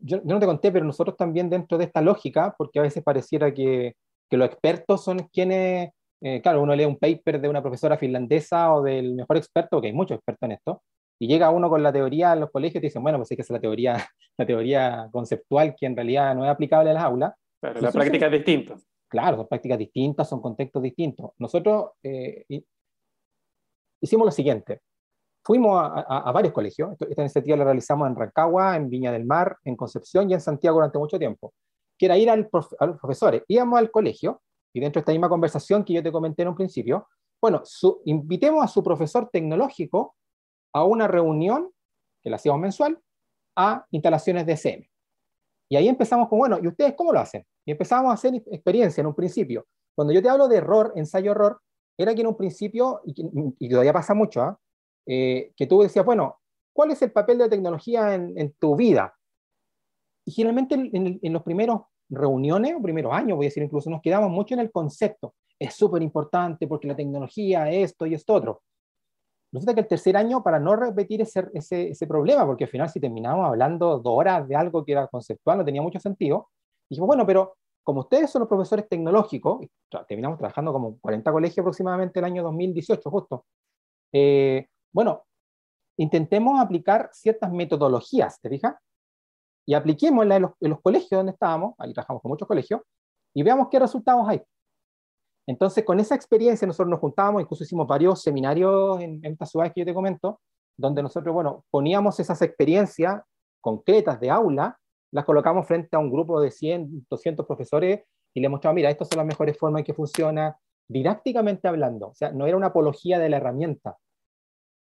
yo, 0.00 0.20
no 0.24 0.38
te 0.38 0.46
conté, 0.46 0.70
pero 0.70 0.84
nosotros 0.84 1.16
también 1.16 1.48
dentro 1.48 1.78
de 1.78 1.84
esta 1.84 2.02
lógica, 2.02 2.54
porque 2.58 2.78
a 2.78 2.82
veces 2.82 3.02
pareciera 3.02 3.54
que, 3.54 3.94
que 4.28 4.36
los 4.36 4.48
expertos 4.48 5.02
son 5.02 5.20
quienes 5.32 5.90
eh, 6.24 6.40
claro, 6.40 6.62
uno 6.62 6.76
lee 6.76 6.84
un 6.84 6.98
paper 6.98 7.40
de 7.40 7.48
una 7.48 7.62
profesora 7.62 7.96
finlandesa 7.96 8.72
o 8.72 8.82
del 8.82 9.14
mejor 9.14 9.38
experto, 9.38 9.80
que 9.80 9.88
hay 9.88 9.92
muchos 9.92 10.16
expertos 10.16 10.46
en 10.46 10.52
esto, 10.52 10.82
y 11.20 11.26
llega 11.26 11.50
uno 11.50 11.68
con 11.68 11.82
la 11.82 11.92
teoría 11.92 12.32
en 12.32 12.40
los 12.40 12.50
colegios 12.50 12.76
y 12.76 12.80
te 12.80 12.86
dicen, 12.86 13.02
bueno, 13.02 13.18
pues 13.18 13.30
es 13.30 13.36
que 13.36 13.42
es 13.42 13.50
la 13.50 13.60
teoría, 13.60 13.94
la 14.38 14.46
teoría 14.46 15.08
conceptual 15.10 15.74
que 15.76 15.86
en 15.86 15.96
realidad 15.96 16.34
no 16.34 16.44
es 16.44 16.50
aplicable 16.50 16.90
a 16.90 16.94
las 16.94 17.02
aulas. 17.02 17.32
Pero 17.60 17.80
la 17.80 17.92
práctica 17.92 18.26
es 18.26 18.32
distinta. 18.32 18.76
Claro, 19.12 19.36
son 19.36 19.46
prácticas 19.46 19.76
distintas, 19.76 20.26
son 20.26 20.40
contextos 20.40 20.82
distintos. 20.82 21.32
Nosotros 21.36 21.90
eh, 22.02 22.46
hicimos 24.00 24.24
lo 24.24 24.30
siguiente. 24.30 24.80
Fuimos 25.44 25.82
a, 25.84 26.32
varios 26.32 26.54
colegios. 26.54 26.96
Esta 26.98 27.20
iniciativa 27.20 27.58
la 27.58 27.64
realizamos 27.64 28.08
en 28.08 28.16
Rancagua, 28.16 28.74
en 28.74 28.88
Viña 28.88 29.12
del 29.12 29.26
Mar, 29.26 29.58
en 29.64 29.76
Concepción 29.76 30.30
y 30.30 30.32
en 30.32 30.40
Santiago 30.40 30.76
durante 30.76 30.96
mucho 30.96 31.18
tiempo. 31.18 31.52
Que 31.98 32.06
era 32.06 32.16
ir 32.16 32.30
al 32.30 32.48
a 32.78 32.86
los 32.86 32.98
profesores. 32.98 33.42
Íbamos 33.48 33.78
al 33.80 33.90
colegio 33.90 34.40
y 34.72 34.80
dentro 34.80 35.00
de 35.00 35.02
esta 35.02 35.12
misma 35.12 35.28
conversación 35.28 35.84
que 35.84 35.92
yo 35.92 36.02
te 36.02 36.10
comenté 36.10 36.40
en 36.40 36.48
un 36.48 36.54
principio, 36.54 37.06
bueno, 37.38 37.62
invitemos 38.06 38.64
a 38.64 38.68
su 38.68 38.82
profesor 38.82 39.28
tecnológico 39.30 40.16
a 40.72 40.84
una 40.84 41.06
reunión, 41.06 41.70
que 42.22 42.30
la 42.30 42.36
hacíamos 42.36 42.62
mensual, 42.62 42.98
a 43.56 43.84
instalaciones 43.90 44.46
de 44.46 44.56
SM. 44.56 44.91
Y 45.72 45.76
ahí 45.76 45.88
empezamos 45.88 46.28
con, 46.28 46.38
bueno, 46.38 46.58
¿y 46.62 46.68
ustedes 46.68 46.92
cómo 46.92 47.14
lo 47.14 47.20
hacen? 47.20 47.46
Y 47.64 47.70
empezamos 47.70 48.10
a 48.10 48.12
hacer 48.12 48.34
experiencia 48.34 49.00
en 49.00 49.06
un 49.06 49.14
principio. 49.14 49.64
Cuando 49.94 50.12
yo 50.12 50.20
te 50.20 50.28
hablo 50.28 50.46
de 50.46 50.58
error, 50.58 50.92
ensayo-error, 50.96 51.62
era 51.96 52.14
que 52.14 52.20
en 52.20 52.26
un 52.26 52.36
principio, 52.36 53.00
y, 53.06 53.70
todavía 53.70 53.94
pasa 53.94 54.12
mucho, 54.12 54.42
¿ah? 54.42 54.60
eh, 55.06 55.50
que 55.56 55.66
tú 55.66 55.80
decías, 55.80 56.04
bueno, 56.04 56.40
¿cuál 56.74 56.90
es 56.90 57.00
el 57.00 57.10
papel 57.10 57.38
de 57.38 57.44
la 57.44 57.50
tecnología 57.50 58.14
en, 58.14 58.52
tu 58.58 58.76
vida? 58.76 59.14
Y 60.26 60.32
generalmente 60.32 60.74
en, 60.74 61.18
en, 61.22 61.32
los 61.32 61.42
primeros 61.42 61.80
reuniones 62.10 62.74
o 62.76 62.82
primeros 62.82 63.14
años, 63.14 63.38
voy 63.38 63.46
a 63.46 63.48
decir 63.48 63.62
incluso, 63.62 63.88
nos 63.88 64.02
quedamos 64.02 64.28
mucho 64.28 64.52
en 64.52 64.60
el 64.60 64.70
concepto. 64.70 65.36
Es 65.58 65.72
súper 65.72 66.02
importante 66.02 66.66
porque 66.66 66.86
la 66.86 66.96
tecnología, 66.96 67.70
esto 67.70 68.04
y 68.04 68.12
esto 68.12 68.34
otro. 68.34 68.60
Resulta 69.52 69.74
que 69.74 69.80
el 69.80 69.86
tercer 69.86 70.16
año, 70.16 70.42
para 70.42 70.58
no 70.58 70.74
repetir 70.76 71.20
ese, 71.20 72.06
problema, 72.08 72.46
porque 72.46 72.64
al 72.64 72.70
final 72.70 72.88
si 72.88 73.00
terminamos 73.00 73.46
hablando 73.46 73.98
dos 73.98 74.18
horas 74.18 74.48
de 74.48 74.56
algo 74.56 74.84
que 74.84 74.92
era 74.92 75.06
conceptual, 75.08 75.58
no 75.58 75.64
tenía 75.64 75.82
mucho 75.82 76.00
sentido, 76.00 76.48
dijimos, 76.88 77.06
bueno, 77.06 77.26
pero 77.26 77.56
como 77.82 78.00
ustedes 78.00 78.30
son 78.30 78.40
los 78.40 78.48
profesores 78.48 78.88
tecnológicos, 78.88 79.66
terminamos 80.08 80.38
trabajando 80.38 80.72
como 80.72 80.98
40 81.00 81.30
colegios 81.30 81.58
aproximadamente 81.58 82.18
el 82.20 82.24
año 82.24 82.42
2018, 82.42 83.10
justo, 83.10 83.44
eh, 84.12 84.66
bueno, 84.92 85.24
intentemos 85.98 86.58
aplicar 86.58 87.10
ciertas 87.12 87.52
metodologías, 87.52 88.40
¿te 88.40 88.48
fijas? 88.48 88.74
y 89.66 89.74
apliquémosla 89.74 90.36
en 90.36 90.42
los, 90.42 90.52
en 90.60 90.70
los 90.70 90.80
colegios 90.80 91.10
donde 91.10 91.32
estábamos, 91.32 91.74
ahí 91.78 91.92
trabajamos 91.92 92.22
con 92.22 92.30
muchos 92.30 92.48
colegios, 92.48 92.80
y 93.34 93.42
veamos 93.42 93.68
qué 93.70 93.78
resultados 93.78 94.28
hay. 94.28 94.42
Entonces, 95.46 95.84
con 95.84 95.98
esa 96.00 96.14
experiencia 96.14 96.66
nosotros 96.66 96.90
nos 96.90 97.00
juntábamos, 97.00 97.42
incluso 97.42 97.64
hicimos 97.64 97.86
varios 97.86 98.22
seminarios 98.22 99.00
en, 99.00 99.24
en 99.24 99.32
estas 99.32 99.50
ciudades 99.50 99.72
que 99.72 99.80
yo 99.80 99.86
te 99.86 99.94
comento, 99.94 100.40
donde 100.76 101.02
nosotros, 101.02 101.34
bueno, 101.34 101.64
poníamos 101.70 102.18
esas 102.20 102.40
experiencias 102.42 103.22
concretas 103.60 104.20
de 104.20 104.30
aula, 104.30 104.78
las 105.12 105.24
colocamos 105.24 105.66
frente 105.66 105.96
a 105.96 105.98
un 105.98 106.10
grupo 106.10 106.40
de 106.40 106.50
100, 106.50 107.06
200 107.08 107.46
profesores 107.46 108.00
y 108.34 108.40
les 108.40 108.50
mostramos, 108.50 108.76
mira, 108.76 108.90
estas 108.90 109.08
son 109.08 109.18
las 109.18 109.26
mejores 109.26 109.58
formas 109.58 109.80
en 109.80 109.84
que 109.84 109.94
funciona, 109.94 110.56
didácticamente 110.88 111.68
hablando, 111.68 112.08
o 112.08 112.14
sea, 112.14 112.32
no 112.32 112.46
era 112.46 112.56
una 112.56 112.68
apología 112.68 113.18
de 113.18 113.28
la 113.28 113.36
herramienta. 113.36 113.96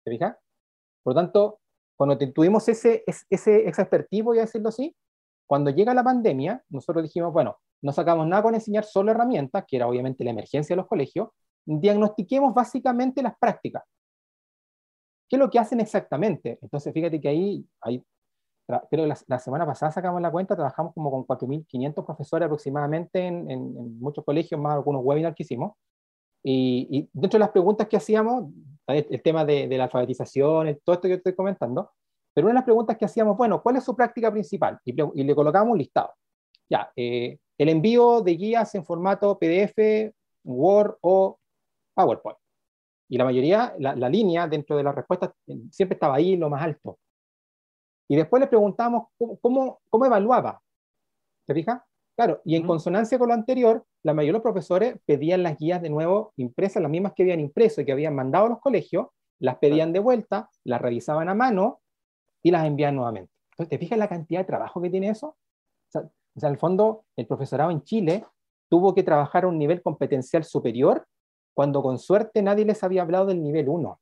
¿Te 0.05 0.11
fijas? 0.11 0.37
Por 1.03 1.15
lo 1.15 1.21
tanto, 1.21 1.61
cuando 1.97 2.19
tuvimos 2.33 2.69
ese, 2.69 3.05
ese 3.07 3.69
expertivo, 3.69 4.31
voy 4.31 4.39
a 4.39 4.43
decirlo 4.43 4.69
así, 4.69 4.95
cuando 5.47 5.71
llega 5.71 5.95
la 5.95 6.05
pandemia, 6.05 6.63
nosotros 6.69 7.03
dijimos, 7.03 7.33
bueno, 7.33 7.59
no 7.83 7.93
sacamos 7.93 8.27
nada 8.27 8.43
con 8.43 8.55
enseñar 8.55 8.85
solo 8.85 9.11
herramientas, 9.11 9.65
que 9.67 9.77
era 9.77 9.87
obviamente 9.87 10.25
la 10.25 10.31
emergencia 10.31 10.75
de 10.75 10.79
los 10.79 10.87
colegios, 10.87 11.29
diagnostiquemos 11.65 12.55
básicamente 12.55 13.23
las 13.23 13.37
prácticas. 13.39 13.83
¿Qué 15.29 15.37
es 15.37 15.41
lo 15.41 15.51
que 15.51 15.59
hacen 15.59 15.81
exactamente? 15.81 16.59
Entonces, 16.63 16.93
fíjate 16.93 17.21
que 17.21 17.29
ahí, 17.29 17.67
ahí 17.83 18.03
creo 18.67 19.05
que 19.05 19.15
la, 19.27 19.39
semana 19.39 19.67
pasada 19.67 19.93
sacamos 19.93 20.21
la 20.23 20.31
cuenta, 20.31 20.57
trabajamos 20.57 20.95
como 20.95 21.11
con 21.11 21.27
4.500 21.27 22.05
profesores 22.05 22.47
aproximadamente 22.47 23.27
en, 23.27 23.51
en, 23.51 23.99
muchos 24.01 24.25
colegios, 24.25 24.61
más 24.61 24.75
algunos 24.75 25.03
webinars 25.05 25.37
que 25.37 25.43
hicimos. 25.43 25.73
Y, 26.43 26.89
y, 26.91 27.11
dentro 27.13 27.39
de 27.39 27.41
las 27.41 27.51
preguntas 27.51 27.89
que 27.89 27.97
hacíamos, 27.97 28.51
el 28.89 29.23
tema 29.23 29.45
de, 29.45 29.69
la 29.69 29.85
alfabetización, 29.85 30.79
todo 30.83 30.95
esto 30.95 31.09
que 31.09 31.15
estoy 31.15 31.35
comentando, 31.35 31.91
pero 32.33 32.47
una 32.47 32.55
de 32.55 32.59
las 32.61 32.65
preguntas 32.65 32.97
que 32.97 33.05
hacíamos, 33.05 33.37
bueno, 33.37 33.63
¿cuál 33.63 33.77
es 33.77 33.85
su 33.85 33.95
práctica 33.95 34.31
principal? 34.31 34.79
Y, 34.85 34.93
le 34.93 35.35
colocamos 35.35 35.73
un 35.73 35.79
listado. 35.79 36.15
Ya, 36.71 36.91
eh, 36.97 37.39
el 37.59 37.69
envío 37.69 38.23
de 38.23 38.37
guías 38.37 38.75
en 38.75 38.85
formato 38.85 39.39
PDF, 39.39 40.13
Word 40.45 40.97
o 41.01 41.39
PowerPoint. 41.95 42.39
Y 43.09 43.19
la 43.19 43.25
mayoría, 43.25 43.75
la, 43.79 44.09
línea 44.09 44.47
dentro 44.47 44.77
de 44.77 44.83
las 44.85 44.95
respuestas 44.95 45.33
siempre 45.71 45.95
estaba 45.95 46.15
ahí 46.15 46.37
lo 46.37 46.49
más 46.49 46.63
alto. 46.63 46.99
Y 48.07 48.17
después 48.17 48.41
le 48.41 48.47
preguntamos 48.47 49.09
cómo, 49.41 49.81
cómo, 49.89 50.07
evaluaba. 50.07 50.61
¿Te 51.47 51.55
fijas? 51.55 51.83
Claro, 52.17 52.41
y 52.45 52.57
en 52.57 52.67
consonancia 52.67 53.19
con 53.19 53.29
lo 53.29 53.35
anterior, 53.35 53.85
la 54.03 54.13
mayoría 54.13 54.33
de 54.33 54.39
los 54.39 54.43
profesores 54.43 54.97
pedían 55.07 55.43
las 55.43 55.57
guías 55.57 55.81
de 55.81 55.89
nuevo 55.89 56.33
impresas, 56.37 56.83
las 56.83 56.91
mismas 56.91 57.13
que 57.15 57.23
habían 57.23 57.41
impreso 57.41 57.81
y 57.81 57.85
que 57.85 57.93
habían 57.93 58.15
mandado 58.15 58.47
a 58.47 58.49
los 58.51 58.61
colegios, 58.61 59.07
las 59.39 59.59
pedían 59.59 59.93
de 59.93 60.01
vuelta, 60.01 60.51
las 60.65 60.81
revisaban 60.81 61.29
a 61.29 61.35
mano 61.35 61.81
y 62.43 62.51
las 62.51 62.67
envían 62.67 62.97
nuevamente. 62.97 63.33
Entonces, 63.53 63.71
¿te 63.71 63.79
fijas 63.79 63.99
la 63.99 64.09
cantidad 64.09 64.41
de 64.41 64.47
trabajo 64.47 64.83
que 64.83 64.91
tiene 64.91 65.11
eso? 65.11 65.37
O 66.39 66.41
sea, 66.41 66.51
en 66.51 66.55
el 66.55 66.61
fondo, 66.61 67.05
el 67.17 67.27
profesorado 67.27 67.73
en 67.73 67.83
Chile 67.83 68.25
tuvo 68.71 68.95
que 68.95 69.03
trabajar 69.03 69.43
a 69.43 69.49
un 69.49 69.59
nivel 69.59 69.83
competencial 69.83 70.45
superior 70.45 71.05
cuando 71.53 71.83
con 71.83 71.99
suerte 71.99 72.43
nadie 72.43 72.65
les 72.65 72.85
había 72.85 73.03
hablado 73.03 73.27
del 73.27 73.43
nivel 73.43 73.69
1. 73.69 74.01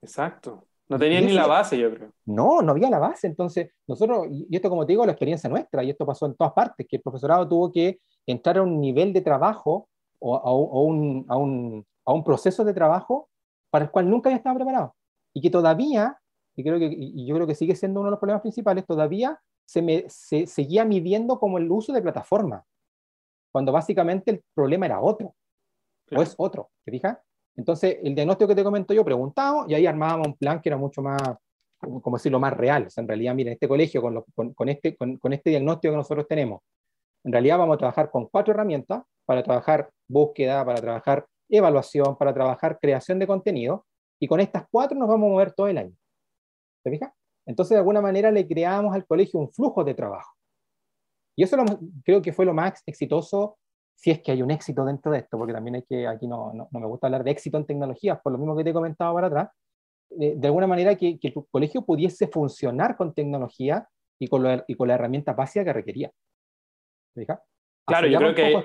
Exacto. 0.00 0.64
No 0.88 0.98
tenían 0.98 1.26
ni 1.26 1.34
la 1.34 1.46
base, 1.46 1.78
yo 1.78 1.94
creo. 1.94 2.12
No, 2.24 2.62
no 2.62 2.72
había 2.72 2.88
la 2.88 2.98
base. 2.98 3.26
Entonces, 3.26 3.72
nosotros, 3.86 4.26
y 4.30 4.56
esto 4.56 4.70
como 4.70 4.86
te 4.86 4.94
digo, 4.94 5.04
la 5.04 5.12
experiencia 5.12 5.50
nuestra, 5.50 5.84
y 5.84 5.90
esto 5.90 6.06
pasó 6.06 6.24
en 6.24 6.34
todas 6.34 6.54
partes, 6.54 6.86
que 6.88 6.96
el 6.96 7.02
profesorado 7.02 7.46
tuvo 7.46 7.70
que 7.70 8.00
entrar 8.26 8.56
a 8.56 8.62
un 8.62 8.80
nivel 8.80 9.12
de 9.12 9.20
trabajo 9.20 9.90
o 10.18 10.34
a, 10.34 10.82
un, 10.82 11.26
a, 11.28 11.36
un, 11.36 11.86
a 12.06 12.12
un, 12.14 12.24
proceso 12.24 12.64
de 12.64 12.72
trabajo 12.72 13.28
para 13.68 13.84
el 13.84 13.90
cual 13.90 14.08
nunca 14.08 14.30
había 14.30 14.38
estado 14.38 14.56
preparado. 14.56 14.94
Y 15.34 15.42
que 15.42 15.50
todavía, 15.50 16.18
y, 16.56 16.64
creo 16.64 16.78
que, 16.78 16.88
y 16.90 17.26
yo 17.26 17.34
creo 17.34 17.46
que 17.46 17.54
sigue 17.54 17.76
siendo 17.76 18.00
uno 18.00 18.06
de 18.06 18.12
los 18.12 18.18
problemas 18.18 18.40
principales, 18.40 18.86
todavía 18.86 19.38
se, 19.70 19.82
me, 19.82 20.04
se 20.08 20.48
seguía 20.48 20.84
midiendo 20.84 21.38
como 21.38 21.56
el 21.56 21.70
uso 21.70 21.92
de 21.92 22.02
plataforma, 22.02 22.64
cuando 23.52 23.70
básicamente 23.70 24.32
el 24.32 24.42
problema 24.52 24.86
era 24.86 25.00
otro, 25.00 25.36
o 26.10 26.20
es 26.20 26.34
otro, 26.38 26.70
¿te 26.84 26.90
fijas? 26.90 27.18
Entonces, 27.54 27.98
el 28.02 28.16
diagnóstico 28.16 28.48
que 28.48 28.56
te 28.56 28.64
comento 28.64 28.92
yo, 28.92 29.04
preguntamos 29.04 29.66
y 29.68 29.74
ahí 29.74 29.86
armábamos 29.86 30.26
un 30.26 30.36
plan 30.36 30.60
que 30.60 30.70
era 30.70 30.76
mucho 30.76 31.02
más, 31.02 31.22
como 31.78 32.16
decirlo, 32.16 32.40
más 32.40 32.52
real. 32.56 32.86
O 32.86 32.90
sea, 32.90 33.02
en 33.02 33.08
realidad, 33.08 33.32
mira, 33.32 33.52
este 33.52 33.68
colegio, 33.68 34.02
con, 34.02 34.52
con, 34.54 34.68
este, 34.68 34.96
con, 34.96 35.18
con, 35.18 35.32
este 35.32 35.50
diagnóstico 35.50 35.92
que 35.92 35.98
nosotros 35.98 36.26
tenemos, 36.26 36.62
en 37.22 37.30
realidad 37.30 37.58
vamos 37.58 37.76
a 37.76 37.78
trabajar 37.78 38.10
con 38.10 38.26
cuatro 38.26 38.52
herramientas 38.52 39.04
para 39.24 39.44
trabajar 39.44 39.88
búsqueda, 40.08 40.64
para 40.64 40.80
trabajar 40.80 41.26
evaluación, 41.48 42.16
para 42.16 42.34
trabajar 42.34 42.80
creación 42.80 43.20
de 43.20 43.28
contenido, 43.28 43.86
y 44.18 44.26
con 44.26 44.40
estas 44.40 44.64
cuatro 44.68 44.98
nos 44.98 45.08
vamos 45.08 45.28
a 45.28 45.30
mover 45.30 45.52
todo 45.52 45.68
el 45.68 45.78
año. 45.78 45.94
¿Te 46.82 46.90
fijas? 46.90 47.12
Entonces, 47.50 47.70
de 47.70 47.78
alguna 47.78 48.00
manera 48.00 48.30
le 48.30 48.46
creamos 48.46 48.94
al 48.94 49.04
colegio 49.04 49.40
un 49.40 49.50
flujo 49.50 49.82
de 49.82 49.94
trabajo. 49.94 50.36
Y 51.36 51.42
eso 51.42 51.56
lo, 51.56 51.64
creo 52.04 52.22
que 52.22 52.32
fue 52.32 52.46
lo 52.46 52.54
más 52.54 52.80
exitoso 52.86 53.58
si 53.96 54.12
es 54.12 54.20
que 54.20 54.30
hay 54.30 54.40
un 54.40 54.50
éxito 54.50 54.84
dentro 54.84 55.10
de 55.12 55.18
esto, 55.18 55.36
porque 55.36 55.52
también 55.52 55.74
hay 55.74 55.82
que, 55.82 56.06
aquí 56.06 56.26
no, 56.26 56.52
no, 56.54 56.68
me 56.70 56.86
gusta 56.86 57.08
hablar 57.08 57.24
de 57.24 57.32
éxito 57.32 57.58
en 57.58 57.66
tecnologías, 57.66 58.20
por 58.22 58.32
lo 58.32 58.38
mismo 58.38 58.56
que 58.56 58.64
te 58.64 58.70
he 58.70 58.72
comentado 58.72 59.12
para 59.12 59.26
atrás, 59.26 59.50
de 60.08 60.46
alguna 60.46 60.66
manera 60.66 60.94
que, 60.96 61.18
que, 61.18 61.30
tu 61.30 61.46
colegio 61.46 61.82
pudiese 61.82 62.28
funcionar 62.28 62.96
con 62.96 63.12
tecnología 63.12 63.88
y 64.18 64.28
con, 64.28 64.42
la, 64.42 64.64
y 64.66 64.74
con 64.74 64.88
la 64.88 64.94
herramienta 64.94 65.34
básica 65.34 65.64
que 65.64 65.72
requería. 65.72 66.10
Claro, 67.86 68.06
yo 68.06 68.18
creo 68.18 68.34
que 68.34 68.64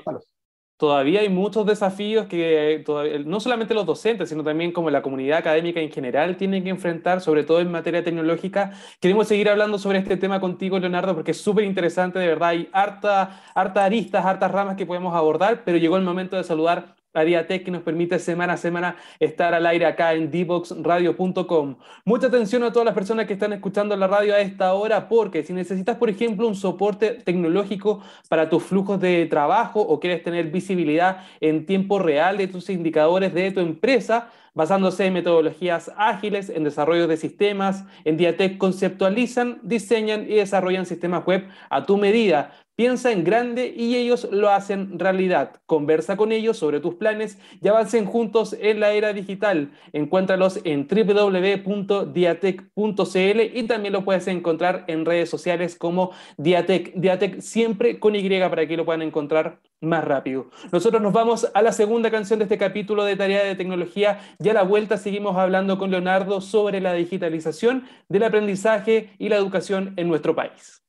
todavía 0.77 1.21
hay 1.21 1.29
muchos 1.29 1.65
desafíos 1.65 2.27
que 2.27 2.83
no 3.25 3.39
solamente 3.39 3.73
los 3.73 3.85
docentes, 3.85 4.29
sino 4.29 4.43
también 4.43 4.71
como 4.71 4.89
la 4.89 5.01
comunidad 5.01 5.37
académica 5.37 5.79
en 5.79 5.91
general 5.91 6.37
tienen 6.37 6.63
que 6.63 6.69
enfrentar, 6.69 7.21
sobre 7.21 7.43
todo 7.43 7.61
en 7.61 7.71
materia 7.71 8.03
tecnológica. 8.03 8.73
Queremos 8.99 9.27
seguir 9.27 9.49
hablando 9.49 9.77
sobre 9.77 9.99
este 9.99 10.17
tema 10.17 10.39
contigo, 10.39 10.77
Leonardo, 10.79 11.15
porque 11.15 11.31
es 11.31 11.41
súper 11.41 11.63
interesante, 11.63 12.19
de 12.19 12.27
verdad. 12.27 12.49
Hay 12.49 12.69
harta, 12.73 13.43
harta 13.53 13.85
aristas, 13.85 14.25
hartas 14.25 14.51
ramas 14.51 14.75
que 14.75 14.85
podemos 14.85 15.15
abordar, 15.15 15.63
pero 15.63 15.77
llegó 15.77 15.97
el 15.97 16.03
momento 16.03 16.35
de 16.35 16.43
saludar 16.43 16.95
a 17.15 17.23
Diatec 17.23 17.63
que 17.63 17.71
nos 17.71 17.81
permite 17.81 18.19
semana 18.19 18.53
a 18.53 18.57
semana 18.57 18.97
estar 19.19 19.53
al 19.53 19.65
aire 19.65 19.85
acá 19.85 20.13
en 20.13 20.29
dboxradio.com. 20.29 21.75
Mucha 22.03 22.27
atención 22.27 22.63
a 22.63 22.71
todas 22.71 22.85
las 22.85 22.93
personas 22.93 23.25
que 23.25 23.33
están 23.33 23.53
escuchando 23.53 23.95
la 23.95 24.07
radio 24.07 24.35
a 24.35 24.39
esta 24.39 24.73
hora 24.73 25.07
porque 25.07 25.43
si 25.43 25.53
necesitas, 25.53 25.97
por 25.97 26.09
ejemplo, 26.09 26.47
un 26.47 26.55
soporte 26.55 27.11
tecnológico 27.11 28.01
para 28.29 28.49
tus 28.49 28.63
flujos 28.63 28.99
de 28.99 29.25
trabajo 29.25 29.81
o 29.81 29.99
quieres 29.99 30.21
tener 30.23 30.51
visibilidad 30.51 31.23
en 31.39 31.65
tiempo 31.65 31.99
real 31.99 32.37
de 32.37 32.47
tus 32.47 32.69
indicadores 32.69 33.33
de 33.33 33.51
tu 33.51 33.59
empresa, 33.61 34.29
basándose 34.55 35.05
en 35.05 35.13
metodologías 35.13 35.91
ágiles, 35.97 36.49
en 36.49 36.63
desarrollo 36.63 37.07
de 37.07 37.17
sistemas, 37.17 37.83
en 38.03 38.17
Diatec 38.17 38.57
conceptualizan, 38.57 39.59
diseñan 39.61 40.23
y 40.23 40.35
desarrollan 40.35 40.87
sistemas 40.87 41.23
web 41.25 41.47
a 41.69 41.85
tu 41.85 41.97
medida 41.97 42.51
Piensa 42.75 43.13
en 43.13 43.23
grande 43.23 43.73
y 43.73 43.95
ellos 43.95 44.27
lo 44.31 44.49
hacen 44.49 44.99
realidad. 44.99 45.61
Conversa 45.65 46.17
con 46.17 46.33
ellos 46.33 46.57
sobre 46.57 46.81
tus 46.81 46.95
planes 46.95 47.39
y 47.61 47.69
avancen 47.69 48.05
juntos 48.05 48.53
en 48.59 48.81
la 48.81 48.91
era 48.91 49.13
digital. 49.13 49.71
Encuéntralos 49.93 50.59
en 50.65 50.85
www.diatec.cl 50.85 53.57
y 53.57 53.63
también 53.63 53.93
lo 53.93 54.03
puedes 54.03 54.27
encontrar 54.27 54.83
en 54.87 55.05
redes 55.05 55.29
sociales 55.29 55.77
como 55.77 56.11
Diatec. 56.35 56.95
Diatec 56.95 57.39
siempre 57.39 57.97
con 57.97 58.13
Y 58.13 58.27
para 58.27 58.67
que 58.67 58.75
lo 58.75 58.83
puedan 58.83 59.03
encontrar 59.03 59.61
más 59.79 60.03
rápido. 60.03 60.49
Nosotros 60.73 61.01
nos 61.01 61.13
vamos 61.13 61.49
a 61.53 61.61
la 61.61 61.71
segunda 61.71 62.11
canción 62.11 62.39
de 62.39 62.43
este 62.43 62.57
capítulo 62.57 63.05
de 63.05 63.15
Tarea 63.15 63.45
de 63.45 63.55
Tecnología 63.55 64.19
y 64.45 64.49
a 64.49 64.53
la 64.53 64.61
vuelta 64.61 64.97
seguimos 64.97 65.35
hablando 65.37 65.79
con 65.79 65.89
Leonardo 65.89 66.39
sobre 66.39 66.79
la 66.79 66.93
digitalización 66.93 67.85
del 68.09 68.23
aprendizaje 68.23 69.09
y 69.17 69.29
la 69.29 69.37
educación 69.37 69.95
en 69.97 70.07
nuestro 70.07 70.35
país. 70.35 70.83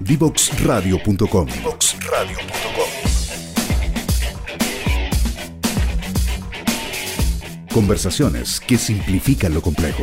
Divoxradio.com. 0.00 1.46
Conversaciones 7.72 8.60
que 8.60 8.76
simplifican 8.76 9.54
lo 9.54 9.62
complejo. 9.62 10.02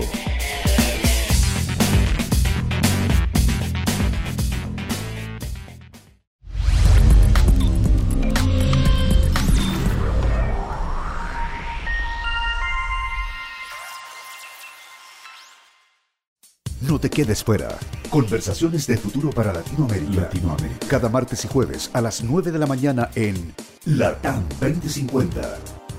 Te 17.01 17.09
quedes 17.09 17.43
fuera. 17.43 17.77
Conversaciones 18.09 18.87
de 18.87 18.95
futuro 18.95 19.31
para 19.31 19.51
Latinoamérica. 19.51 20.21
Latinoamérica. 20.21 20.87
Cada 20.87 21.09
martes 21.09 21.43
y 21.43 21.47
jueves 21.47 21.89
a 21.93 22.01
las 22.01 22.23
9 22.23 22.51
de 22.51 22.59
la 22.59 22.67
mañana 22.67 23.09
en 23.15 23.53
LATAM 23.85 24.47
2050 24.61 25.57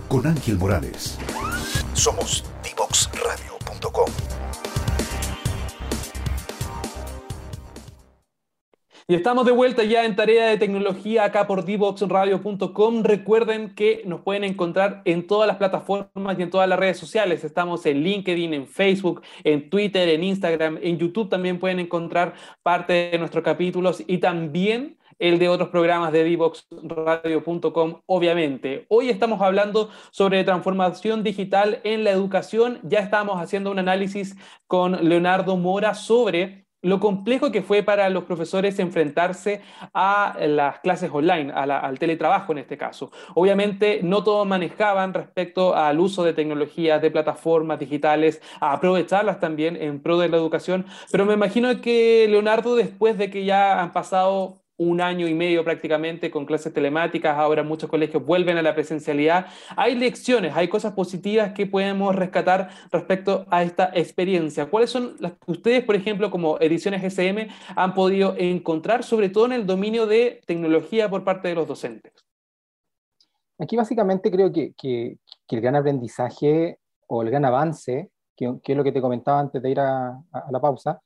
con 0.09 0.27
Ángel 0.27 0.57
Morales. 0.59 1.19
Somos 1.93 2.45
divoxradio.com. 2.63 4.22
Y 9.13 9.15
estamos 9.15 9.45
de 9.45 9.53
vuelta 9.53 9.85
ya 9.85 10.07
en 10.07 10.17
tarea 10.17 10.47
de 10.47 10.57
tecnología 10.57 11.25
acá 11.25 11.47
por 11.47 11.67
divoxradio.com. 11.67 13.03
Recuerden 13.03 13.75
que 13.75 14.01
nos 14.07 14.23
pueden 14.23 14.43
encontrar 14.43 15.03
en 15.05 15.27
todas 15.27 15.47
las 15.47 15.59
plataformas 15.59 16.39
y 16.39 16.43
en 16.43 16.49
todas 16.49 16.67
las 16.67 16.79
redes 16.79 16.97
sociales. 16.97 17.45
Estamos 17.45 17.85
en 17.85 18.03
LinkedIn, 18.03 18.55
en 18.55 18.67
Facebook, 18.67 19.21
en 19.45 19.69
Twitter, 19.69 20.09
en 20.09 20.25
Instagram, 20.25 20.79
en 20.81 20.97
YouTube 20.97 21.29
también 21.29 21.59
pueden 21.59 21.79
encontrar 21.79 22.33
parte 22.63 23.11
de 23.13 23.19
nuestros 23.19 23.45
capítulos 23.45 24.03
y 24.07 24.17
también 24.17 24.97
el 25.19 25.39
de 25.39 25.51
otros 25.51 25.69
programas 25.69 26.11
de 26.11 26.25
divoxradio.com, 26.25 28.01
obviamente. 28.07 28.87
Hoy 28.89 29.11
estamos 29.11 29.43
hablando 29.43 29.91
sobre 30.11 30.43
transformación 30.43 31.23
digital 31.23 31.81
en 31.85 32.03
la 32.05 32.13
educación. 32.13 32.79
Ya 32.83 33.01
estamos 33.01 33.39
haciendo 33.43 33.71
un 33.71 33.79
análisis 33.79 34.37
con 34.67 35.07
Leonardo 35.07 35.59
Mora 35.59 35.93
sobre 35.93 36.62
lo 36.83 36.99
complejo 37.01 37.53
que 37.53 37.63
fue 37.63 37.83
para 37.83 38.09
los 38.11 38.25
profesores 38.25 38.79
enfrentarse 38.79 39.63
a 39.95 40.37
las 40.41 40.81
clases 40.81 41.11
online, 41.13 41.53
al 41.53 41.99
teletrabajo 41.99 42.53
en 42.53 42.59
este 42.59 42.77
caso. 42.77 43.13
Obviamente 43.35 44.01
no 44.03 44.25
todos 44.25 44.47
manejaban 44.47 45.15
respecto 45.15 45.77
al 45.77 46.01
uso 46.01 46.25
de 46.25 46.33
tecnologías, 46.33 47.01
de 47.01 47.11
plataformas 47.11 47.79
digitales, 47.79 48.43
a 48.61 48.73
aprovecharlas 48.73 49.39
también 49.39 49.77
en 49.77 50.03
pro 50.03 50.19
de 50.19 50.29
la 50.29 50.37
educación, 50.37 50.87
pero 51.11 51.25
me 51.25 51.35
imagino 51.35 51.81
que 51.81 52.27
Leonardo, 52.29 52.75
después 52.75 53.17
de 53.17 53.31
que 53.31 53.45
ya 53.45 53.81
han 53.81 53.93
pasado 53.93 54.62
un 54.77 55.01
año 55.01 55.29
y 55.29 55.35
medio 55.35 55.65
prácticamente 55.65 56.31
con 56.31 56.47
clases 56.47 56.73
telemáticas, 56.73 57.37
ahora 57.37 57.63
muchos 57.63 57.89
colegios 57.89 58.25
vuelven 58.25 58.57
a 58.57 58.63
la 58.63 58.75
presencialidad. 58.75 59.47
Hay 59.77 59.95
lecciones, 59.95 60.55
hay 60.57 60.69
cosas 60.69 60.93
positivas 60.93 61.53
que 61.53 61.67
podemos 61.67 62.15
rescatar 62.15 62.71
respecto 62.91 63.47
a 63.51 63.63
esta 63.63 63.91
experiencia. 63.95 64.67
¿Cuáles 64.67 64.91
son 64.91 65.17
las 65.21 65.33
que 65.33 65.53
ustedes, 65.53 65.85
por 65.85 65.95
ejemplo, 65.95 66.31
como 66.31 66.59
Ediciones 66.59 67.03
SM, 67.05 67.49
han 67.77 67.95
podido 67.95 68.35
encontrar, 68.39 69.05
sobre 69.05 69.29
todo 69.29 69.47
en 69.47 69.53
el 69.53 69.67
dominio 69.67 70.07
de 70.07 70.41
tecnología 70.47 71.09
por 71.09 71.25
parte 71.25 71.49
de 71.49 71.55
los 71.55 71.69
docentes? 71.69 72.13
Aquí 73.59 73.77
básicamente 73.77 74.31
creo 74.31 74.53
que, 74.53 74.73
que, 74.77 75.19
el 75.49 75.61
gran 75.61 75.77
aprendizaje 75.77 76.79
o 77.07 77.23
el 77.23 77.29
gran 77.31 77.45
avance, 77.45 78.11
que, 78.35 78.59
es 78.65 78.77
lo 78.77 78.83
que 78.83 78.93
te 78.93 79.03
comentaba 79.03 79.39
antes 79.39 79.63
de 79.63 79.71
ir 79.71 79.79
a, 79.79 80.19
la 80.51 80.61
pausa, 80.61 81.01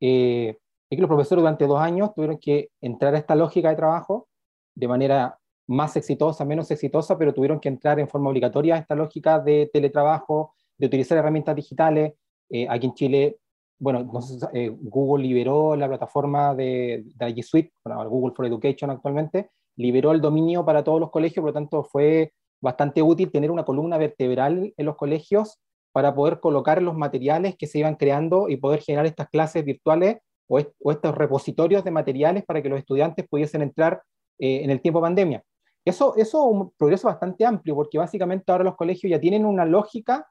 eh, 0.00 0.56
es 0.90 0.96
que 0.96 1.00
los 1.00 1.08
profesores 1.08 1.42
durante 1.42 1.66
dos 1.66 1.80
años 1.80 2.12
tuvieron 2.14 2.38
que 2.38 2.70
entrar 2.80 3.14
a 3.14 3.18
esta 3.18 3.36
lógica 3.36 3.70
de 3.70 3.76
trabajo 3.76 4.26
de 4.74 4.88
manera 4.88 5.38
más 5.68 5.96
exitosa, 5.96 6.44
menos 6.44 6.68
exitosa, 6.72 7.16
pero 7.16 7.32
tuvieron 7.32 7.60
que 7.60 7.68
entrar 7.68 8.00
en 8.00 8.08
forma 8.08 8.30
obligatoria 8.30 8.74
a 8.74 8.78
esta 8.78 8.96
lógica 8.96 9.38
de 9.38 9.70
teletrabajo, 9.72 10.54
de 10.76 10.86
utilizar 10.88 11.16
herramientas 11.16 11.54
digitales. 11.54 12.14
Eh, 12.48 12.66
aquí 12.68 12.86
en 12.86 12.94
Chile, 12.94 13.38
bueno, 13.78 14.10
eh, 14.52 14.74
Google 14.80 15.22
liberó 15.22 15.76
la 15.76 15.86
plataforma 15.86 16.56
de, 16.56 17.04
de 17.14 17.34
G 17.36 17.42
Suite, 17.42 17.72
Google 17.84 18.34
for 18.34 18.46
Education 18.46 18.90
actualmente, 18.90 19.50
liberó 19.76 20.10
el 20.10 20.20
dominio 20.20 20.64
para 20.64 20.82
todos 20.82 20.98
los 20.98 21.10
colegios, 21.10 21.42
por 21.42 21.50
lo 21.50 21.54
tanto 21.54 21.84
fue 21.84 22.32
bastante 22.60 23.00
útil 23.00 23.30
tener 23.30 23.52
una 23.52 23.64
columna 23.64 23.96
vertebral 23.96 24.74
en 24.76 24.86
los 24.86 24.96
colegios 24.96 25.60
para 25.92 26.14
poder 26.16 26.40
colocar 26.40 26.82
los 26.82 26.96
materiales 26.96 27.54
que 27.56 27.68
se 27.68 27.78
iban 27.78 27.94
creando 27.94 28.48
y 28.48 28.56
poder 28.56 28.80
generar 28.80 29.06
estas 29.06 29.28
clases 29.28 29.64
virtuales 29.64 30.18
o, 30.50 30.90
estos 30.90 31.14
repositorios 31.14 31.84
de 31.84 31.90
materiales 31.90 32.44
para 32.44 32.60
que 32.60 32.68
los 32.68 32.78
estudiantes 32.78 33.26
pudiesen 33.28 33.62
entrar 33.62 34.02
eh, 34.38 34.62
en 34.64 34.70
el 34.70 34.80
tiempo 34.80 34.98
de 34.98 35.04
pandemia. 35.04 35.44
Eso, 35.84 36.14
eso 36.16 36.38
es 36.38 36.54
un 36.54 36.72
progreso 36.76 37.08
bastante 37.08 37.46
amplio, 37.46 37.74
porque 37.74 37.98
básicamente 37.98 38.50
ahora 38.50 38.64
los 38.64 38.76
colegios 38.76 39.10
ya 39.10 39.20
tienen 39.20 39.46
una 39.46 39.64
lógica 39.64 40.26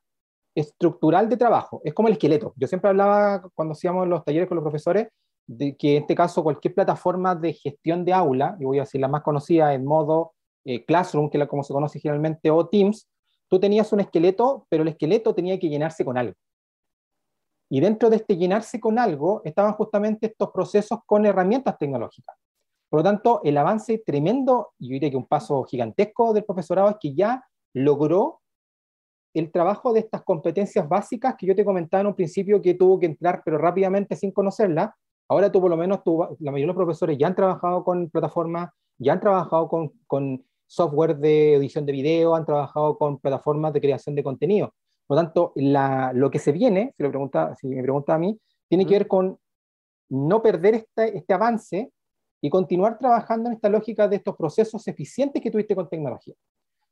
estructural 0.53 1.30
de 1.30 1.38
trabajo. 1.38 1.82
Es 1.84 1.93
como 1.93 2.09
el 2.09 2.13
esqueleto. 2.13 2.53
Yo 2.57 2.67
siempre 2.67 2.89
hablaba 2.89 3.41
cuando 3.55 3.72
hacíamos 3.72 4.07
los 4.07 4.24
talleres 4.26 4.47
con 4.47 4.55
los 4.55 4.63
profesores 4.63 5.07
de 5.47 5.76
que 5.76 5.95
en 5.95 6.01
este 6.03 6.13
caso 6.13 6.43
cualquier 6.43 6.76
plataforma 6.76 7.34
de 7.34 7.53
gestión 7.53 8.05
de 8.05 8.13
aula, 8.13 8.55
y 8.59 8.65
voy 8.65 8.78
a 8.78 8.82
decir 8.82 9.01
la 9.01 9.07
más 9.07 9.24
conocida 9.24 9.74
en 9.74 9.86
modo 9.86 10.34
eh, 10.65 10.86
Classroom, 10.86 11.30
que 11.30 11.39
es 11.39 11.47
como 11.47 11.63
se 11.63 11.74
conoce 11.74 11.99
generalmente, 11.99 12.51
o 12.51 12.67
Teams, 12.67 13.09
tú 13.47 13.59
tenías 13.59 13.91
un 13.93 14.01
esqueleto, 14.01 14.67
pero 14.70 14.84
el 14.84 14.89
esqueleto 14.89 15.34
tenía 15.34 15.57
que 15.57 15.70
llenarse 15.70 16.05
con 16.05 16.17
algo. 16.17 16.36
Y 17.70 17.80
dentro 17.80 18.09
de 18.09 18.17
este 18.17 18.36
llenarse 18.36 18.80
con 18.80 18.97
algo 18.97 19.41
estaban 19.45 19.74
justamente 19.74 20.28
estos 20.28 20.49
procesos 20.51 20.99
con 21.05 21.26
herramientas 21.26 21.78
tecnológicas. 21.78 22.36
Por 22.89 23.01
lo 23.01 23.03
tanto, 23.03 23.41
el 23.43 23.55
avance 23.57 24.01
tremendo, 24.03 24.74
y 24.80 24.89
yo 24.89 24.93
diría 24.93 25.11
que 25.11 25.17
un 25.17 25.28
paso 25.28 25.63
gigantesco 25.63 26.34
del 26.34 26.43
profesorado 26.43 26.89
es 26.89 26.95
que 26.99 27.13
ya 27.13 27.43
logró 27.74 28.41
el 29.36 29.51
trabajo 29.51 29.93
de 29.93 29.99
estas 29.99 30.24
competencias 30.24 30.89
básicas 30.89 31.36
que 31.38 31.45
yo 31.45 31.55
te 31.55 31.63
comentaba 31.63 32.01
en 32.01 32.07
un 32.07 32.15
principio 32.15 32.59
que 32.61 32.74
tuvo 32.74 32.99
que 32.99 33.05
entrar, 33.05 33.43
pero 33.45 33.59
rápidamente 33.59 34.15
sin 34.15 34.32
conocerlas. 34.32 34.89
Ahora 35.28 35.51
tú 35.51 35.61
por 35.61 35.70
lo 35.70 35.78
menos, 35.78 36.03
tú, 36.03 36.26
la 36.39 36.51
mayoría 36.51 36.63
de 36.63 36.67
los 36.67 36.76
profesores 36.76 37.17
ya 37.20 37.28
han 37.28 37.36
trabajado 37.36 37.84
con 37.84 38.09
plataformas, 38.09 38.72
ya 38.97 39.13
han 39.13 39.20
trabajado 39.20 39.67
con, 39.70 39.91
con 40.07 40.43
software 40.65 41.17
de 41.17 41.55
edición 41.55 41.86
de 41.86 41.91
video, 41.91 42.34
han 42.34 42.45
trabajado 42.45 42.97
con 42.97 43.20
plataformas 43.20 43.72
de 43.74 43.82
creación 43.82 44.15
de 44.15 44.24
contenido. 44.24 44.74
Por 45.10 45.18
lo 45.18 45.24
tanto, 45.24 45.53
lo 45.55 46.30
que 46.30 46.38
se 46.38 46.51
viene, 46.51 46.93
si, 46.95 47.01
lo 47.01 47.10
pregunta, 47.10 47.55
si 47.55 47.68
me 47.68 47.82
pregunta 47.82 48.14
a 48.14 48.20
mí, 48.20 48.39
tiene 48.68 48.86
que 48.86 48.93
ver 48.93 49.07
con 49.07 49.39
no 50.07 50.39
perder 50.43 50.76
este, 50.76 51.18
este 51.18 51.34
avance 51.34 51.91
y 52.39 52.49
continuar 52.51 52.99
trabajando 52.99 53.49
en 53.49 53.55
esta 53.55 53.70
lógica 53.70 54.07
de 54.07 54.18
estos 54.18 54.36
procesos 54.36 54.88
eficientes 54.88 55.41
que 55.41 55.49
tuviste 55.49 55.74
con 55.74 55.89
tecnología. 55.89 56.36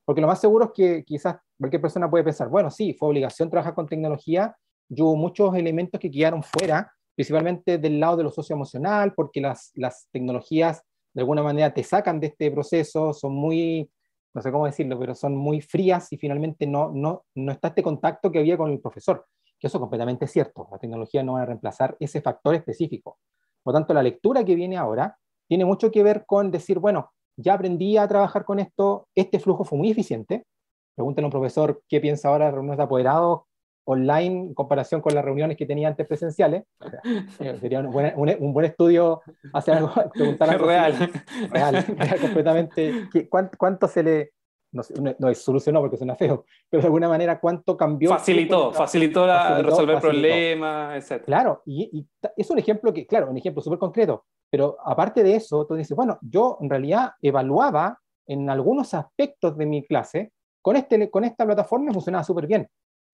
Porque 0.04 0.20
lo 0.20 0.26
más 0.26 0.42
seguro 0.42 0.66
es 0.66 0.72
que 0.74 1.04
quizás 1.04 1.38
cualquier 1.60 1.80
persona 1.80 2.10
puede 2.10 2.24
pensar, 2.24 2.50
bueno, 2.50 2.72
sí, 2.72 2.92
fue 2.92 3.10
obligación 3.10 3.52
trabajar 3.52 3.76
con 3.76 3.88
tecnología, 3.88 4.58
y 4.90 5.00
hubo 5.00 5.16
muchos 5.16 5.54
elementos 5.54 6.00
que 6.00 6.10
quedaron 6.10 6.42
fuera, 6.42 6.92
principalmente 7.14 7.78
del 7.78 8.00
lado 8.00 8.18
de 8.18 8.24
lo 8.24 8.32
socioemocional, 8.32 9.14
porque 9.14 9.42
las, 9.42 9.70
las 9.76 10.08
tecnologías 10.12 10.82
de 11.14 11.22
alguna 11.22 11.44
manera 11.44 11.72
te 11.72 11.84
sacan 11.84 12.20
de 12.20 12.28
este 12.28 12.50
proceso, 12.50 13.14
son 13.14 13.36
muy, 13.36 13.92
no 14.38 14.44
sé 14.44 14.52
cómo 14.52 14.68
decirlo, 14.68 15.00
pero 15.00 15.16
son 15.16 15.36
muy 15.36 15.62
frías 15.62 16.14
y 16.14 16.18
finalmente 16.18 16.68
no, 16.68 16.92
no, 16.94 17.26
no 17.34 17.52
está 17.52 17.70
este 17.70 17.82
contacto 17.82 18.32
que 18.32 18.38
había 18.38 18.56
con 18.56 18.70
el 18.70 18.80
profesor, 18.80 19.26
que 19.60 19.66
eso 19.66 19.80
es 19.80 19.80
completamente 19.80 20.28
cierto, 20.28 20.68
la 20.72 20.78
tecnología 20.78 21.24
no 21.24 21.34
va 21.34 21.42
a 21.42 21.46
reemplazar 21.48 21.98
ese 22.00 22.22
factor 22.22 22.54
específico. 22.54 23.18
Por 23.64 23.74
lo 23.74 23.80
tanto, 23.80 23.96
la 23.96 24.04
lectura 24.04 24.46
que 24.46 24.54
viene 24.54 24.78
ahora 24.78 25.18
tiene 25.48 25.66
mucho 25.66 25.90
que 25.90 26.04
ver 26.04 26.24
con 26.28 26.52
decir, 26.52 26.78
bueno, 26.78 27.12
ya 27.36 27.56
aprendí 27.56 27.98
a 27.98 28.08
trabajar 28.08 28.46
con 28.46 28.60
esto, 28.60 29.08
este 29.16 29.40
flujo 29.40 29.64
fue 29.64 29.80
muy 29.80 29.90
eficiente. 29.90 30.46
Pregúntale 30.94 31.26
a 31.26 31.30
un 31.30 31.32
profesor 31.32 31.82
qué 31.90 32.00
piensa 32.00 32.30
ahora 32.30 32.46
de 32.46 32.52
reuniones 32.52 32.78
de 32.78 32.84
apoderados 32.84 33.42
online 33.88 34.36
en 34.48 34.54
comparación 34.54 35.02
con 35.02 35.16
las 35.16 35.24
reuniones 35.24 35.58
que 35.58 35.66
tenía 35.66 35.88
antes 35.88 36.06
presenciales. 36.08 36.64
Sería 37.62 37.80
un 37.80 37.92
buen, 37.92 38.14
un, 38.16 38.54
buen, 38.54 38.66
estudio 38.66 39.22
hacer 39.54 39.76
algo, 39.76 39.92
preguntar 40.14 40.50
algo 40.50 40.68
real. 40.68 41.12
real, 41.50 41.86
completamente. 42.22 43.10
¿cuánto, 43.30 43.58
¿Cuánto, 43.58 43.88
se 43.88 44.04
le, 44.04 44.34
no, 44.74 44.84
no, 45.20 45.34
solucionó 45.34 45.80
porque 45.80 45.96
suena 45.96 46.16
feo, 46.16 46.46
pero 46.70 46.82
de 46.82 46.88
alguna 46.88 47.08
manera 47.08 47.40
cuánto 47.40 47.78
cambió. 47.78 48.10
Facilitó, 48.10 48.74
facilitó, 48.74 49.26
la, 49.26 49.62
resolver 49.62 50.00
problemas, 50.00 51.10
etc. 51.10 51.24
Claro, 51.24 51.62
y, 51.66 51.90
y, 51.98 52.08
es 52.36 52.50
un 52.50 52.60
ejemplo 52.60 52.94
que, 52.94 53.08
claro, 53.08 53.32
un 53.32 53.38
ejemplo 53.38 53.62
súper 53.62 53.80
concreto, 53.80 54.26
pero 54.50 54.78
aparte 54.84 55.24
de 55.24 55.36
eso, 55.36 55.66
tú 55.66 55.76
dices, 55.76 55.96
bueno, 55.96 56.20
yo 56.22 56.58
en 56.62 56.70
realidad 56.70 57.12
evaluaba 57.22 58.00
en 58.28 58.50
algunos 58.50 58.94
aspectos 58.94 59.58
de 59.58 59.66
mi 59.66 59.86
clase, 59.86 60.34
con, 60.62 60.76
este, 60.76 61.10
con 61.10 61.24
esta 61.24 61.46
plataforma 61.46 61.94
funcionaba 61.94 62.26
súper 62.26 62.46
bien. 62.46 62.68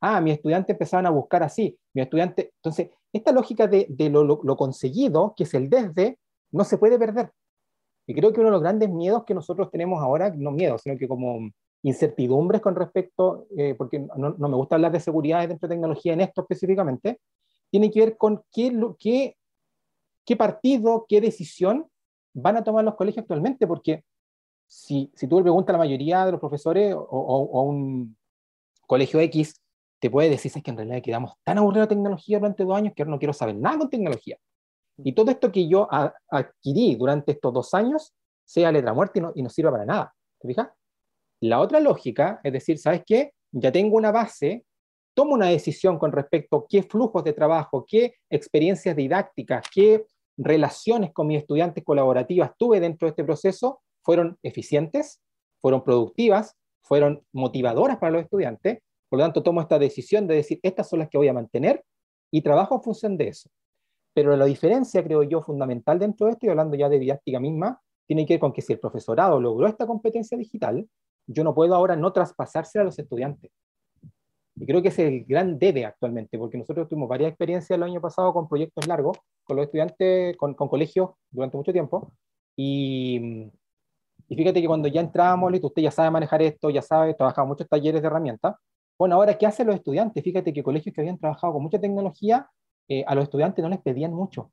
Ah, 0.06 0.20
mis 0.20 0.34
estudiantes 0.34 0.74
empezaban 0.74 1.06
a 1.06 1.12
buscar 1.12 1.44
así, 1.44 1.78
mi 1.94 2.02
estudiante, 2.02 2.52
entonces, 2.58 2.90
esta 3.14 3.32
lógica 3.32 3.68
de, 3.68 3.86
de 3.90 4.10
lo, 4.10 4.24
lo, 4.24 4.58
conseguido, 4.58 5.34
que 5.38 5.44
es 5.44 5.54
el 5.54 5.70
desde, 5.70 6.20
no 6.52 6.64
se 6.64 6.78
puede 6.78 7.00
perder. 7.00 7.32
Y 8.06 8.14
creo 8.14 8.34
que 8.34 8.40
uno 8.40 8.50
de 8.50 8.54
los 8.54 8.62
grandes 8.62 8.90
miedos 8.90 9.24
que 9.24 9.34
nosotros 9.34 9.72
tenemos 9.72 10.02
ahora, 10.02 10.34
no 10.36 10.52
miedos, 10.52 10.82
sino 10.82 10.98
que 10.98 11.08
como 11.08 11.50
incertidumbres 11.84 12.60
con 12.60 12.76
respecto, 12.76 13.48
eh, 13.56 13.76
porque 13.78 14.00
no, 14.00 14.36
no, 14.38 14.50
me 14.50 14.56
gusta 14.56 14.76
hablar 14.76 14.92
de 14.92 15.00
seguridad 15.00 15.48
dentro 15.48 15.68
de 15.68 15.76
tecnología 15.76 16.14
en 16.14 16.22
esto 16.22 16.42
específicamente, 16.42 17.20
tiene 17.70 17.90
que 17.90 18.00
ver 18.02 18.18
con 18.18 18.44
qué, 18.52 18.72
qué 19.00 19.36
qué 20.26 20.36
partido, 20.36 21.06
qué 21.08 21.22
decisión 21.22 21.88
van 22.34 22.58
a 22.58 22.64
tomar 22.64 22.84
los 22.84 22.96
colegios 22.96 23.24
actualmente, 23.24 23.68
porque 23.68 24.04
si, 24.68 25.12
si 25.16 25.28
tú 25.28 25.38
le 25.38 25.44
preguntas 25.44 25.70
a 25.70 25.78
la 25.78 25.84
mayoría 25.84 26.26
de 26.26 26.32
los 26.32 26.40
profesores 26.40 26.96
o, 26.96 27.60
a 27.60 27.62
un 27.62 28.18
colegio 28.88 29.20
X, 29.20 29.62
te 30.04 30.10
puede 30.10 30.30
decir 30.30 30.52
es 30.54 30.62
que 30.62 30.70
en 30.70 30.76
realidad 30.76 31.02
quedamos 31.02 31.32
tan 31.46 31.60
aburridos 31.60 31.88
de 31.88 31.96
tecnología 31.96 32.38
durante 32.38 32.66
dos 32.66 32.76
años 32.76 32.94
que 32.94 33.04
ahora 33.04 33.12
no 33.12 33.20
quiero 33.20 33.32
saber 33.32 33.56
nada 33.56 33.78
con 33.78 33.90
tecnología. 33.90 34.38
Y 34.98 35.14
todo 35.14 35.32
esto 35.32 35.50
que 35.50 35.66
yo 35.66 35.88
adquirí 36.28 36.96
durante 36.96 37.32
estos 37.32 37.54
dos 37.54 37.74
años 37.74 38.14
sea 38.44 38.70
letra 38.74 38.94
muerta 38.94 39.20
y 39.20 39.22
no, 39.22 39.32
y 39.34 39.42
no 39.42 39.50
sirva 39.50 39.72
para 39.72 39.86
nada. 39.86 40.14
¿Te 40.42 40.50
fijas? 40.50 40.68
La 41.40 41.62
otra 41.62 41.80
lógica 41.80 42.42
es 42.44 42.52
decir, 42.52 42.80
¿sabes 42.80 43.04
qué? 43.06 43.32
Ya 43.54 43.72
tengo 43.72 43.96
una 43.96 44.12
base, 44.12 44.66
tomo 45.14 45.36
una 45.36 45.48
decisión 45.48 45.98
con 45.98 46.12
respecto 46.12 46.58
a 46.58 46.66
qué 46.68 46.84
flujos 46.84 47.24
de 47.24 47.32
trabajo, 47.32 47.86
qué 47.88 48.16
experiencias 48.30 48.98
didácticas, 48.98 49.66
qué 49.74 50.06
relaciones 50.36 51.14
con 51.14 51.28
mis 51.28 51.38
estudiantes 51.38 51.82
colaborativas 51.82 52.52
tuve 52.58 52.82
dentro 52.82 53.06
de 53.06 53.12
este 53.12 53.24
proceso 53.24 53.80
fueron 54.02 54.38
eficientes, 54.44 55.22
fueron 55.62 55.82
productivas, 55.82 56.58
fueron 56.82 57.26
motivadoras 57.32 58.00
para 58.00 58.12
los 58.12 58.24
estudiantes. 58.24 58.80
Por 59.14 59.20
lo 59.20 59.26
tanto, 59.26 59.44
tomo 59.44 59.62
esta 59.62 59.78
decisión 59.78 60.26
de 60.26 60.34
decir, 60.34 60.60
estas 60.64 60.90
son 60.90 60.98
las 60.98 61.08
que 61.08 61.20
voy 61.20 61.28
a 61.28 61.34
mantener 61.34 61.86
y 62.32 62.42
trabajo 62.42 62.74
en 62.74 62.82
función 62.82 63.16
de 63.16 63.28
eso. 63.28 63.48
Pero 64.12 64.36
la 64.36 64.46
diferencia, 64.46 65.04
creo 65.04 65.22
yo, 65.22 65.40
fundamental 65.40 66.00
dentro 66.00 66.26
de 66.26 66.32
esto, 66.32 66.48
y 66.48 66.50
hablando 66.50 66.76
ya 66.76 66.90
de 66.90 66.98
didáctica 66.98 67.40
misma, 67.40 67.80
tiene 68.08 68.26
que 68.26 68.34
ver 68.34 68.40
con 68.40 68.52
que 68.52 68.64
si 68.64 68.74
el 68.74 68.80
profesorado 68.80 69.40
logró 69.40 69.68
esta 69.68 69.86
competencia 69.86 70.36
digital, 70.36 70.90
yo 71.28 71.44
no 71.44 71.54
puedo 71.54 71.76
ahora 71.76 71.96
no 71.96 72.12
traspasársela 72.12 72.82
a 72.82 72.86
los 72.86 72.98
estudiantes. 72.98 73.52
Y 74.56 74.66
creo 74.66 74.82
que 74.82 74.88
ese 74.88 75.04
es 75.04 75.14
el 75.14 75.26
gran 75.26 75.60
debe 75.60 75.86
actualmente, 75.86 76.40
porque 76.40 76.58
nosotros 76.58 76.90
tuvimos 76.90 77.08
varias 77.08 77.30
experiencias 77.30 77.78
el 77.78 77.84
año 77.84 78.02
pasado 78.02 78.34
con 78.34 78.50
proyectos 78.50 78.88
largos, 78.88 79.20
con 79.44 79.58
los 79.58 79.66
estudiantes, 79.66 80.36
con, 80.38 80.56
con 80.56 80.68
colegios 80.68 81.12
durante 81.30 81.56
mucho 81.56 81.72
tiempo. 81.72 82.12
Y, 82.56 83.52
y, 84.28 84.36
fíjate 84.36 84.60
que 84.60 84.68
cuando 84.68 84.88
ya 84.88 85.02
entrábamos, 85.02 85.54
usted 85.62 85.84
ya 85.84 85.92
sabe 85.92 86.10
manejar 86.10 86.42
esto, 86.42 86.72
ya 86.72 86.82
sabe, 86.82 87.14
trabajaba 87.14 87.48
muchos 87.48 87.70
talleres 87.70 88.02
de 88.02 88.08
herramientas. 88.08 88.56
Bueno, 88.98 89.16
ahora, 89.16 89.38
¿qué 89.38 89.46
hacen 89.46 89.68
los 89.68 89.76
estudiantes? 89.76 90.24
Fíjate 90.24 90.54
que 90.54 90.64
colegios 90.64 90.94
que 90.94 91.02
habían 91.02 91.18
trabajado 91.18 91.54
con 91.54 91.64
mucha 91.64 91.80
tecnología, 91.80 92.48
eh, 92.88 93.04
a 93.08 93.16
los 93.16 93.24
estudiantes 93.24 93.64
no 93.64 93.70
les 93.70 93.82
pedían 93.82 94.14
mucho. 94.14 94.52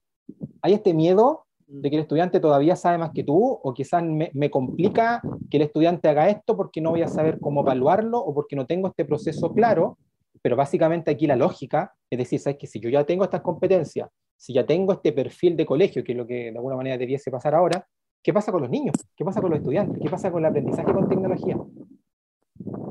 Hay 0.63 0.75
este 0.75 0.95
miedo 0.95 1.47
de 1.67 1.89
que 1.89 1.97
el 1.97 2.03
estudiante 2.03 2.41
todavía 2.41 2.75
sabe 2.75 2.99
más 2.99 3.11
que 3.13 3.23
tú, 3.23 3.39
o 3.63 3.75
quizás 3.75 4.03
me, 4.03 4.51
complica 4.51 5.23
que 5.49 5.59
el 5.59 5.65
estudiante 5.65 6.09
haga 6.09 6.29
esto 6.29 6.57
porque 6.57 6.81
no 6.81 6.91
voy 6.91 7.03
a 7.03 7.09
saber 7.09 7.39
cómo 7.39 7.61
evaluarlo 7.61 8.19
o 8.19 8.35
porque 8.35 8.57
no 8.57 8.67
tengo 8.67 8.89
este 8.89 9.05
proceso 9.05 9.53
claro, 9.53 9.99
pero 10.43 10.57
básicamente 10.57 11.11
aquí 11.11 11.27
la 11.27 11.37
lógica 11.37 11.95
es 12.11 12.19
decir, 12.19 12.41
¿sabes 12.41 12.59
que 12.59 12.67
si 12.67 12.81
yo 12.81 12.91
ya 12.91 13.05
tengo 13.05 13.23
estas 13.23 13.41
competencias, 13.41 14.09
si 14.37 14.53
ya 14.53 14.67
tengo 14.67 14.93
este 14.93 15.13
perfil 15.13 15.57
de 15.57 15.65
colegio, 15.65 16.03
que 16.03 16.13
es 16.13 16.19
lo 16.19 16.27
que 16.27 16.51
de 16.51 16.57
alguna 16.57 16.77
manera 16.77 16.99
debiese 16.99 17.31
pasar 17.31 17.55
ahora, 17.55 17.87
¿qué 18.21 18.33
pasa 18.33 18.51
con 18.51 18.63
los 18.63 18.71
niños? 18.71 18.97
¿Qué 19.15 19.25
pasa 19.25 19.41
con 19.41 19.51
los 19.51 19.61
estudiantes? 19.61 20.01
¿Qué 20.03 20.11
pasa 20.11 20.31
con 20.33 20.45
el 20.45 20.51
aprendizaje 20.51 20.93
con 20.93 21.09
tecnología? 21.09 21.57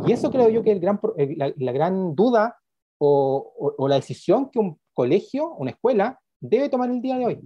Y 0.07 0.11
eso 0.11 0.31
creo 0.31 0.49
yo 0.49 0.63
que 0.63 0.71
es 0.71 0.79
gran, 0.79 0.99
la, 1.37 1.53
la, 1.57 1.71
gran 1.71 2.15
duda 2.15 2.57
o, 2.97 3.53
o, 3.57 3.75
o 3.77 3.87
la 3.87 3.95
decisión 3.95 4.49
que 4.49 4.59
un 4.59 4.79
colegio, 4.93 5.53
una 5.55 5.71
escuela, 5.71 6.19
debe 6.39 6.69
tomar 6.69 6.89
el 6.89 7.01
día 7.01 7.17
de 7.17 7.25
hoy 7.25 7.41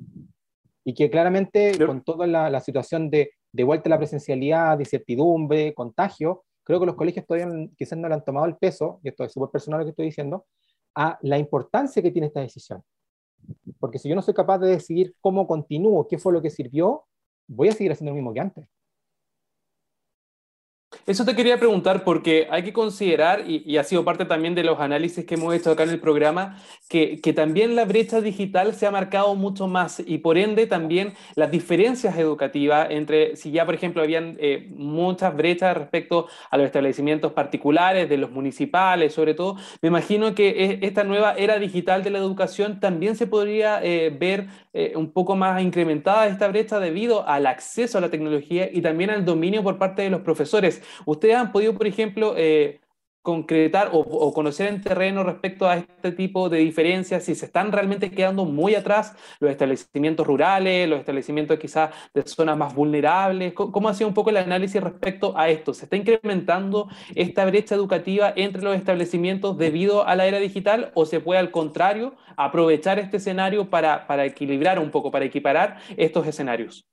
y 0.86 0.94
que 0.94 1.10
claramente 1.10 1.74
con 1.86 2.04
toda 2.04 2.28
la, 2.28 2.50
la, 2.50 2.60
situación 2.60 3.10
de, 3.10 3.32
de 3.52 3.64
vuelta 3.64 3.88
a 3.88 3.92
la 3.92 3.98
presencialidad, 3.98 4.78
de 4.78 4.84
incertidumbre, 4.84 5.74
contagio, 5.74 6.44
creo 6.64 6.80
que 6.80 6.86
los 6.86 6.96
colegios 6.96 7.26
todavía 7.26 7.70
quizás 7.78 7.98
no 7.98 8.08
le 8.08 8.16
han 8.16 8.26
tomado 8.26 8.46
el 8.46 8.58
peso, 8.58 9.00
y 9.04 9.10
esto 9.10 9.24
es 9.24 9.32
súper 9.32 9.50
personal 9.50 9.80
lo 9.80 9.86
que 9.86 9.92
estoy 9.92 10.06
diciendo, 10.06 10.46
a 10.96 11.18
la 11.22 11.38
importancia 11.38 12.02
que 12.02 12.12
tiene 12.12 12.28
esta 12.28 12.42
decisión. 12.42 12.84
Porque 13.80 14.00
si 14.00 14.10
yo 14.10 14.16
no 14.16 14.22
soy 14.22 14.34
capaz 14.34 14.60
de 14.60 14.70
decidir 14.70 15.16
cómo 15.20 15.48
continúo, 15.48 16.08
qué 16.08 16.18
fue 16.18 16.34
lo 16.34 16.42
que 16.42 16.50
sirvió, 16.50 17.06
voy 17.48 17.70
a 17.70 17.74
seguir 17.74 17.92
haciendo 17.92 18.12
lo 18.12 18.16
mismo 18.16 18.34
que 18.34 18.40
antes. 18.40 18.68
Eso 21.06 21.26
te 21.26 21.36
quería 21.36 21.58
preguntar 21.58 22.06
porque 22.06 22.48
hay 22.50 22.64
que 22.64 22.72
considerar, 22.72 23.44
y, 23.46 23.62
y, 23.66 23.76
ha 23.76 23.84
sido 23.84 24.06
parte 24.06 24.24
también 24.24 24.56
de 24.56 24.64
los 24.64 24.80
análisis 24.80 25.26
que 25.26 25.36
hemos 25.36 25.54
hecho 25.54 25.72
acá 25.72 25.84
en 25.84 25.90
el 25.90 26.00
programa, 26.00 26.58
que, 26.88 27.20
que, 27.20 27.34
también 27.34 27.76
la 27.76 27.84
brecha 27.84 28.22
digital 28.22 28.74
se 28.74 28.86
ha 28.86 28.92
marcado 28.92 29.36
mucho 29.36 29.68
más 29.68 30.02
y 30.06 30.20
por 30.20 30.38
ende 30.38 30.66
también 30.66 31.14
las 31.36 31.52
diferencias 31.52 32.18
educativas 32.18 32.88
entre, 32.90 33.36
si 33.36 33.52
ya 33.52 33.66
por 33.66 33.76
ejemplo 33.76 34.02
habían 34.02 34.38
eh, 34.40 34.70
muchas 34.78 35.36
brechas 35.36 35.76
respecto 35.76 36.28
a 36.50 36.58
los 36.58 36.68
establecimientos 36.68 37.34
particulares, 37.34 38.08
de 38.08 38.18
los 38.18 38.32
municipales 38.32 39.14
sobre 39.14 39.34
todo, 39.34 39.58
me 39.82 39.90
imagino 39.90 40.34
que 40.34 40.80
esta 40.84 41.04
nueva 41.04 41.34
era 41.34 41.60
digital 41.60 42.04
de 42.04 42.12
la 42.12 42.20
educación 42.20 42.80
también 42.80 43.18
se 43.18 43.28
podría 43.28 43.84
eh, 43.84 44.10
ver 44.10 44.48
eh, 44.76 44.94
un 44.96 45.12
poco 45.12 45.36
más 45.36 45.62
incrementada 45.62 46.28
esta 46.28 46.48
brecha 46.48 46.80
debido 46.80 47.28
al 47.28 47.46
acceso 47.46 47.98
a 47.98 48.02
la 48.02 48.10
tecnología 48.10 48.70
y 48.72 48.82
también 48.82 49.10
al 49.10 49.26
dominio 49.26 49.64
por 49.64 49.78
parte 49.78 50.02
de 50.02 50.10
los 50.10 50.22
profesores. 50.22 50.82
¿Ustedes 51.06 51.36
han 51.36 51.52
podido, 51.52 51.74
por 51.76 51.88
ejemplo, 51.88 52.36
eh, 52.38 52.80
concretar 53.24 53.90
o, 53.94 54.34
conocer 54.34 54.68
en 54.68 54.82
terreno 54.82 55.24
respecto 55.24 55.68
a 55.68 55.78
este 55.78 56.12
tipo 56.12 56.50
de 56.50 56.58
diferencias, 56.58 57.24
si 57.24 57.36
se 57.36 57.46
están 57.46 57.72
realmente 57.72 58.12
quedando 58.12 58.44
muy 58.44 58.76
atrás 58.76 59.16
los 59.40 59.50
establecimientos 59.50 60.28
rurales, 60.28 60.90
los 60.90 61.00
establecimientos 61.00 61.58
quizás 61.58 61.92
de 62.14 62.24
zonas 62.24 62.58
más 62.58 62.76
vulnerables? 62.76 63.54
¿Cómo, 63.54 63.72
¿Cómo, 63.72 63.88
ha 63.88 63.94
sido 63.94 64.10
un 64.10 64.14
poco 64.14 64.30
el 64.30 64.38
análisis 64.38 64.84
respecto 64.84 65.38
a 65.38 65.48
esto? 65.48 65.74
¿Se 65.74 65.86
está 65.86 65.96
incrementando 65.96 66.90
esta 67.16 67.46
brecha 67.46 67.76
educativa 67.76 68.34
entre 68.36 68.62
los 68.62 68.76
establecimientos 68.76 69.58
debido 69.58 70.06
a 70.06 70.16
la 70.18 70.26
era 70.26 70.40
digital 70.40 70.92
o 70.94 71.06
se 71.06 71.22
puede 71.22 71.40
al 71.40 71.52
contrario 71.52 72.16
aprovechar 72.36 73.00
este 73.00 73.18
escenario 73.18 73.70
para, 73.70 74.06
para 74.06 74.26
equilibrar 74.26 74.80
un 74.80 74.92
poco, 74.92 75.12
para 75.12 75.24
equiparar 75.24 75.78
estos 75.96 76.28
escenarios? 76.28 76.86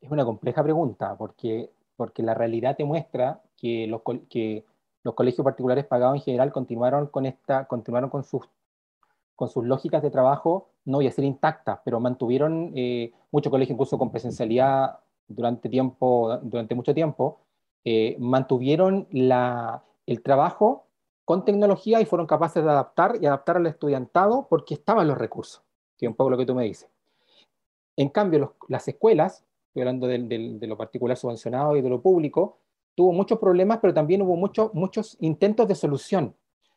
Es 0.00 0.10
una 0.10 0.24
compleja 0.24 0.62
pregunta 0.62 1.14
porque 1.18 1.68
porque 1.96 2.22
la 2.22 2.34
realidad 2.34 2.76
te 2.76 2.84
muestra 2.84 3.42
que 3.56 3.86
los, 3.86 4.02
que 4.28 4.64
los 5.02 5.14
colegios 5.14 5.44
particulares 5.44 5.84
pagados 5.84 6.16
en 6.16 6.22
general 6.22 6.52
continuaron 6.52 7.06
con, 7.06 7.26
esta, 7.26 7.66
continuaron 7.66 8.10
con, 8.10 8.24
sus, 8.24 8.42
con 9.36 9.48
sus 9.48 9.64
lógicas 9.64 10.02
de 10.02 10.10
trabajo, 10.10 10.70
no 10.84 10.98
voy 10.98 11.06
a 11.06 11.10
decir 11.10 11.24
intactas, 11.24 11.78
pero 11.84 12.00
mantuvieron 12.00 12.72
eh, 12.74 13.12
muchos 13.30 13.50
colegios 13.50 13.74
incluso 13.74 13.98
con 13.98 14.10
presencialidad 14.10 14.98
durante, 15.28 15.68
tiempo, 15.68 16.38
durante 16.42 16.74
mucho 16.74 16.94
tiempo, 16.94 17.40
eh, 17.84 18.16
mantuvieron 18.18 19.06
la, 19.10 19.82
el 20.06 20.22
trabajo 20.22 20.86
con 21.24 21.44
tecnología 21.44 22.00
y 22.00 22.06
fueron 22.06 22.26
capaces 22.26 22.64
de 22.64 22.70
adaptar 22.70 23.18
y 23.20 23.26
adaptar 23.26 23.56
al 23.56 23.66
estudiantado 23.66 24.46
porque 24.48 24.74
estaban 24.74 25.06
los 25.06 25.18
recursos, 25.18 25.62
que 25.96 26.06
es 26.06 26.10
un 26.10 26.16
poco 26.16 26.30
lo 26.30 26.36
que 26.36 26.46
tú 26.46 26.54
me 26.54 26.64
dices. 26.64 26.88
En 27.96 28.08
cambio, 28.08 28.40
los, 28.40 28.50
las 28.68 28.88
escuelas 28.88 29.44
estoy 29.74 29.82
hablando 29.82 30.06
de 30.06 30.66
lo 30.68 30.76
particular 30.76 31.16
subvencionado 31.16 31.76
y 31.76 31.82
de 31.82 31.88
lo 31.88 32.00
público, 32.00 32.58
tuvo 32.94 33.12
muchos 33.12 33.40
problemas, 33.40 33.78
pero 33.82 33.92
también 33.92 34.22
hubo 34.22 34.36
muchos 34.36 34.72
muchos 34.72 35.16
intentos 35.18 35.66
de 35.66 35.74
solución. 35.74 36.32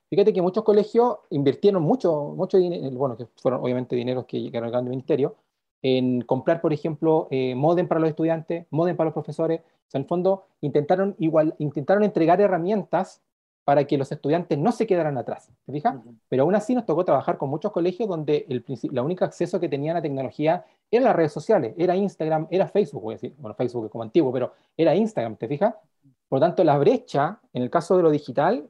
Fíjate 0.10 0.34
que 0.34 0.42
muchos 0.42 0.64
colegios 0.64 1.18
invirtieron 1.30 1.84
mucho, 1.84 2.34
mucho 2.36 2.58
dinero, 2.58 2.90
bueno, 2.98 3.16
que 3.16 3.28
fueron 3.36 3.62
obviamente 3.62 3.96
dineros 3.96 4.26
que 4.26 4.42
llegaron 4.42 4.74
al 4.74 4.86
ministerio, 4.86 5.36
en 5.84 6.22
comprar, 6.22 6.60
por 6.60 6.74
ejemplo, 6.74 7.28
eh, 7.30 7.54
modem 7.54 7.88
para 7.88 8.00
los 8.00 8.10
estudiantes, 8.10 8.66
modem 8.72 8.98
para 8.98 9.10
los 9.10 9.14
profesores. 9.14 9.62
O 9.62 9.92
sea, 9.92 10.00
en 10.00 10.04
el 10.04 10.08
fondo 10.08 10.46
intentaron, 10.62 11.16
igual, 11.20 11.54
intentaron 11.60 12.04
entregar 12.04 12.42
herramientas 12.42 13.22
para 13.68 13.84
que 13.84 13.98
los 13.98 14.10
estudiantes 14.14 14.58
no 14.58 14.72
se 14.72 14.88
quedaran 14.88 15.18
atrás, 15.18 15.52
¿te 15.66 15.74
fijas? 15.74 15.98
Pero 16.30 16.44
aún 16.44 16.56
así 16.56 16.74
nos 16.74 16.86
tocó 16.86 17.04
trabajar 17.04 17.38
con 17.38 17.50
muchos 17.50 17.74
colegios 17.74 18.08
donde 18.08 18.46
el, 18.48 18.64
la 18.94 19.02
única 19.04 19.26
acceso 19.26 19.60
que 19.60 19.68
tenían 19.68 19.98
a 19.98 20.02
tecnología 20.02 20.64
era 20.90 21.04
las 21.04 21.14
redes 21.18 21.34
sociales, 21.34 21.74
era 21.78 21.94
Instagram, 21.94 22.48
era 22.50 22.70
Facebook, 22.70 23.04
voy 23.04 23.16
a 23.16 23.18
decir, 23.18 23.36
bueno, 23.38 23.56
Facebook 23.56 23.88
es 23.88 23.92
como 23.92 24.04
antiguo, 24.04 24.32
pero 24.32 24.54
era 24.78 24.96
Instagram, 24.96 25.36
¿te 25.36 25.50
fijas? 25.50 25.76
Por 26.30 26.40
lo 26.40 26.46
tanto, 26.46 26.64
la 26.64 26.78
brecha, 26.78 27.42
en 27.52 27.62
el 27.62 27.70
caso 27.70 27.98
de 27.98 28.04
lo 28.04 28.10
digital, 28.10 28.70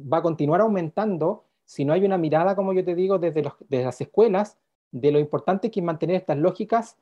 va 0.00 0.18
a 0.18 0.22
continuar 0.22 0.60
aumentando 0.60 1.42
si 1.64 1.84
no 1.84 1.92
hay 1.92 2.04
una 2.04 2.16
mirada, 2.16 2.54
como 2.54 2.72
yo 2.72 2.84
te 2.84 2.94
digo, 2.94 3.18
desde, 3.18 3.42
desde 3.68 3.84
las 3.86 4.00
escuelas, 4.00 4.56
de 4.92 5.10
lo 5.10 5.18
importante 5.18 5.68
que 5.68 5.80
es 5.80 5.84
mantener 5.84 6.14
estas 6.14 6.38
lógicas 6.38 6.96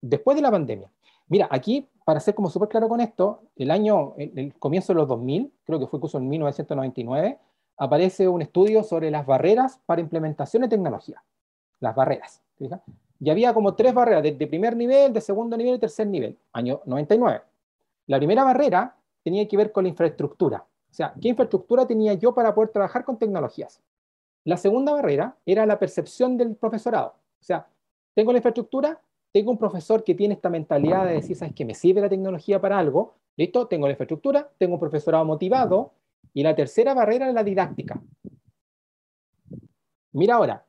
después 0.00 0.36
de 0.36 0.42
la 0.42 0.52
pandemia. 0.52 0.88
Mira, 1.26 1.48
aquí, 1.50 1.88
para 2.04 2.20
ser 2.20 2.34
como 2.34 2.50
súper 2.50 2.68
claro 2.68 2.88
con 2.88 3.00
esto, 3.00 3.42
el 3.56 3.70
año, 3.70 4.14
el, 4.18 4.54
comienzo 4.58 4.92
de 4.92 5.00
los 5.00 5.08
2000, 5.08 5.52
creo 5.64 5.80
que 5.80 5.86
fue 5.86 5.98
incluso 5.98 6.18
en 6.18 6.28
1999, 6.28 7.38
aparece 7.76 8.28
un 8.28 8.42
estudio 8.42 8.82
sobre 8.82 9.10
las 9.10 9.26
barreras 9.26 9.80
para 9.86 10.00
implementación 10.00 10.62
de 10.62 10.68
tecnología. 10.68 11.22
Las 11.80 11.94
barreras. 11.94 12.42
Y 13.20 13.30
había 13.30 13.54
como 13.54 13.74
tres 13.74 13.94
barreras, 13.94 14.22
de, 14.22 14.32
de, 14.32 14.46
primer 14.46 14.76
nivel, 14.76 15.12
de 15.12 15.20
segundo 15.20 15.56
nivel 15.56 15.76
y 15.76 15.78
tercer 15.78 16.06
nivel, 16.06 16.38
año 16.52 16.82
99. 16.84 17.42
La 18.06 18.18
primera 18.18 18.44
barrera 18.44 18.96
tenía 19.22 19.48
que 19.48 19.56
ver 19.56 19.72
con 19.72 19.84
la 19.84 19.88
infraestructura. 19.88 20.64
O 20.90 20.94
sea, 20.94 21.14
¿qué 21.20 21.28
infraestructura 21.28 21.86
tenía 21.86 22.14
yo 22.14 22.34
para 22.34 22.54
poder 22.54 22.70
trabajar 22.70 23.04
con 23.04 23.18
tecnologías? 23.18 23.80
La 24.44 24.58
segunda 24.58 24.92
barrera 24.92 25.36
era 25.46 25.64
la 25.64 25.78
percepción 25.78 26.36
del 26.36 26.54
profesorado. 26.54 27.14
O 27.40 27.44
sea, 27.44 27.66
tengo 28.14 28.30
la 28.30 28.38
infraestructura, 28.38 29.00
tengo 29.34 29.50
un 29.50 29.58
profesor 29.58 30.04
que 30.04 30.14
tiene 30.14 30.34
esta 30.34 30.48
mentalidad 30.48 31.04
de 31.04 31.14
decir, 31.14 31.34
¿sabes 31.34 31.52
que 31.56 31.64
me 31.64 31.74
sirve 31.74 32.00
la 32.00 32.08
tecnología 32.08 32.60
para 32.60 32.78
algo? 32.78 33.16
Listo, 33.36 33.66
tengo 33.66 33.88
la 33.88 33.90
infraestructura, 33.90 34.48
tengo 34.58 34.74
un 34.74 34.80
profesorado 34.80 35.24
motivado. 35.24 35.90
Y 36.32 36.44
la 36.44 36.54
tercera 36.54 36.94
barrera 36.94 37.26
es 37.26 37.34
la 37.34 37.42
didáctica. 37.42 38.00
Mira 40.12 40.36
ahora, 40.36 40.64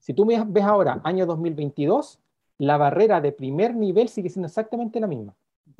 si 0.00 0.12
tú 0.12 0.26
ves 0.26 0.64
ahora, 0.64 1.00
año 1.04 1.24
2022, 1.24 2.18
la 2.58 2.76
barrera 2.78 3.20
de 3.20 3.30
primer 3.30 3.76
nivel 3.76 4.08
sigue 4.08 4.28
siendo 4.28 4.48
exactamente 4.48 4.98
la 4.98 5.06
misma. 5.06 5.36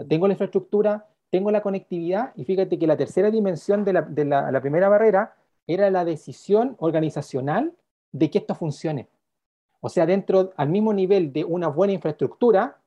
Tengo 0.08 0.28
la 0.28 0.34
infraestructura, 0.34 1.08
tengo 1.30 1.50
la 1.50 1.62
conectividad 1.62 2.32
y 2.36 2.44
fíjate 2.44 2.78
que 2.78 2.86
la 2.86 2.96
tercera 2.96 3.32
dimensión 3.32 3.84
de 3.84 3.92
la, 3.92 4.60
primera 4.60 4.88
barrera 4.88 5.34
era 5.66 5.90
la 5.90 6.04
decisión 6.04 6.76
organizacional 6.78 7.72
de 8.12 8.30
que 8.30 8.38
esto 8.38 8.54
funcione. 8.54 9.08
O 9.80 9.88
sea, 9.88 10.06
dentro, 10.06 10.52
al 10.56 10.68
mismo 10.68 10.92
nivel 10.92 11.32
de 11.32 11.44
una 11.44 11.68
buena 11.68 11.92
infraestructura, 11.92 12.78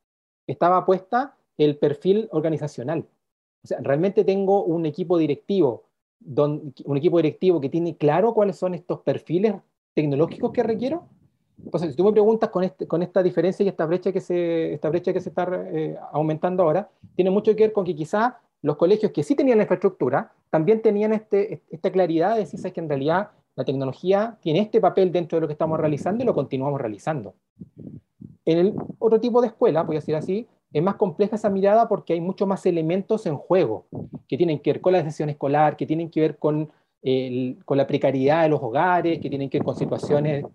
estaba 0.48 0.86
puesta 0.86 1.36
el 1.58 1.78
perfil 1.78 2.28
organizacional. 2.32 3.06
O 3.64 3.68
sea, 3.68 3.80
realmente 3.82 4.24
tengo 4.24 4.64
un 4.64 4.86
equipo 4.86 5.18
directivo, 5.18 5.84
un 6.26 6.98
equipo 6.98 7.18
directivo 7.18 7.62
que 7.62 7.70
tiene 7.70 7.98
claro 7.98 8.34
cuáles 8.34 8.58
son 8.58 8.74
estos 8.74 9.02
perfiles 9.02 9.56
tecnológicos 9.94 10.52
que 10.52 10.64
requiero. 10.64 11.08
Entonces, 11.64 11.92
si 11.92 11.96
tú 11.96 12.04
me 12.04 12.12
preguntas 12.12 12.50
con, 12.50 12.64
este, 12.64 12.88
esta 13.02 13.24
diferencia 13.24 13.64
y 13.64 13.70
esta 13.70 13.86
brecha 13.86 14.12
que 14.12 14.22
se, 14.22 14.74
esta 14.74 14.92
que 14.92 15.22
se 15.22 15.30
está 15.30 15.48
eh, 15.72 15.98
aumentando 16.12 16.64
ahora, 16.64 16.90
tiene 17.16 17.32
mucho 17.32 17.56
que 17.56 17.64
ver 17.64 17.74
con 17.74 17.86
que 17.86 17.96
quizá 17.96 18.40
los 18.62 18.78
colegios 18.78 19.12
que 19.12 19.24
sí 19.24 19.36
tenían 19.36 19.58
la 19.58 19.66
infraestructura 19.66 20.32
también 20.50 20.82
tenían 20.82 21.14
este, 21.14 21.62
esta 21.70 21.92
claridad 21.92 22.34
de 22.34 22.42
decir 22.42 22.74
que 22.74 22.80
en 22.80 22.90
realidad 22.90 23.32
la 23.56 23.66
tecnología 23.66 24.38
tiene 24.42 24.60
este 24.60 24.82
papel 24.82 25.12
dentro 25.12 25.38
de 25.38 25.42
lo 25.42 25.48
que 25.48 25.54
estamos 25.54 25.80
realizando 25.80 26.24
y 26.24 26.26
lo 26.26 26.34
continuamos 26.34 26.80
realizando. 26.80 27.36
En 28.46 28.58
el 28.58 28.74
otro 29.00 29.20
tipo 29.20 29.42
de 29.42 29.48
escuela, 29.48 29.84
voy 29.84 29.96
a 29.96 30.00
decir 30.00 30.16
así, 30.16 30.48
es 30.72 30.82
más 30.82 30.96
compleja 30.96 31.36
esa 31.36 31.50
mirada 31.50 31.88
porque 31.88 32.14
hay 32.14 32.22
muchos 32.22 32.48
más 32.48 32.66
elementos 32.66 33.26
en 33.26 33.38
juego 33.38 33.86
que 34.28 34.38
tienen 34.38 34.60
que 34.60 34.74
ver 34.74 34.82
con 34.82 34.94
la 34.94 35.04
decisión 35.04 35.30
escolar, 35.30 35.78
que 35.78 35.86
tienen 35.86 36.10
que 36.10 36.22
ver 36.22 36.38
con 36.40 36.72
la 37.04 37.88
precariedad 37.88 38.44
de 38.44 38.50
los 38.50 38.62
hogares, 38.62 39.20
que 39.20 39.30
tienen 39.30 39.50
que 39.50 39.60
ver 39.60 39.66
con 39.66 39.76
situaciones 39.76 40.46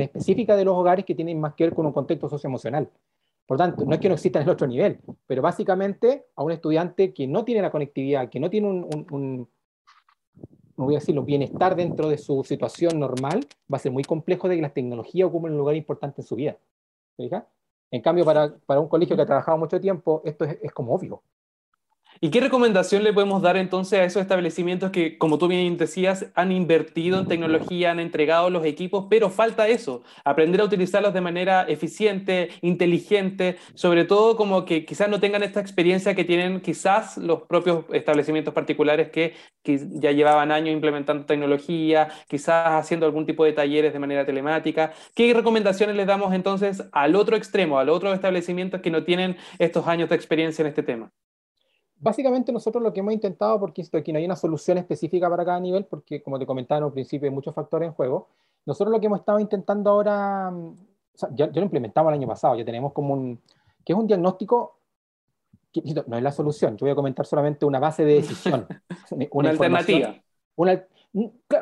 específicas 0.00 0.56
de 0.56 0.64
los 0.64 0.74
hogares 0.74 1.04
que 1.04 1.14
tienen 1.14 1.40
más 1.40 1.54
que 1.54 1.64
ver 1.64 1.74
con 1.74 1.86
un 1.86 1.92
contexto 1.92 2.28
socioemocional. 2.28 2.90
Por 3.46 3.56
tanto, 3.56 3.84
no 3.84 3.94
es 3.94 4.00
que 4.00 4.08
no 4.08 4.14
exista 4.14 4.40
en 4.40 4.44
el 4.44 4.50
otro 4.50 4.66
nivel, 4.66 4.98
pero 5.28 5.40
básicamente 5.40 6.26
a 6.34 6.42
un 6.42 6.50
estudiante 6.50 7.14
que 7.14 7.28
no 7.28 7.44
tiene 7.44 7.62
la 7.62 7.70
conectividad, 7.70 8.28
que 8.28 8.40
no 8.40 8.50
tiene 8.50 8.66
un, 8.68 9.48
no 10.76 10.84
voy 10.84 10.96
a 10.96 10.98
decirlo, 10.98 11.22
bienestar 11.22 11.74
dentro 11.74 12.08
de 12.08 12.18
su 12.18 12.44
situación 12.44 12.98
normal, 13.00 13.46
va 13.72 13.76
a 13.76 13.80
ser 13.80 13.92
muy 13.92 14.04
complejo 14.04 14.48
de 14.48 14.56
que 14.56 14.62
las 14.62 14.74
tecnologías 14.74 15.28
ocupen 15.28 15.52
un 15.52 15.58
lugar 15.58 15.76
importante 15.76 16.20
en 16.20 16.26
su 16.26 16.36
vida. 16.36 16.56
En 17.90 18.02
cambio, 18.02 18.24
para, 18.24 18.56
para, 18.66 18.80
un 18.80 18.88
colegio 18.88 19.16
que 19.16 19.22
ha 19.22 19.26
trabajado 19.26 19.56
mucho 19.56 19.80
tiempo, 19.80 20.22
esto 20.24 20.44
es, 20.44 20.58
es 20.62 20.72
como 20.72 20.94
obvio. 20.94 21.22
¿Y 22.20 22.30
qué 22.30 22.40
recomendación 22.40 23.04
le 23.04 23.12
podemos 23.12 23.42
dar 23.42 23.58
entonces 23.58 23.98
a 23.98 24.04
esos 24.04 24.22
establecimientos 24.22 24.90
que, 24.90 25.18
como 25.18 25.36
tú 25.36 25.48
bien 25.48 25.76
decías, 25.76 26.26
han 26.34 26.50
invertido 26.50 27.18
en 27.18 27.26
tecnología, 27.26 27.90
han 27.90 28.00
entregado 28.00 28.48
los 28.48 28.64
equipos, 28.64 29.06
pero 29.10 29.28
falta 29.28 29.68
eso, 29.68 30.02
aprender 30.24 30.62
a 30.62 30.64
utilizarlos 30.64 31.12
de 31.12 31.20
manera 31.20 31.64
eficiente, 31.68 32.48
inteligente, 32.62 33.56
sobre 33.74 34.04
todo 34.04 34.36
como 34.36 34.64
que 34.64 34.86
quizás 34.86 35.10
no 35.10 35.20
tengan 35.20 35.42
esta 35.42 35.60
experiencia 35.60 36.14
que 36.14 36.24
tienen 36.24 36.60
quizás 36.62 37.18
los 37.18 37.42
propios 37.42 37.84
establecimientos 37.92 38.54
particulares 38.54 39.10
que, 39.10 39.34
ya 39.64 40.12
llevaban 40.12 40.52
años 40.52 40.72
implementando 40.72 41.26
tecnología, 41.26 42.08
quizás 42.28 42.68
haciendo 42.68 43.04
algún 43.04 43.26
tipo 43.26 43.44
de 43.44 43.52
talleres 43.52 43.92
de 43.92 43.98
manera 43.98 44.24
telemática. 44.24 44.92
¿Qué 45.14 45.34
recomendaciones 45.34 45.96
les 45.96 46.06
damos 46.06 46.32
entonces 46.32 46.84
al 46.92 47.16
otro 47.16 47.36
extremo, 47.36 47.78
al 47.78 47.88
otro 47.88 48.12
establecimientos 48.14 48.80
que 48.80 48.90
no 48.90 49.02
tienen 49.02 49.36
estos 49.58 49.88
años 49.88 50.08
de 50.08 50.14
experiencia 50.14 50.62
en 50.62 50.68
este 50.68 50.84
tema? 50.84 51.10
Básicamente 51.98 52.52
nosotros 52.52 52.82
lo 52.82 52.92
que 52.92 53.00
hemos 53.00 53.14
intentado, 53.14 53.58
porque 53.58 53.80
esto 53.80 53.96
aquí 53.96 54.12
no 54.12 54.18
hay 54.18 54.26
una 54.26 54.36
solución 54.36 54.76
específica 54.76 55.30
para 55.30 55.44
cada 55.44 55.58
nivel, 55.60 55.86
porque 55.86 56.22
como 56.22 56.38
te 56.38 56.44
comentaba 56.44 56.84
al 56.84 56.92
principio 56.92 57.28
hay 57.28 57.34
muchos 57.34 57.54
factores 57.54 57.88
en 57.88 57.94
juego, 57.94 58.28
nosotros 58.66 58.92
lo 58.92 59.00
que 59.00 59.06
hemos 59.06 59.20
estado 59.20 59.40
intentando 59.40 59.90
ahora, 59.90 60.50
mm, 60.50 60.66
o 60.66 61.18
sea, 61.18 61.30
ya, 61.34 61.46
lo 61.46 61.62
implementamos 61.62 62.10
el 62.10 62.18
año 62.18 62.28
pasado, 62.28 62.56
ya 62.56 62.64
tenemos 62.64 62.92
como 62.92 63.14
un, 63.14 63.40
que 63.84 63.92
es 63.92 63.98
un 63.98 64.06
diagnóstico, 64.06 64.78
que, 65.72 65.82
no 66.06 66.16
es 66.16 66.22
la 66.22 66.32
solución, 66.32 66.76
yo 66.76 66.84
voy 66.84 66.90
a 66.90 66.96
comentar 66.96 67.24
solamente 67.24 67.64
una 67.64 67.78
base 67.78 68.04
de 68.04 68.14
decisión. 68.14 68.66
una, 69.30 69.50
alternativa. 69.50 70.16
Una, 70.56 70.84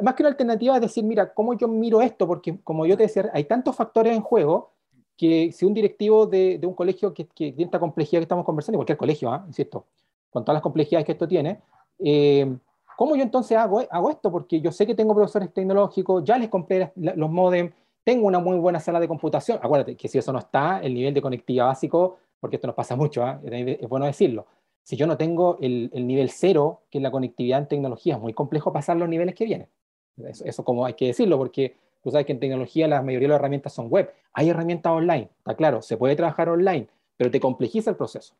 más 0.03 0.15
que 0.15 0.23
una 0.23 0.31
alternativa 0.31 0.75
es 0.75 0.81
decir, 0.81 1.05
mira, 1.05 1.33
¿cómo 1.33 1.55
yo 1.55 1.69
miro 1.69 2.01
esto? 2.01 2.27
Porque 2.27 2.59
como 2.65 2.87
yo 2.87 2.97
te 2.97 3.05
decía, 3.05 3.31
hay 3.33 3.45
tantos 3.45 3.77
factores 3.77 4.17
en 4.17 4.23
juego 4.23 4.73
que 5.17 5.53
si 5.53 5.65
un 5.65 5.75
directivo 5.75 6.27
de, 6.27 6.59
de 6.59 6.67
un 6.67 6.75
colegio 6.75 7.15
que, 7.15 7.27
que, 7.27 7.53
tiene 7.53 7.65
esta 7.65 7.79
complejidad 7.79 8.21
que 8.21 8.25
estamos 8.25 8.45
conversando, 8.45 8.79
cualquier 8.79 8.99
colegio, 8.99 9.33
¿eh? 9.33 9.41
insisto, 9.47 9.87
con 10.35 10.45
todas 10.45 10.57
las 10.57 10.63
complejidades 10.63 11.07
que 11.07 11.13
esto 11.13 11.29
tiene, 11.29 11.61
eh, 12.01 12.53
¿cómo 12.97 13.15
yo 13.15 13.23
entonces 13.23 13.57
hago, 13.57 13.85
hago 13.89 14.11
esto? 14.11 14.33
Porque 14.33 14.61
yo 14.61 14.73
sé 14.73 14.85
que 14.85 14.97
tengo 14.97 15.15
profesores 15.15 15.55
tecnológicos, 15.55 16.25
ya 16.25 16.37
les 16.37 16.49
compré 16.49 16.93
los 16.97 17.31
modems, 17.31 17.73
tengo 18.03 18.27
una 18.27 18.41
muy 18.41 18.59
buena 18.59 18.81
sala 18.81 18.99
de 18.99 19.07
computación. 19.07 19.61
Acuérdate 19.63 19.95
que 19.95 20.09
si 20.09 20.19
eso 20.19 20.33
no 20.33 20.41
está, 20.41 20.81
el 20.81 20.93
nivel 20.93 21.15
de 21.15 21.23
conectividad 21.23 21.67
básico, 21.67 22.19
porque 22.41 22.57
esto 22.57 22.67
nos 22.67 22.75
pasa 22.75 22.97
mucho, 22.97 23.25
¿eh? 23.25 23.79
es 23.81 23.89
bueno 23.89 24.07
decirlo. 24.07 24.47
Si 24.83 24.97
yo 24.97 25.07
no 25.07 25.17
tengo 25.17 25.57
el, 25.61 25.89
nivel 26.05 26.29
cero, 26.31 26.83
que 26.91 26.99
es 26.99 27.03
la 27.03 27.13
conectividad 27.13 27.61
en 27.61 27.69
tecnología, 27.69 28.17
es 28.17 28.21
muy 28.21 28.35
complejo 28.35 28.73
pasar 28.73 28.97
los 28.97 29.09
niveles 29.09 29.37
que 29.37 29.45
vienen. 29.45 29.69
Eso, 30.17 30.45
eso 30.45 30.65
como 30.65 30.85
hay 30.85 30.95
que 30.95 31.07
decirlo, 31.07 31.39
porque 31.39 31.77
tú 32.03 32.11
sabes 32.11 32.27
que 32.27 32.33
en 32.33 32.41
tecnología 32.41 32.89
la 32.89 33.03
mayoría 33.03 33.29
de 33.29 33.35
las 33.35 33.39
herramientas 33.39 33.73
son 33.73 33.89
web. 33.89 34.13
Hay 34.33 34.51
herramientas 34.51 34.93
online, 34.93 35.31
está 35.39 35.55
claro, 35.55 35.81
se 35.81 35.97
puede 35.97 36.17
trabajar 36.17 36.49
online, 36.49 36.89
pero 37.17 37.31
te 37.31 37.39
complejiza 37.39 37.91
el 37.91 37.97
proceso. 37.97 38.35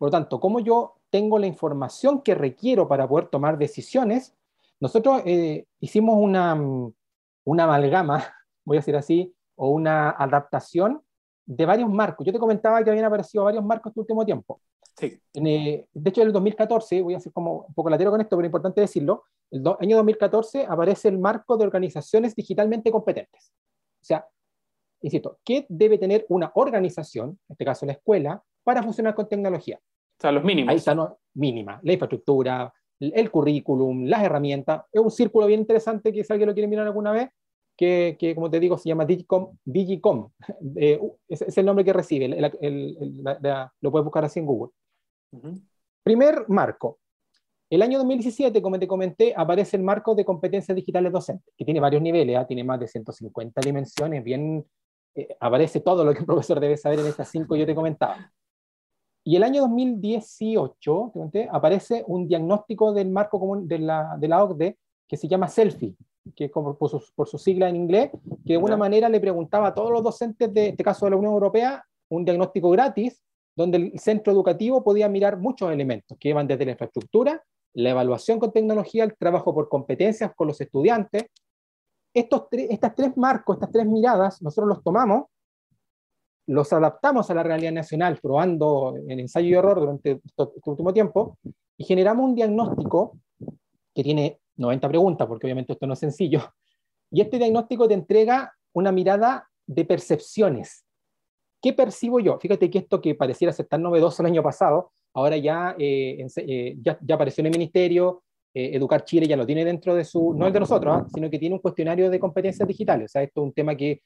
Por 0.00 0.06
lo 0.06 0.12
tanto, 0.12 0.40
¿cómo 0.40 0.60
yo 0.60 0.94
tengo 1.10 1.38
la 1.38 1.46
información 1.46 2.22
que 2.22 2.34
requiero 2.34 2.88
para 2.88 3.06
poder 3.06 3.28
tomar 3.28 3.58
decisiones? 3.58 4.34
Nosotros 4.80 5.20
eh, 5.26 5.66
hicimos 5.78 6.16
una, 6.18 6.54
mm, 6.54 6.94
una 7.44 7.64
amalgama, 7.64 8.24
voy 8.64 8.78
a 8.78 8.80
decir 8.80 8.96
así, 8.96 9.34
o 9.56 9.68
una 9.68 10.08
adaptación 10.08 11.02
de 11.44 11.66
varios 11.66 11.90
marcos. 11.90 12.26
Yo 12.26 12.32
te 12.32 12.38
comentaba 12.38 12.82
que 12.82 12.88
habían 12.88 13.04
aparecido 13.04 13.44
varios 13.44 13.62
marcos 13.62 13.90
este 13.90 14.00
último 14.00 14.24
tiempo. 14.24 14.62
Sí. 14.96 15.20
Eh, 15.34 15.86
de 15.92 16.08
hecho, 16.08 16.22
en 16.22 16.28
el 16.28 16.32
2014, 16.32 17.02
voy 17.02 17.12
a 17.12 17.18
hacer 17.18 17.34
como 17.34 17.66
un 17.68 17.74
poco 17.74 17.90
latero 17.90 18.10
con 18.10 18.22
esto, 18.22 18.36
pero 18.38 18.46
es 18.46 18.48
importante 18.48 18.80
decirlo, 18.80 19.24
el 19.50 19.62
año 19.80 19.98
2014 19.98 20.64
aparece 20.64 21.08
el 21.08 21.18
marco 21.18 21.58
de 21.58 21.64
organizaciones 21.64 22.34
digitalmente 22.34 22.90
competentes. 22.90 23.52
O 24.00 24.04
sea, 24.04 24.26
insisto, 25.02 25.40
¿qué 25.44 25.66
debe 25.68 25.98
tener 25.98 26.24
una 26.30 26.52
organización, 26.54 27.38
en 27.48 27.52
este 27.52 27.66
caso 27.66 27.84
la 27.84 27.92
escuela, 27.92 28.42
para 28.62 28.82
funcionar 28.82 29.14
con 29.14 29.28
tecnología? 29.28 29.78
O 29.82 30.20
sea, 30.20 30.32
los 30.32 30.44
mínimos. 30.44 30.70
Ahí 30.70 30.76
está, 30.76 30.94
no, 30.94 31.18
mínima. 31.34 31.80
La 31.82 31.92
infraestructura, 31.92 32.72
el 33.00 33.30
currículum, 33.30 34.04
las 34.04 34.22
herramientas. 34.22 34.82
Es 34.92 35.00
un 35.00 35.10
círculo 35.10 35.46
bien 35.46 35.60
interesante 35.60 36.12
que 36.12 36.22
si 36.22 36.32
alguien 36.32 36.48
lo 36.48 36.54
quiere 36.54 36.68
mirar 36.68 36.86
alguna 36.86 37.12
vez, 37.12 37.30
que, 37.76 38.16
que, 38.18 38.34
como 38.34 38.50
te 38.50 38.60
digo, 38.60 38.76
se 38.76 38.90
llama 38.90 39.06
Digicom. 39.06 39.56
Digicom. 39.64 40.30
Eh, 40.76 41.00
es, 41.28 41.56
el 41.56 41.64
nombre 41.64 41.84
que 41.84 41.92
recibe, 41.92 42.28
lo 42.28 43.90
puedes 43.90 44.04
buscar 44.04 44.24
así 44.24 44.40
en 44.40 44.46
Google. 44.46 44.72
Primer 46.02 46.48
marco. 46.48 46.98
El 47.70 47.82
año 47.82 47.98
2017, 47.98 48.60
como 48.60 48.78
te 48.78 48.88
comenté, 48.88 49.32
aparece 49.34 49.76
el 49.76 49.84
marco 49.84 50.14
de 50.14 50.24
competencias 50.24 50.74
digitales 50.74 51.12
docentes, 51.12 51.54
que 51.56 51.64
tiene 51.64 51.78
varios 51.78 52.02
niveles, 52.02 52.36
¿ah? 52.36 52.44
tiene 52.44 52.64
más 52.64 52.80
de 52.80 52.88
150 52.88 53.60
dimensiones, 53.60 54.24
bien, 54.24 54.66
eh, 55.14 55.36
aparece 55.38 55.80
todo 55.80 56.04
lo 56.04 56.12
que 56.12 56.20
el 56.20 56.26
profesor 56.26 56.58
debe 56.58 56.76
saber 56.76 56.98
en 56.98 57.06
estas 57.06 57.30
cinco 57.30 57.54
yo 57.54 57.64
te 57.64 57.74
comentaba. 57.74 58.32
Y 59.24 59.36
el 59.36 59.42
año 59.42 59.62
2018 59.62 61.12
aparece 61.50 62.04
un 62.06 62.26
diagnóstico 62.26 62.92
del 62.92 63.10
marco 63.10 63.38
común 63.38 63.68
de 63.68 63.78
la, 63.78 64.16
de 64.18 64.28
la 64.28 64.42
OCDE 64.42 64.78
que 65.06 65.16
se 65.16 65.28
llama 65.28 65.48
SELFIE, 65.48 65.94
que 66.34 66.46
es 66.46 66.50
por, 66.50 66.76
su, 66.88 67.02
por 67.14 67.28
su 67.28 67.36
sigla 67.36 67.68
en 67.68 67.76
inglés, 67.76 68.10
que 68.44 68.52
de 68.52 68.54
alguna 68.54 68.76
manera 68.76 69.08
le 69.08 69.20
preguntaba 69.20 69.68
a 69.68 69.74
todos 69.74 69.90
los 69.90 70.02
docentes 70.02 70.52
de 70.54 70.68
este 70.68 70.84
caso 70.84 71.04
de 71.04 71.10
la 71.10 71.16
Unión 71.16 71.34
Europea 71.34 71.84
un 72.10 72.24
diagnóstico 72.24 72.70
gratis, 72.70 73.22
donde 73.56 73.78
el 73.78 73.98
centro 73.98 74.32
educativo 74.32 74.82
podía 74.82 75.08
mirar 75.08 75.38
muchos 75.38 75.70
elementos 75.72 76.16
que 76.18 76.30
iban 76.30 76.46
desde 76.46 76.64
la 76.64 76.72
infraestructura, 76.72 77.42
la 77.74 77.90
evaluación 77.90 78.38
con 78.38 78.52
tecnología, 78.52 79.04
el 79.04 79.16
trabajo 79.16 79.54
por 79.54 79.68
competencias 79.68 80.32
con 80.34 80.48
los 80.48 80.60
estudiantes. 80.60 81.26
Estos 82.12 82.48
estas 82.50 82.94
tres 82.94 83.16
marcos, 83.16 83.56
estas 83.56 83.70
tres 83.70 83.86
miradas, 83.86 84.42
nosotros 84.42 84.68
los 84.68 84.82
tomamos, 84.82 85.26
los 86.50 86.72
adaptamos 86.72 87.30
a 87.30 87.34
la 87.34 87.42
realidad 87.42 87.72
nacional, 87.72 88.18
probando 88.20 88.94
en 89.08 89.20
ensayo 89.20 89.48
y 89.48 89.54
error 89.54 89.78
durante 89.78 90.20
este 90.24 90.44
último 90.64 90.92
tiempo, 90.92 91.38
y 91.76 91.84
generamos 91.84 92.24
un 92.24 92.34
diagnóstico 92.34 93.18
que 93.94 94.02
tiene 94.02 94.40
90 94.56 94.88
preguntas, 94.88 95.26
porque 95.28 95.46
obviamente 95.46 95.72
esto 95.72 95.86
no 95.86 95.94
es 95.94 95.98
sencillo. 96.00 96.40
Y 97.10 97.20
este 97.20 97.38
diagnóstico 97.38 97.88
te 97.88 97.94
entrega 97.94 98.52
una 98.72 98.92
mirada 98.92 99.48
de 99.66 99.84
percepciones. 99.84 100.84
¿Qué 101.62 101.72
percibo 101.72 102.20
yo? 102.20 102.38
Fíjate 102.38 102.70
que 102.70 102.78
esto 102.78 103.00
que 103.00 103.14
pareciera 103.14 103.52
ser 103.52 103.66
tan 103.66 103.82
novedoso 103.82 104.22
el 104.22 104.26
año 104.26 104.42
pasado, 104.42 104.92
ahora 105.14 105.36
ya, 105.36 105.74
eh, 105.78 106.26
eh, 106.36 106.76
ya, 106.80 106.98
ya, 107.00 107.14
apareció 107.14 107.42
en 107.42 107.46
el 107.46 107.52
ministerio, 107.52 108.22
eh, 108.52 108.70
Educar 108.74 109.04
Chile 109.04 109.26
ya 109.26 109.36
lo 109.36 109.46
tiene 109.46 109.64
dentro 109.64 109.94
de 109.94 110.04
su, 110.04 110.34
no 110.34 110.46
es 110.46 110.52
de 110.52 110.60
nosotros, 110.60 110.96
¿ah? 110.96 111.06
sino 111.12 111.30
que 111.30 111.38
tiene 111.38 111.54
un 111.54 111.60
cuestionario 111.60 112.10
de 112.10 112.18
competencias 112.18 112.66
digitales. 112.66 113.10
O 113.10 113.12
sea, 113.12 113.22
esto 113.22 113.40
es 113.40 113.44
un 113.46 113.52
tema 113.52 113.76
que, 113.76 114.02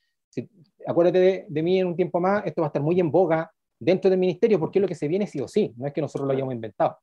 acuérdate 0.87 1.18
de, 1.18 1.47
de, 1.49 1.62
mí 1.62 1.78
en 1.78 1.87
un 1.89 1.97
tiempo 1.97 2.20
más, 2.20 2.45
esto 2.47 2.62
va 2.62 2.66
a 2.66 2.68
estar 2.68 2.82
muy 2.82 2.99
en 3.01 3.11
boga 3.11 3.51
dentro 3.78 4.11
del 4.11 4.18
ministerio 4.18 4.59
porque 4.59 4.78
es 4.78 4.82
lo 4.82 4.89
que 4.89 4.95
se 4.95 5.09
viene 5.09 5.26
sí 5.26 5.41
o 5.41 5.49
sí, 5.49 5.72
no 5.76 5.87
es 5.87 5.93
que 5.93 6.01
nosotros 6.01 6.26
lo 6.26 6.32
hayamos 6.32 6.55
inventado. 6.55 6.99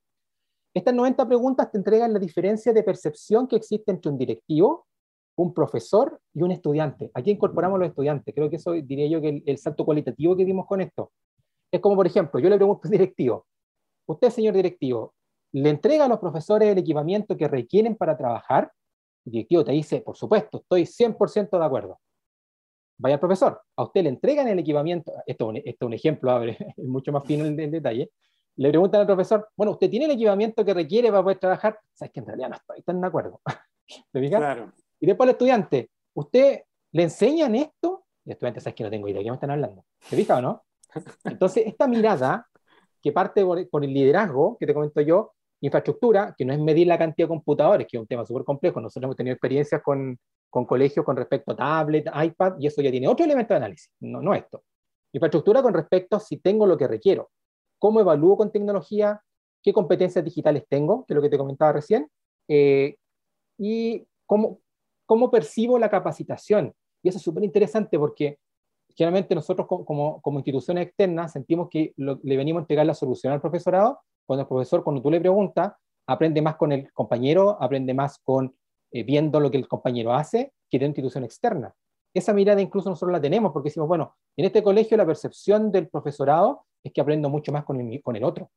Estas 0.74 0.94
90 0.94 1.28
preguntas 1.28 1.70
te 1.70 1.78
entregan 1.78 2.14
la 2.14 2.20
diferencia 2.20 2.72
de 2.72 2.84
percepción 2.84 3.48
que 3.48 3.58
existe 3.58 3.92
entre 3.92 4.10
un 4.10 4.18
directivo, 4.18 4.88
un 5.36 5.54
profesor 5.54 6.20
y 6.34 6.44
un 6.44 6.52
estudiante. 6.52 7.12
Aquí 7.14 7.32
incorporamos 7.32 7.78
los 7.78 7.90
estudiantes. 7.90 8.34
Creo 8.34 8.50
que 8.50 8.56
eso 8.56 8.72
diría 8.72 9.08
yo 9.08 9.22
que 9.22 9.44
el, 9.46 9.58
salto 9.58 9.84
cualitativo 9.84 10.36
que 10.36 10.46
dimos 10.46 10.66
con 10.66 10.80
esto. 10.80 11.12
Es 11.72 11.82
como, 11.82 11.96
por 11.96 12.08
ejemplo, 12.08 12.40
yo 12.40 12.50
le 12.50 12.56
pregunto 12.56 12.82
al 12.86 12.92
directivo, 12.92 13.46
usted, 14.06 14.30
señor 14.30 14.54
directivo, 14.54 15.14
¿le 15.54 15.70
entrega 15.70 16.06
a 16.06 16.08
los 16.08 16.20
profesores 16.20 16.70
el 16.70 16.78
equipamiento 16.78 17.36
que 17.36 17.48
requieren 17.48 17.96
para 17.96 18.18
trabajar? 18.18 18.72
El 19.26 19.34
directivo 19.34 19.66
te 19.66 19.74
dice, 19.74 20.02
por 20.02 20.16
supuesto, 20.16 20.60
estoy 20.60 20.84
100% 20.84 21.58
de 21.58 21.66
acuerdo. 21.66 22.00
Vaya 23.02 23.16
al 23.16 23.20
profesor, 23.20 23.60
a 23.76 23.84
usted 23.84 24.04
le 24.04 24.10
entregan 24.10 24.48
el 24.48 24.60
equipamiento, 24.60 25.12
esto, 25.26 25.52
es 25.56 25.76
un 25.82 25.94
ejemplo, 25.94 26.30
abre, 26.30 26.56
es 26.78 26.86
mucho 26.86 27.12
más 27.12 27.24
fino 27.26 27.46
el, 27.46 27.60
el 27.60 27.72
detalle, 27.72 28.12
le 28.58 28.70
preguntan 28.70 29.02
al 29.02 29.08
profesor, 29.08 29.50
bueno, 29.58 29.72
¿usted 29.72 29.90
tiene 29.90 30.06
el 30.06 30.12
equipamiento 30.12 30.64
que 30.64 30.74
requiere 30.74 31.10
para 31.10 31.24
poder 31.24 31.40
trabajar? 31.40 31.80
Sabes 31.94 32.12
que 32.12 32.20
en 32.20 32.28
realidad 32.28 32.50
no 32.50 32.56
estoy 32.56 32.82
tan 32.84 33.02
de 33.02 33.08
acuerdo. 33.08 33.42
¿Le 34.14 34.30
claro. 34.30 34.72
Y 35.00 35.08
después 35.08 35.28
el 35.28 35.32
estudiante, 35.32 35.90
¿usted 36.14 36.62
le 36.92 37.04
enseñan 37.04 37.56
esto? 37.56 38.06
Y 38.24 38.30
el 38.30 38.34
estudiante, 38.34 38.60
sabes 38.60 38.76
que 38.76 38.84
no 38.84 38.92
tengo 38.92 39.08
idea 39.08 39.18
de 39.18 39.24
qué 39.24 39.32
me 39.32 39.36
están 39.36 39.52
hablando. 39.52 39.84
¿Se 40.02 40.16
fija 40.16 40.38
o 40.38 40.42
no? 40.42 40.64
Entonces, 41.24 41.66
esta 41.66 41.88
mirada 41.88 42.48
que 43.02 43.12
parte 43.12 43.44
por, 43.44 43.84
el 43.84 43.94
liderazgo, 43.94 44.58
que 44.60 44.68
te 44.68 44.74
comento 44.76 45.02
yo, 45.02 45.34
infraestructura, 45.62 46.36
que 46.38 46.46
no 46.46 46.54
es 46.54 46.60
medir 46.60 46.86
la 46.86 47.00
cantidad 47.00 47.26
de 47.28 47.30
computadores, 47.30 47.88
que 47.88 47.98
es 47.98 48.02
un 48.02 48.08
tema 48.08 48.26
súper 48.26 48.44
complejo. 48.44 48.80
Nosotros 48.80 49.06
hemos 49.06 49.16
tenido 49.16 49.34
experiencias 49.34 49.82
con, 49.82 50.20
con 50.52 50.66
colegios 50.66 51.04
con 51.06 51.16
respecto 51.16 51.54
a 51.54 51.56
tablet, 51.56 52.06
iPad, 52.14 52.56
y 52.60 52.68
eso 52.68 52.82
ya 52.82 52.92
tiene 52.92 53.08
otro 53.08 53.26
elemento 53.26 53.54
de 53.54 53.58
análisis, 53.58 53.90
no, 54.02 54.22
no 54.22 54.36
esto. 54.36 54.64
Infraestructura 55.14 55.64
con 55.64 55.74
respecto 55.74 56.18
a 56.18 56.20
si 56.20 56.38
tengo 56.38 56.68
lo 56.68 56.78
que 56.78 56.88
requiero. 56.88 57.32
Cómo 57.80 58.02
evalúo 58.02 58.38
con 58.38 58.52
tecnología, 58.52 59.22
qué 59.64 59.74
competencias 59.74 60.24
digitales 60.24 60.66
tengo, 60.70 61.06
que 61.06 61.14
es 61.14 61.16
lo 61.16 61.22
que 61.22 61.30
te 61.30 61.38
comentaba 61.38 61.72
recién, 61.72 62.08
eh, 62.50 62.98
y 63.58 64.06
cómo, 64.26 64.60
cómo 65.06 65.32
percibo 65.32 65.80
la 65.80 65.90
capacitación. 65.90 66.74
Y 67.02 67.10
eso 67.10 67.18
es 67.18 67.24
súper 67.24 67.44
interesante 67.44 67.98
porque 67.98 68.38
generalmente 68.96 69.34
nosotros 69.34 69.68
como, 69.68 70.22
como, 70.22 70.40
instituciones 70.40 70.88
externas 70.88 71.32
sentimos 71.32 71.70
que 71.70 71.94
le 71.96 72.38
venimos 72.38 72.60
a 72.60 72.64
entregar 72.64 72.86
la 72.86 72.94
solución 72.94 73.32
al 73.32 73.40
profesorado, 73.40 74.00
cuando 74.26 74.42
el 74.42 74.48
profesor, 74.48 74.84
cuando 74.84 75.02
tú 75.02 75.10
le 75.10 75.22
preguntas, 75.22 75.74
aprende 76.08 76.42
más 76.42 76.58
con 76.58 76.74
el 76.74 76.92
compañero, 76.92 77.58
aprende 77.62 77.94
más 77.94 78.20
con 78.24 78.54
eh, 78.92 79.04
viendo 79.04 79.40
lo 79.40 79.50
que 79.50 79.58
el 79.58 79.68
compañero 79.68 80.14
hace 80.14 80.54
que 80.70 80.80
de 80.80 80.86
una 80.86 80.90
institución 80.90 81.24
externa. 81.24 81.74
Esa 82.14 82.34
mirada 82.34 82.62
incluso 82.62 82.90
nosotros 82.90 83.14
la 83.14 83.22
tenemos 83.22 83.52
porque 83.52 83.70
decimos, 83.70 83.88
bueno, 83.88 84.16
en 84.36 84.46
este 84.46 84.62
colegio 84.62 84.98
la 84.98 85.06
percepción 85.06 85.72
del 85.72 85.88
profesorado 85.88 86.66
es 86.84 86.92
que 86.92 87.02
aprendo 87.02 87.30
mucho 87.30 87.52
más 87.52 87.64
con 87.64 87.80
el, 87.80 88.02
con 88.02 88.16
el 88.16 88.24
otro. 88.24 88.52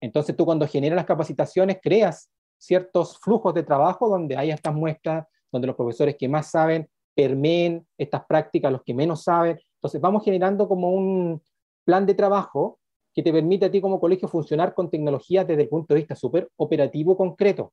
Entonces 0.00 0.36
tú 0.36 0.44
cuando 0.44 0.66
generas 0.66 0.96
las 0.96 1.06
capacitaciones 1.06 1.78
creas 1.82 2.30
ciertos 2.58 3.18
flujos 3.18 3.54
de 3.54 3.62
trabajo 3.62 4.08
donde 4.08 4.36
hay 4.36 4.50
estas 4.50 4.74
muestras, 4.74 5.26
donde 5.50 5.66
los 5.66 5.76
profesores 5.76 6.16
que 6.16 6.28
más 6.28 6.50
saben 6.50 6.88
permeen 7.14 7.86
estas 7.96 8.24
prácticas, 8.26 8.70
los 8.70 8.82
que 8.82 8.94
menos 8.94 9.24
saben. 9.24 9.58
Entonces 9.76 10.00
vamos 10.00 10.24
generando 10.24 10.68
como 10.68 10.92
un 10.92 11.42
plan 11.84 12.04
de 12.04 12.14
trabajo 12.14 12.78
que 13.14 13.22
te 13.22 13.32
permite 13.32 13.66
a 13.66 13.70
ti 13.70 13.80
como 13.80 13.98
colegio 13.98 14.28
funcionar 14.28 14.74
con 14.74 14.90
tecnologías 14.90 15.46
desde 15.46 15.62
el 15.62 15.68
punto 15.68 15.94
de 15.94 16.00
vista 16.00 16.14
súper 16.14 16.48
operativo 16.56 17.16
concreto. 17.16 17.72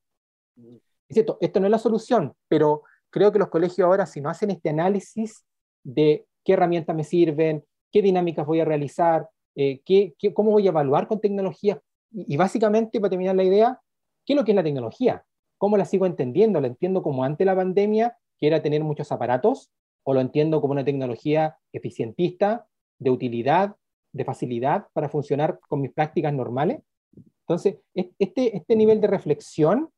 Es 1.07 1.15
cierto, 1.15 1.37
esto 1.41 1.59
no 1.59 1.67
es 1.67 1.71
la 1.71 1.77
solución, 1.77 2.33
pero 2.47 2.83
creo 3.09 3.31
que 3.31 3.39
los 3.39 3.49
colegios 3.49 3.85
ahora, 3.85 4.05
si 4.05 4.21
no 4.21 4.29
hacen 4.29 4.51
este 4.51 4.69
análisis 4.69 5.45
de 5.83 6.25
qué 6.43 6.53
herramientas 6.53 6.95
me 6.95 7.03
sirven, 7.03 7.63
qué 7.91 8.01
dinámicas 8.01 8.45
voy 8.45 8.59
a 8.59 8.65
realizar, 8.65 9.29
eh, 9.55 9.81
cómo 10.33 10.51
voy 10.51 10.65
a 10.67 10.71
evaluar 10.71 11.07
con 11.07 11.21
tecnología 11.21 11.81
y, 12.11 12.37
básicamente, 12.37 12.99
para 12.99 13.09
terminar 13.09 13.35
la 13.35 13.43
idea, 13.43 13.81
¿qué 14.25 14.33
es 14.33 14.37
lo 14.37 14.45
que 14.45 14.51
es 14.51 14.55
la 14.55 14.63
tecnología? 14.63 15.25
¿Cómo 15.57 15.77
la 15.77 15.85
sigo 15.85 16.05
entendiendo? 16.05 16.61
¿La 16.61 16.67
entiendo 16.67 17.03
como 17.03 17.23
ante 17.23 17.45
la 17.45 17.55
pandemia, 17.55 18.17
que 18.37 18.47
era 18.47 18.61
tener 18.61 18.83
muchos 18.83 19.11
aparatos? 19.11 19.71
¿O 20.03 20.13
lo 20.13 20.21
entiendo 20.21 20.61
como 20.61 20.73
una 20.73 20.85
tecnología 20.85 21.57
eficientista, 21.73 22.67
de 22.99 23.09
utilidad, 23.09 23.75
de 24.13 24.23
facilidad 24.23 24.87
para 24.93 25.09
funcionar 25.09 25.59
con 25.67 25.81
mis 25.81 25.91
prácticas 25.91 26.33
normales? 26.33 26.81
Entonces, 27.41 27.77
este, 27.93 28.55
este 28.55 28.75
nivel 28.75 29.01
de 29.01 29.07
reflexión, 29.07 29.89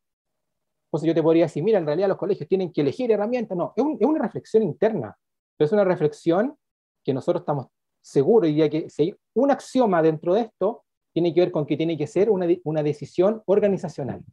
pues 0.90 1.04
yo 1.04 1.14
te 1.14 1.24
podría 1.24 1.46
decir, 1.46 1.64
mira, 1.64 1.80
en 1.80 1.86
realidad 1.86 2.08
los 2.08 2.18
colegios 2.18 2.48
tienen 2.48 2.72
que 2.72 2.82
elegir 2.82 3.12
herramientas. 3.12 3.58
No, 3.58 3.74
es, 3.76 3.86
es 4.00 4.08
una 4.08 4.20
reflexión 4.20 4.64
interna, 4.64 5.18
pero 5.58 5.66
es 5.66 5.72
una 5.72 5.84
reflexión 5.84 6.58
que 7.04 7.14
nosotros 7.14 7.42
estamos 7.42 7.68
seguro, 8.02 8.48
diría 8.48 8.70
que 8.70 8.90
si 8.90 9.04
hay 9.04 9.16
un 9.36 9.52
axioma 9.52 10.02
dentro 10.02 10.34
de 10.34 10.42
esto, 10.42 10.84
tiene 11.14 11.34
que 11.34 11.42
ver 11.42 11.52
con 11.52 11.66
que 11.66 11.76
tiene 11.76 11.98
que 11.98 12.08
ser 12.08 12.30
una, 12.30 12.48
una 12.64 12.84
decisión 12.84 13.42
organizacional. 13.46 14.24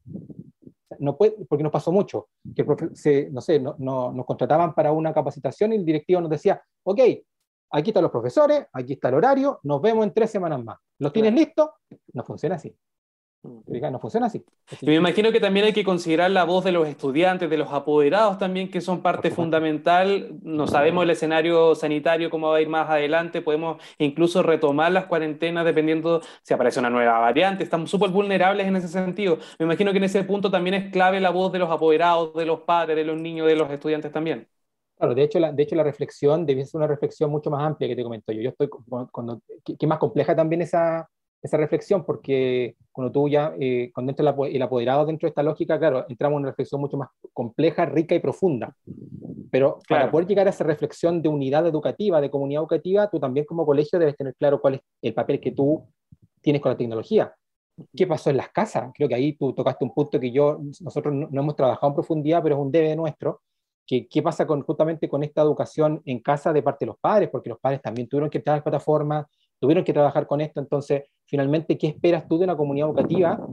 No 0.99 1.17
puede, 1.17 1.33
porque 1.49 1.65
nos 1.65 1.73
pasó 1.73 1.91
mucho, 1.91 2.29
que 2.55 2.65
se, 2.93 3.31
no 3.31 3.41
sé, 3.41 3.59
no, 3.59 3.75
no, 3.79 4.13
nos 4.13 4.27
contrataban 4.27 4.75
para 4.75 4.93
una 4.93 5.13
capacitación 5.13 5.73
y 5.73 5.77
el 5.77 5.85
directivo 5.85 6.21
nos 6.21 6.31
decía, 6.31 6.63
ok, 6.85 7.01
aquí 7.71 7.91
están 7.91 8.03
los 8.03 8.13
profesores, 8.13 8.67
aquí 8.73 8.93
está 8.93 9.09
el 9.09 9.15
horario, 9.15 9.59
nos 9.65 9.81
vemos 9.81 10.05
en 10.05 10.13
tres 10.13 10.31
semanas 10.31 10.63
más. 10.63 10.79
¿Los 10.99 11.13
tienes 11.13 11.35
listos? 11.35 11.71
No 12.13 12.23
funciona 12.23 12.55
así. 12.55 12.75
No 13.45 13.99
funciona 13.99 14.27
así. 14.27 14.43
me 14.83 14.95
imagino 14.95 15.31
que 15.31 15.39
también 15.39 15.67
hay 15.67 15.75
que 15.75 15.85
considerar 15.85 16.31
la 16.31 16.45
voz 16.45 16.65
de 16.65 16.73
los 16.73 16.89
estudiantes, 16.89 17.51
de 17.51 17.59
los 17.59 17.71
apoderados 17.71 18.39
también, 18.39 18.71
que 18.71 18.81
son 18.81 19.03
parte 19.03 19.31
fundamental. 19.31 20.39
No 20.43 20.67
sabemos 20.67 21.05
el 21.05 21.11
escenario 21.11 21.75
sanitario, 21.75 22.31
cómo 22.31 22.49
va 22.49 22.57
a 22.57 22.61
ir 22.63 22.71
más 22.71 22.89
adelante. 22.89 23.43
Podemos 23.43 23.83
incluso 23.99 24.43
retomar 24.43 24.93
las 24.93 25.07
cuarentenas 25.07 25.67
dependiendo 25.67 26.23
si 26.43 26.55
aparece 26.55 26.81
una 26.81 26.89
nueva 26.89 27.19
variante. 27.19 27.65
Estamos 27.65 27.91
súper 27.91 28.09
vulnerables 28.09 28.67
en 28.67 28.77
ese 28.77 28.89
sentido. 28.89 29.39
Me 29.59 29.67
imagino 29.67 29.93
que 29.93 29.99
en 29.99 30.05
ese 30.05 30.25
punto 30.25 30.51
también 30.51 30.75
es 30.75 30.91
clave 30.91 31.21
la 31.21 31.31
voz 31.31 31.53
de 31.53 31.59
los 31.59 31.71
apoderados, 31.71 32.33
de 32.35 32.47
los 32.47 32.61
padres, 32.61 32.97
de 32.97 33.05
los 33.05 33.21
niños, 33.21 33.47
de 33.47 33.57
los 33.57 33.71
estudiantes 33.71 34.11
también. 34.11 34.49
Claro, 34.97 35.15
de 35.15 35.23
hecho, 35.23 35.39
la, 35.39 35.53
de 35.53 35.63
hecho 35.63 35.75
la 35.75 35.83
reflexión 35.83 36.47
debe 36.47 36.65
ser 36.65 36.79
una 36.79 36.87
reflexión 36.87 37.31
mucho 37.31 37.51
más 37.51 37.63
amplia 37.63 37.89
que 37.89 37.97
te 37.97 38.03
comento 38.03 38.33
yo. 38.33 38.41
Yo 38.41 38.51
estoy, 38.51 38.69
cuando, 39.11 39.43
que 39.79 39.87
más 39.87 39.99
compleja 39.99 40.35
también 40.35 40.63
esa, 40.63 41.07
esa 41.45 41.59
reflexión, 41.59 42.05
porque 42.07 42.75
cuando 42.91 43.13
tú 43.13 43.29
ya, 43.29 43.55
eh, 43.61 43.91
cuando 43.93 44.11
entra 44.13 44.35
el 44.47 44.63
apoderado 44.63 45.05
dentro 45.05 45.27
de 45.27 45.29
esta 45.29 45.43
lógica, 45.43 45.79
claro, 45.79 46.07
entramos 46.09 46.39
en 46.39 46.41
una 46.41 46.49
reflexión 46.49 46.81
mucho 46.81 46.97
más 46.97 47.11
compleja, 47.35 47.85
rica 47.85 48.15
y 48.15 48.19
profunda. 48.19 48.75
Pero 49.51 49.79
para 49.87 50.11
poder 50.11 50.27
llegar 50.27 50.47
a 50.47 50.51
esa 50.51 50.65
reflexión 50.65 51.21
de 51.21 51.29
unidad 51.29 51.67
educativa, 51.67 52.23
de 52.23 52.31
comunidad 52.31 52.63
educativa, 52.63 53.11
tú 53.11 53.21
también 53.21 53.45
como 53.45 53.67
colegio 53.67 53.99
debes 53.99 54.17
tener 54.17 54.35
claro 54.37 54.59
cuál 54.59 54.77
es 54.77 54.81
el 55.03 55.13
papel 55.13 55.39
que 55.39 55.53
tú 55.53 55.87
tienes 56.41 56.63
con 56.63 56.73
la 56.73 56.79
tecnología. 56.79 57.35
¿Qué 57.95 58.07
pasó 58.07 58.31
en 58.31 58.39
las 58.39 58.49
casas? 58.49 58.91
Creo 58.95 59.07
que 59.07 59.15
ahí 59.15 59.37
tú 59.37 59.53
tocaste 59.53 59.85
un 59.85 59.93
punto 59.93 60.19
que 60.19 60.33
yo, 60.33 60.61
nosotros 60.81 61.13
no, 61.13 61.29
hemos 61.31 61.57
trabajado 61.57 61.89
en 61.89 61.95
profundidad, 61.95 62.43
pero 62.43 62.55
es 62.55 62.61
un 62.63 62.73
debe 62.73 62.97
nuestro, 62.97 63.43
que 63.87 64.09
qué 64.09 64.23
pasa 64.23 64.47
con, 64.47 64.63
justamente 64.63 65.11
con 65.11 65.23
esta 65.23 65.43
educación 65.43 66.01
en 66.07 66.21
casa 66.21 66.55
de 66.55 66.63
parte 66.63 66.87
de 66.87 66.87
los 66.87 66.99
padres, 66.99 67.29
porque 67.29 67.51
los 67.51 67.59
padres 67.59 67.83
también 67.83 68.09
tuvieron 68.09 68.31
que 68.31 68.39
entrar 68.39 68.55
a 68.55 68.57
las 68.57 68.65
plataformas, 68.65 69.27
tuvieron 69.61 69.85
que 69.85 69.93
trabajar 69.93 70.27
con 70.27 70.41
esto, 70.41 70.61
entonces, 70.61 71.05
finalmente, 71.25 71.79
¿qué 71.79 71.89
esperas 71.89 72.29
tú 72.29 72.39
de 72.39 72.45
una 72.45 72.57
comunidad 72.57 72.89
educativa 72.89 73.47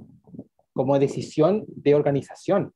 como 0.73 0.97
decisión 0.99 1.65
de 1.67 1.95
organización 1.95 2.73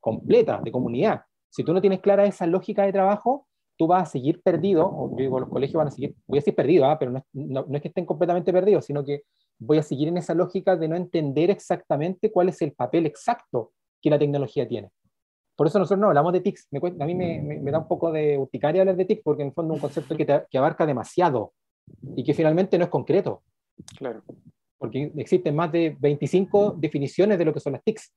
completa, 0.00 0.60
de 0.62 0.72
comunidad? 0.72 1.22
Si 1.50 1.64
tú 1.64 1.72
no 1.72 1.80
tienes 1.80 2.00
clara 2.00 2.26
esa 2.26 2.46
lógica 2.46 2.84
de 2.84 2.92
trabajo, 2.92 3.46
tú 3.76 3.86
vas 3.86 4.02
a 4.02 4.06
seguir 4.06 4.42
perdido, 4.42 4.86
o 4.86 5.14
digo, 5.16 5.40
los 5.40 5.48
colegios 5.48 5.78
van 5.78 5.88
a 5.88 5.90
seguir, 5.90 6.14
voy 6.26 6.38
a 6.38 6.40
decir 6.40 6.54
perdido, 6.54 6.86
¿ah? 6.86 6.98
pero 6.98 7.12
no, 7.12 7.22
no, 7.32 7.66
es 7.76 7.82
que 7.82 7.88
estén 7.88 8.06
completamente 8.06 8.52
perdidos, 8.52 8.86
sino 8.86 9.04
que 9.04 9.22
voy 9.58 9.78
a 9.78 9.82
seguir 9.82 10.08
en 10.08 10.16
esa 10.16 10.34
lógica 10.34 10.76
de 10.76 10.88
no 10.88 10.96
entender 10.96 11.50
exactamente 11.50 12.30
cuál 12.30 12.48
es 12.48 12.60
el 12.62 12.72
papel 12.72 13.06
exacto 13.06 13.72
que 14.00 14.10
la 14.10 14.18
tecnología 14.18 14.66
tiene. 14.66 14.90
Por 15.56 15.66
eso 15.66 15.78
nosotros 15.78 16.00
no 16.00 16.08
hablamos 16.08 16.32
de 16.34 16.40
TICs. 16.40 16.68
a 17.00 17.06
mí 17.06 17.14
me, 17.14 17.40
me, 17.40 17.70
da 17.70 17.78
un 17.78 17.88
poco 17.88 18.12
de 18.12 18.36
urticaria 18.36 18.82
hablar 18.82 18.96
de 18.96 19.06
TIC, 19.06 19.22
porque 19.24 19.42
en 19.42 19.48
el 19.48 19.54
fondo 19.54 19.74
es 19.74 19.78
un 19.78 19.80
concepto 19.80 20.16
que, 20.16 20.26
que 20.50 20.58
abarca 20.58 20.84
demasiado 20.84 21.54
y 22.14 22.24
que 22.24 22.34
finalmente 22.34 22.78
no 22.78 22.84
es 22.84 22.90
concreto. 22.90 23.42
Claro. 23.96 24.22
Porque 24.78 25.12
existen 25.16 25.54
más 25.54 25.72
de 25.72 25.96
25 25.98 26.76
definiciones 26.78 27.38
de 27.38 27.44
lo 27.44 27.52
que 27.52 27.60
son 27.60 27.74
las 27.74 27.82
TICs. 27.82 28.12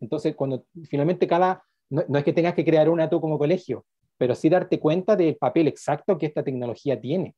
Entonces, 0.00 0.34
cuando 0.34 0.64
finalmente 0.88 1.26
cada, 1.26 1.62
no, 1.90 2.02
no 2.08 2.18
es 2.18 2.24
que 2.24 2.32
tengas 2.32 2.54
que 2.54 2.64
crear 2.64 2.88
una 2.88 3.08
tú 3.08 3.20
como 3.20 3.38
colegio, 3.38 3.84
pero 4.18 4.34
sí 4.34 4.48
darte 4.48 4.80
cuenta 4.80 5.16
del 5.16 5.36
papel 5.36 5.68
exacto 5.68 6.18
que 6.18 6.26
esta 6.26 6.42
tecnología 6.42 7.00
tiene. 7.00 7.34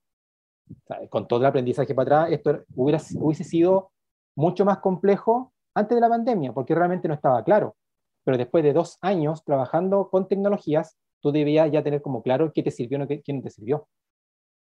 con 1.10 1.28
todo 1.28 1.40
el 1.40 1.46
aprendizaje 1.46 1.94
para 1.94 2.22
atrás, 2.22 2.32
esto 2.32 2.64
hubiera, 2.74 3.00
hubiese 3.16 3.44
sido 3.44 3.90
mucho 4.34 4.64
más 4.64 4.78
complejo 4.78 5.52
antes 5.74 5.94
de 5.94 6.00
la 6.00 6.08
pandemia, 6.08 6.52
porque 6.52 6.74
realmente 6.74 7.08
no 7.08 7.14
estaba 7.14 7.44
claro 7.44 7.76
pero 8.24 8.38
después 8.38 8.62
de 8.64 8.72
dos 8.72 8.98
años 9.00 9.44
trabajando 9.44 10.08
con 10.10 10.28
tecnologías, 10.28 10.96
tú 11.20 11.32
debías 11.32 11.70
ya 11.70 11.82
tener 11.82 12.02
como 12.02 12.22
claro 12.22 12.52
qué 12.52 12.62
te 12.62 12.70
sirvió 12.70 13.02
y 13.04 13.22
qué, 13.22 13.32
no 13.32 13.42
te 13.42 13.50
sirvió. 13.50 13.88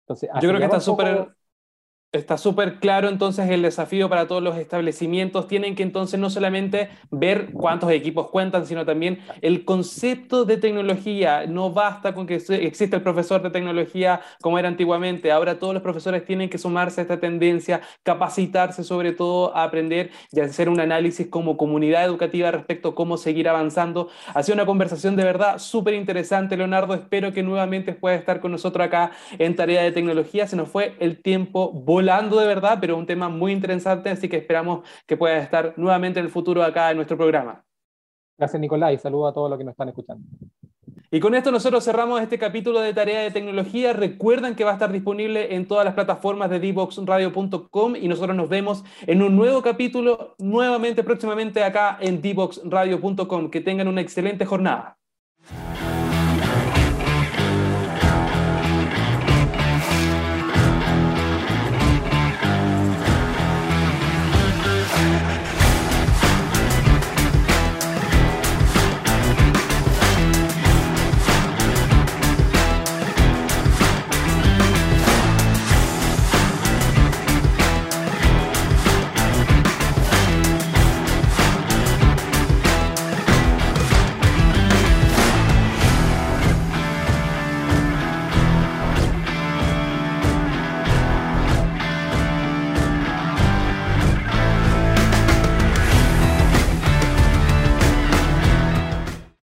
Entonces, 0.04 0.30
Yo 0.42 0.50
creo 0.50 0.58
que 0.60 0.66
está 0.66 0.80
súper 0.80 1.30
Está 2.14 2.38
súper 2.38 2.76
claro 2.76 3.10
entonces 3.10 3.50
el 3.50 3.64
desafío 3.64 4.08
para 4.08 4.28
todos 4.28 4.44
los 4.44 4.56
establecimientos. 4.58 5.48
Tienen 5.48 5.74
que 5.74 5.82
entonces 5.82 6.20
no 6.20 6.30
solamente 6.30 6.90
ver 7.10 7.50
cuántos 7.52 7.90
equipos 7.90 8.30
cuentan, 8.30 8.68
sino 8.68 8.86
también 8.86 9.18
el 9.42 9.66
concepto 9.66 10.46
de 10.46 10.58
tecnología. 10.58 11.48
No 11.48 11.72
basta 11.72 12.14
con 12.14 12.28
que 12.28 12.36
exista 12.36 12.98
el 12.98 13.02
profesor 13.02 13.42
de 13.42 13.50
tecnología 13.50 14.22
como 14.44 14.60
era 14.60 14.68
antiguamente. 14.68 15.32
Ahora 15.32 15.58
todos 15.58 15.74
los 15.74 15.82
profesores 15.82 16.24
tienen 16.24 16.52
que 16.52 16.60
sumarse 16.60 17.02
a 17.02 17.04
esta 17.04 17.20
tendencia, 17.20 17.82
capacitarse 18.04 18.84
sobre 18.84 19.14
todo 19.14 19.58
a 19.58 19.64
aprender 19.64 20.12
y 20.32 20.40
hacer 20.40 20.70
un 20.70 20.80
análisis 20.80 21.26
como 21.26 21.58
comunidad 21.58 22.06
educativa 22.06 22.52
respecto 22.52 22.90
a 22.90 22.96
cómo 22.96 23.18
seguir 23.18 23.50
avanzando. 23.50 24.10
Ha 24.36 24.44
sido 24.44 24.54
una 24.54 24.68
conversación 24.68 25.16
de 25.16 25.24
verdad 25.24 25.58
súper 25.58 25.96
interesante, 25.96 26.58
Leonardo. 26.58 26.94
Espero 26.94 27.34
que 27.34 27.42
nuevamente 27.42 27.94
puedas 27.94 28.20
estar 28.20 28.40
con 28.40 28.52
nosotros 28.52 28.86
acá 28.86 29.14
en 29.40 29.56
Tarea 29.56 29.82
de 29.82 29.92
Tecnología. 29.92 30.46
Se 30.46 30.56
nos 30.56 30.70
fue 30.70 30.94
el 31.00 31.20
tiempo 31.20 31.72
volando 31.72 32.03
hablando 32.04 32.40
de 32.40 32.48
verdad, 32.48 32.78
pero 32.82 32.98
un 32.98 33.06
tema 33.06 33.30
muy 33.30 33.52
interesante, 33.52 34.10
así 34.10 34.28
que 34.28 34.38
esperamos 34.38 34.88
que 35.08 35.16
pueda 35.16 35.38
estar 35.38 35.74
nuevamente 35.78 36.20
en 36.20 36.26
el 36.26 36.32
futuro 36.32 36.64
acá 36.64 36.92
en 36.92 36.98
nuestro 36.98 37.18
programa. 37.18 37.64
Gracias, 38.38 38.60
Nicolás, 38.60 38.94
y 38.94 38.98
saludo 38.98 39.28
a 39.28 39.34
todos 39.34 39.50
los 39.50 39.58
que 39.58 39.64
nos 39.64 39.74
están 39.74 39.90
escuchando. 39.90 40.26
Y 41.12 41.20
con 41.20 41.36
esto 41.36 41.52
nosotros 41.52 41.86
cerramos 41.86 42.20
este 42.22 42.40
capítulo 42.40 42.82
de 42.82 42.92
Tarea 42.92 43.22
de 43.22 43.32
Tecnología. 43.32 43.94
Recuerden 43.94 44.56
que 44.56 44.64
va 44.64 44.72
a 44.72 44.74
estar 44.74 44.92
disponible 44.92 45.56
en 45.56 45.68
todas 45.68 45.86
las 45.86 45.94
plataformas 45.94 46.50
de 46.50 46.60
dboxradio.com 46.60 47.96
y 47.96 48.08
nosotros 48.08 48.36
nos 48.36 48.50
vemos 48.50 48.84
en 49.06 49.22
un 49.22 49.36
nuevo 49.36 49.62
capítulo 49.62 50.36
nuevamente 50.40 51.04
próximamente 51.04 51.64
acá 51.64 52.00
en 52.02 52.20
dboxradio.com. 52.20 53.52
Que 53.52 53.62
tengan 53.62 53.88
una 53.88 54.02
excelente 54.02 54.44
jornada. 54.44 54.98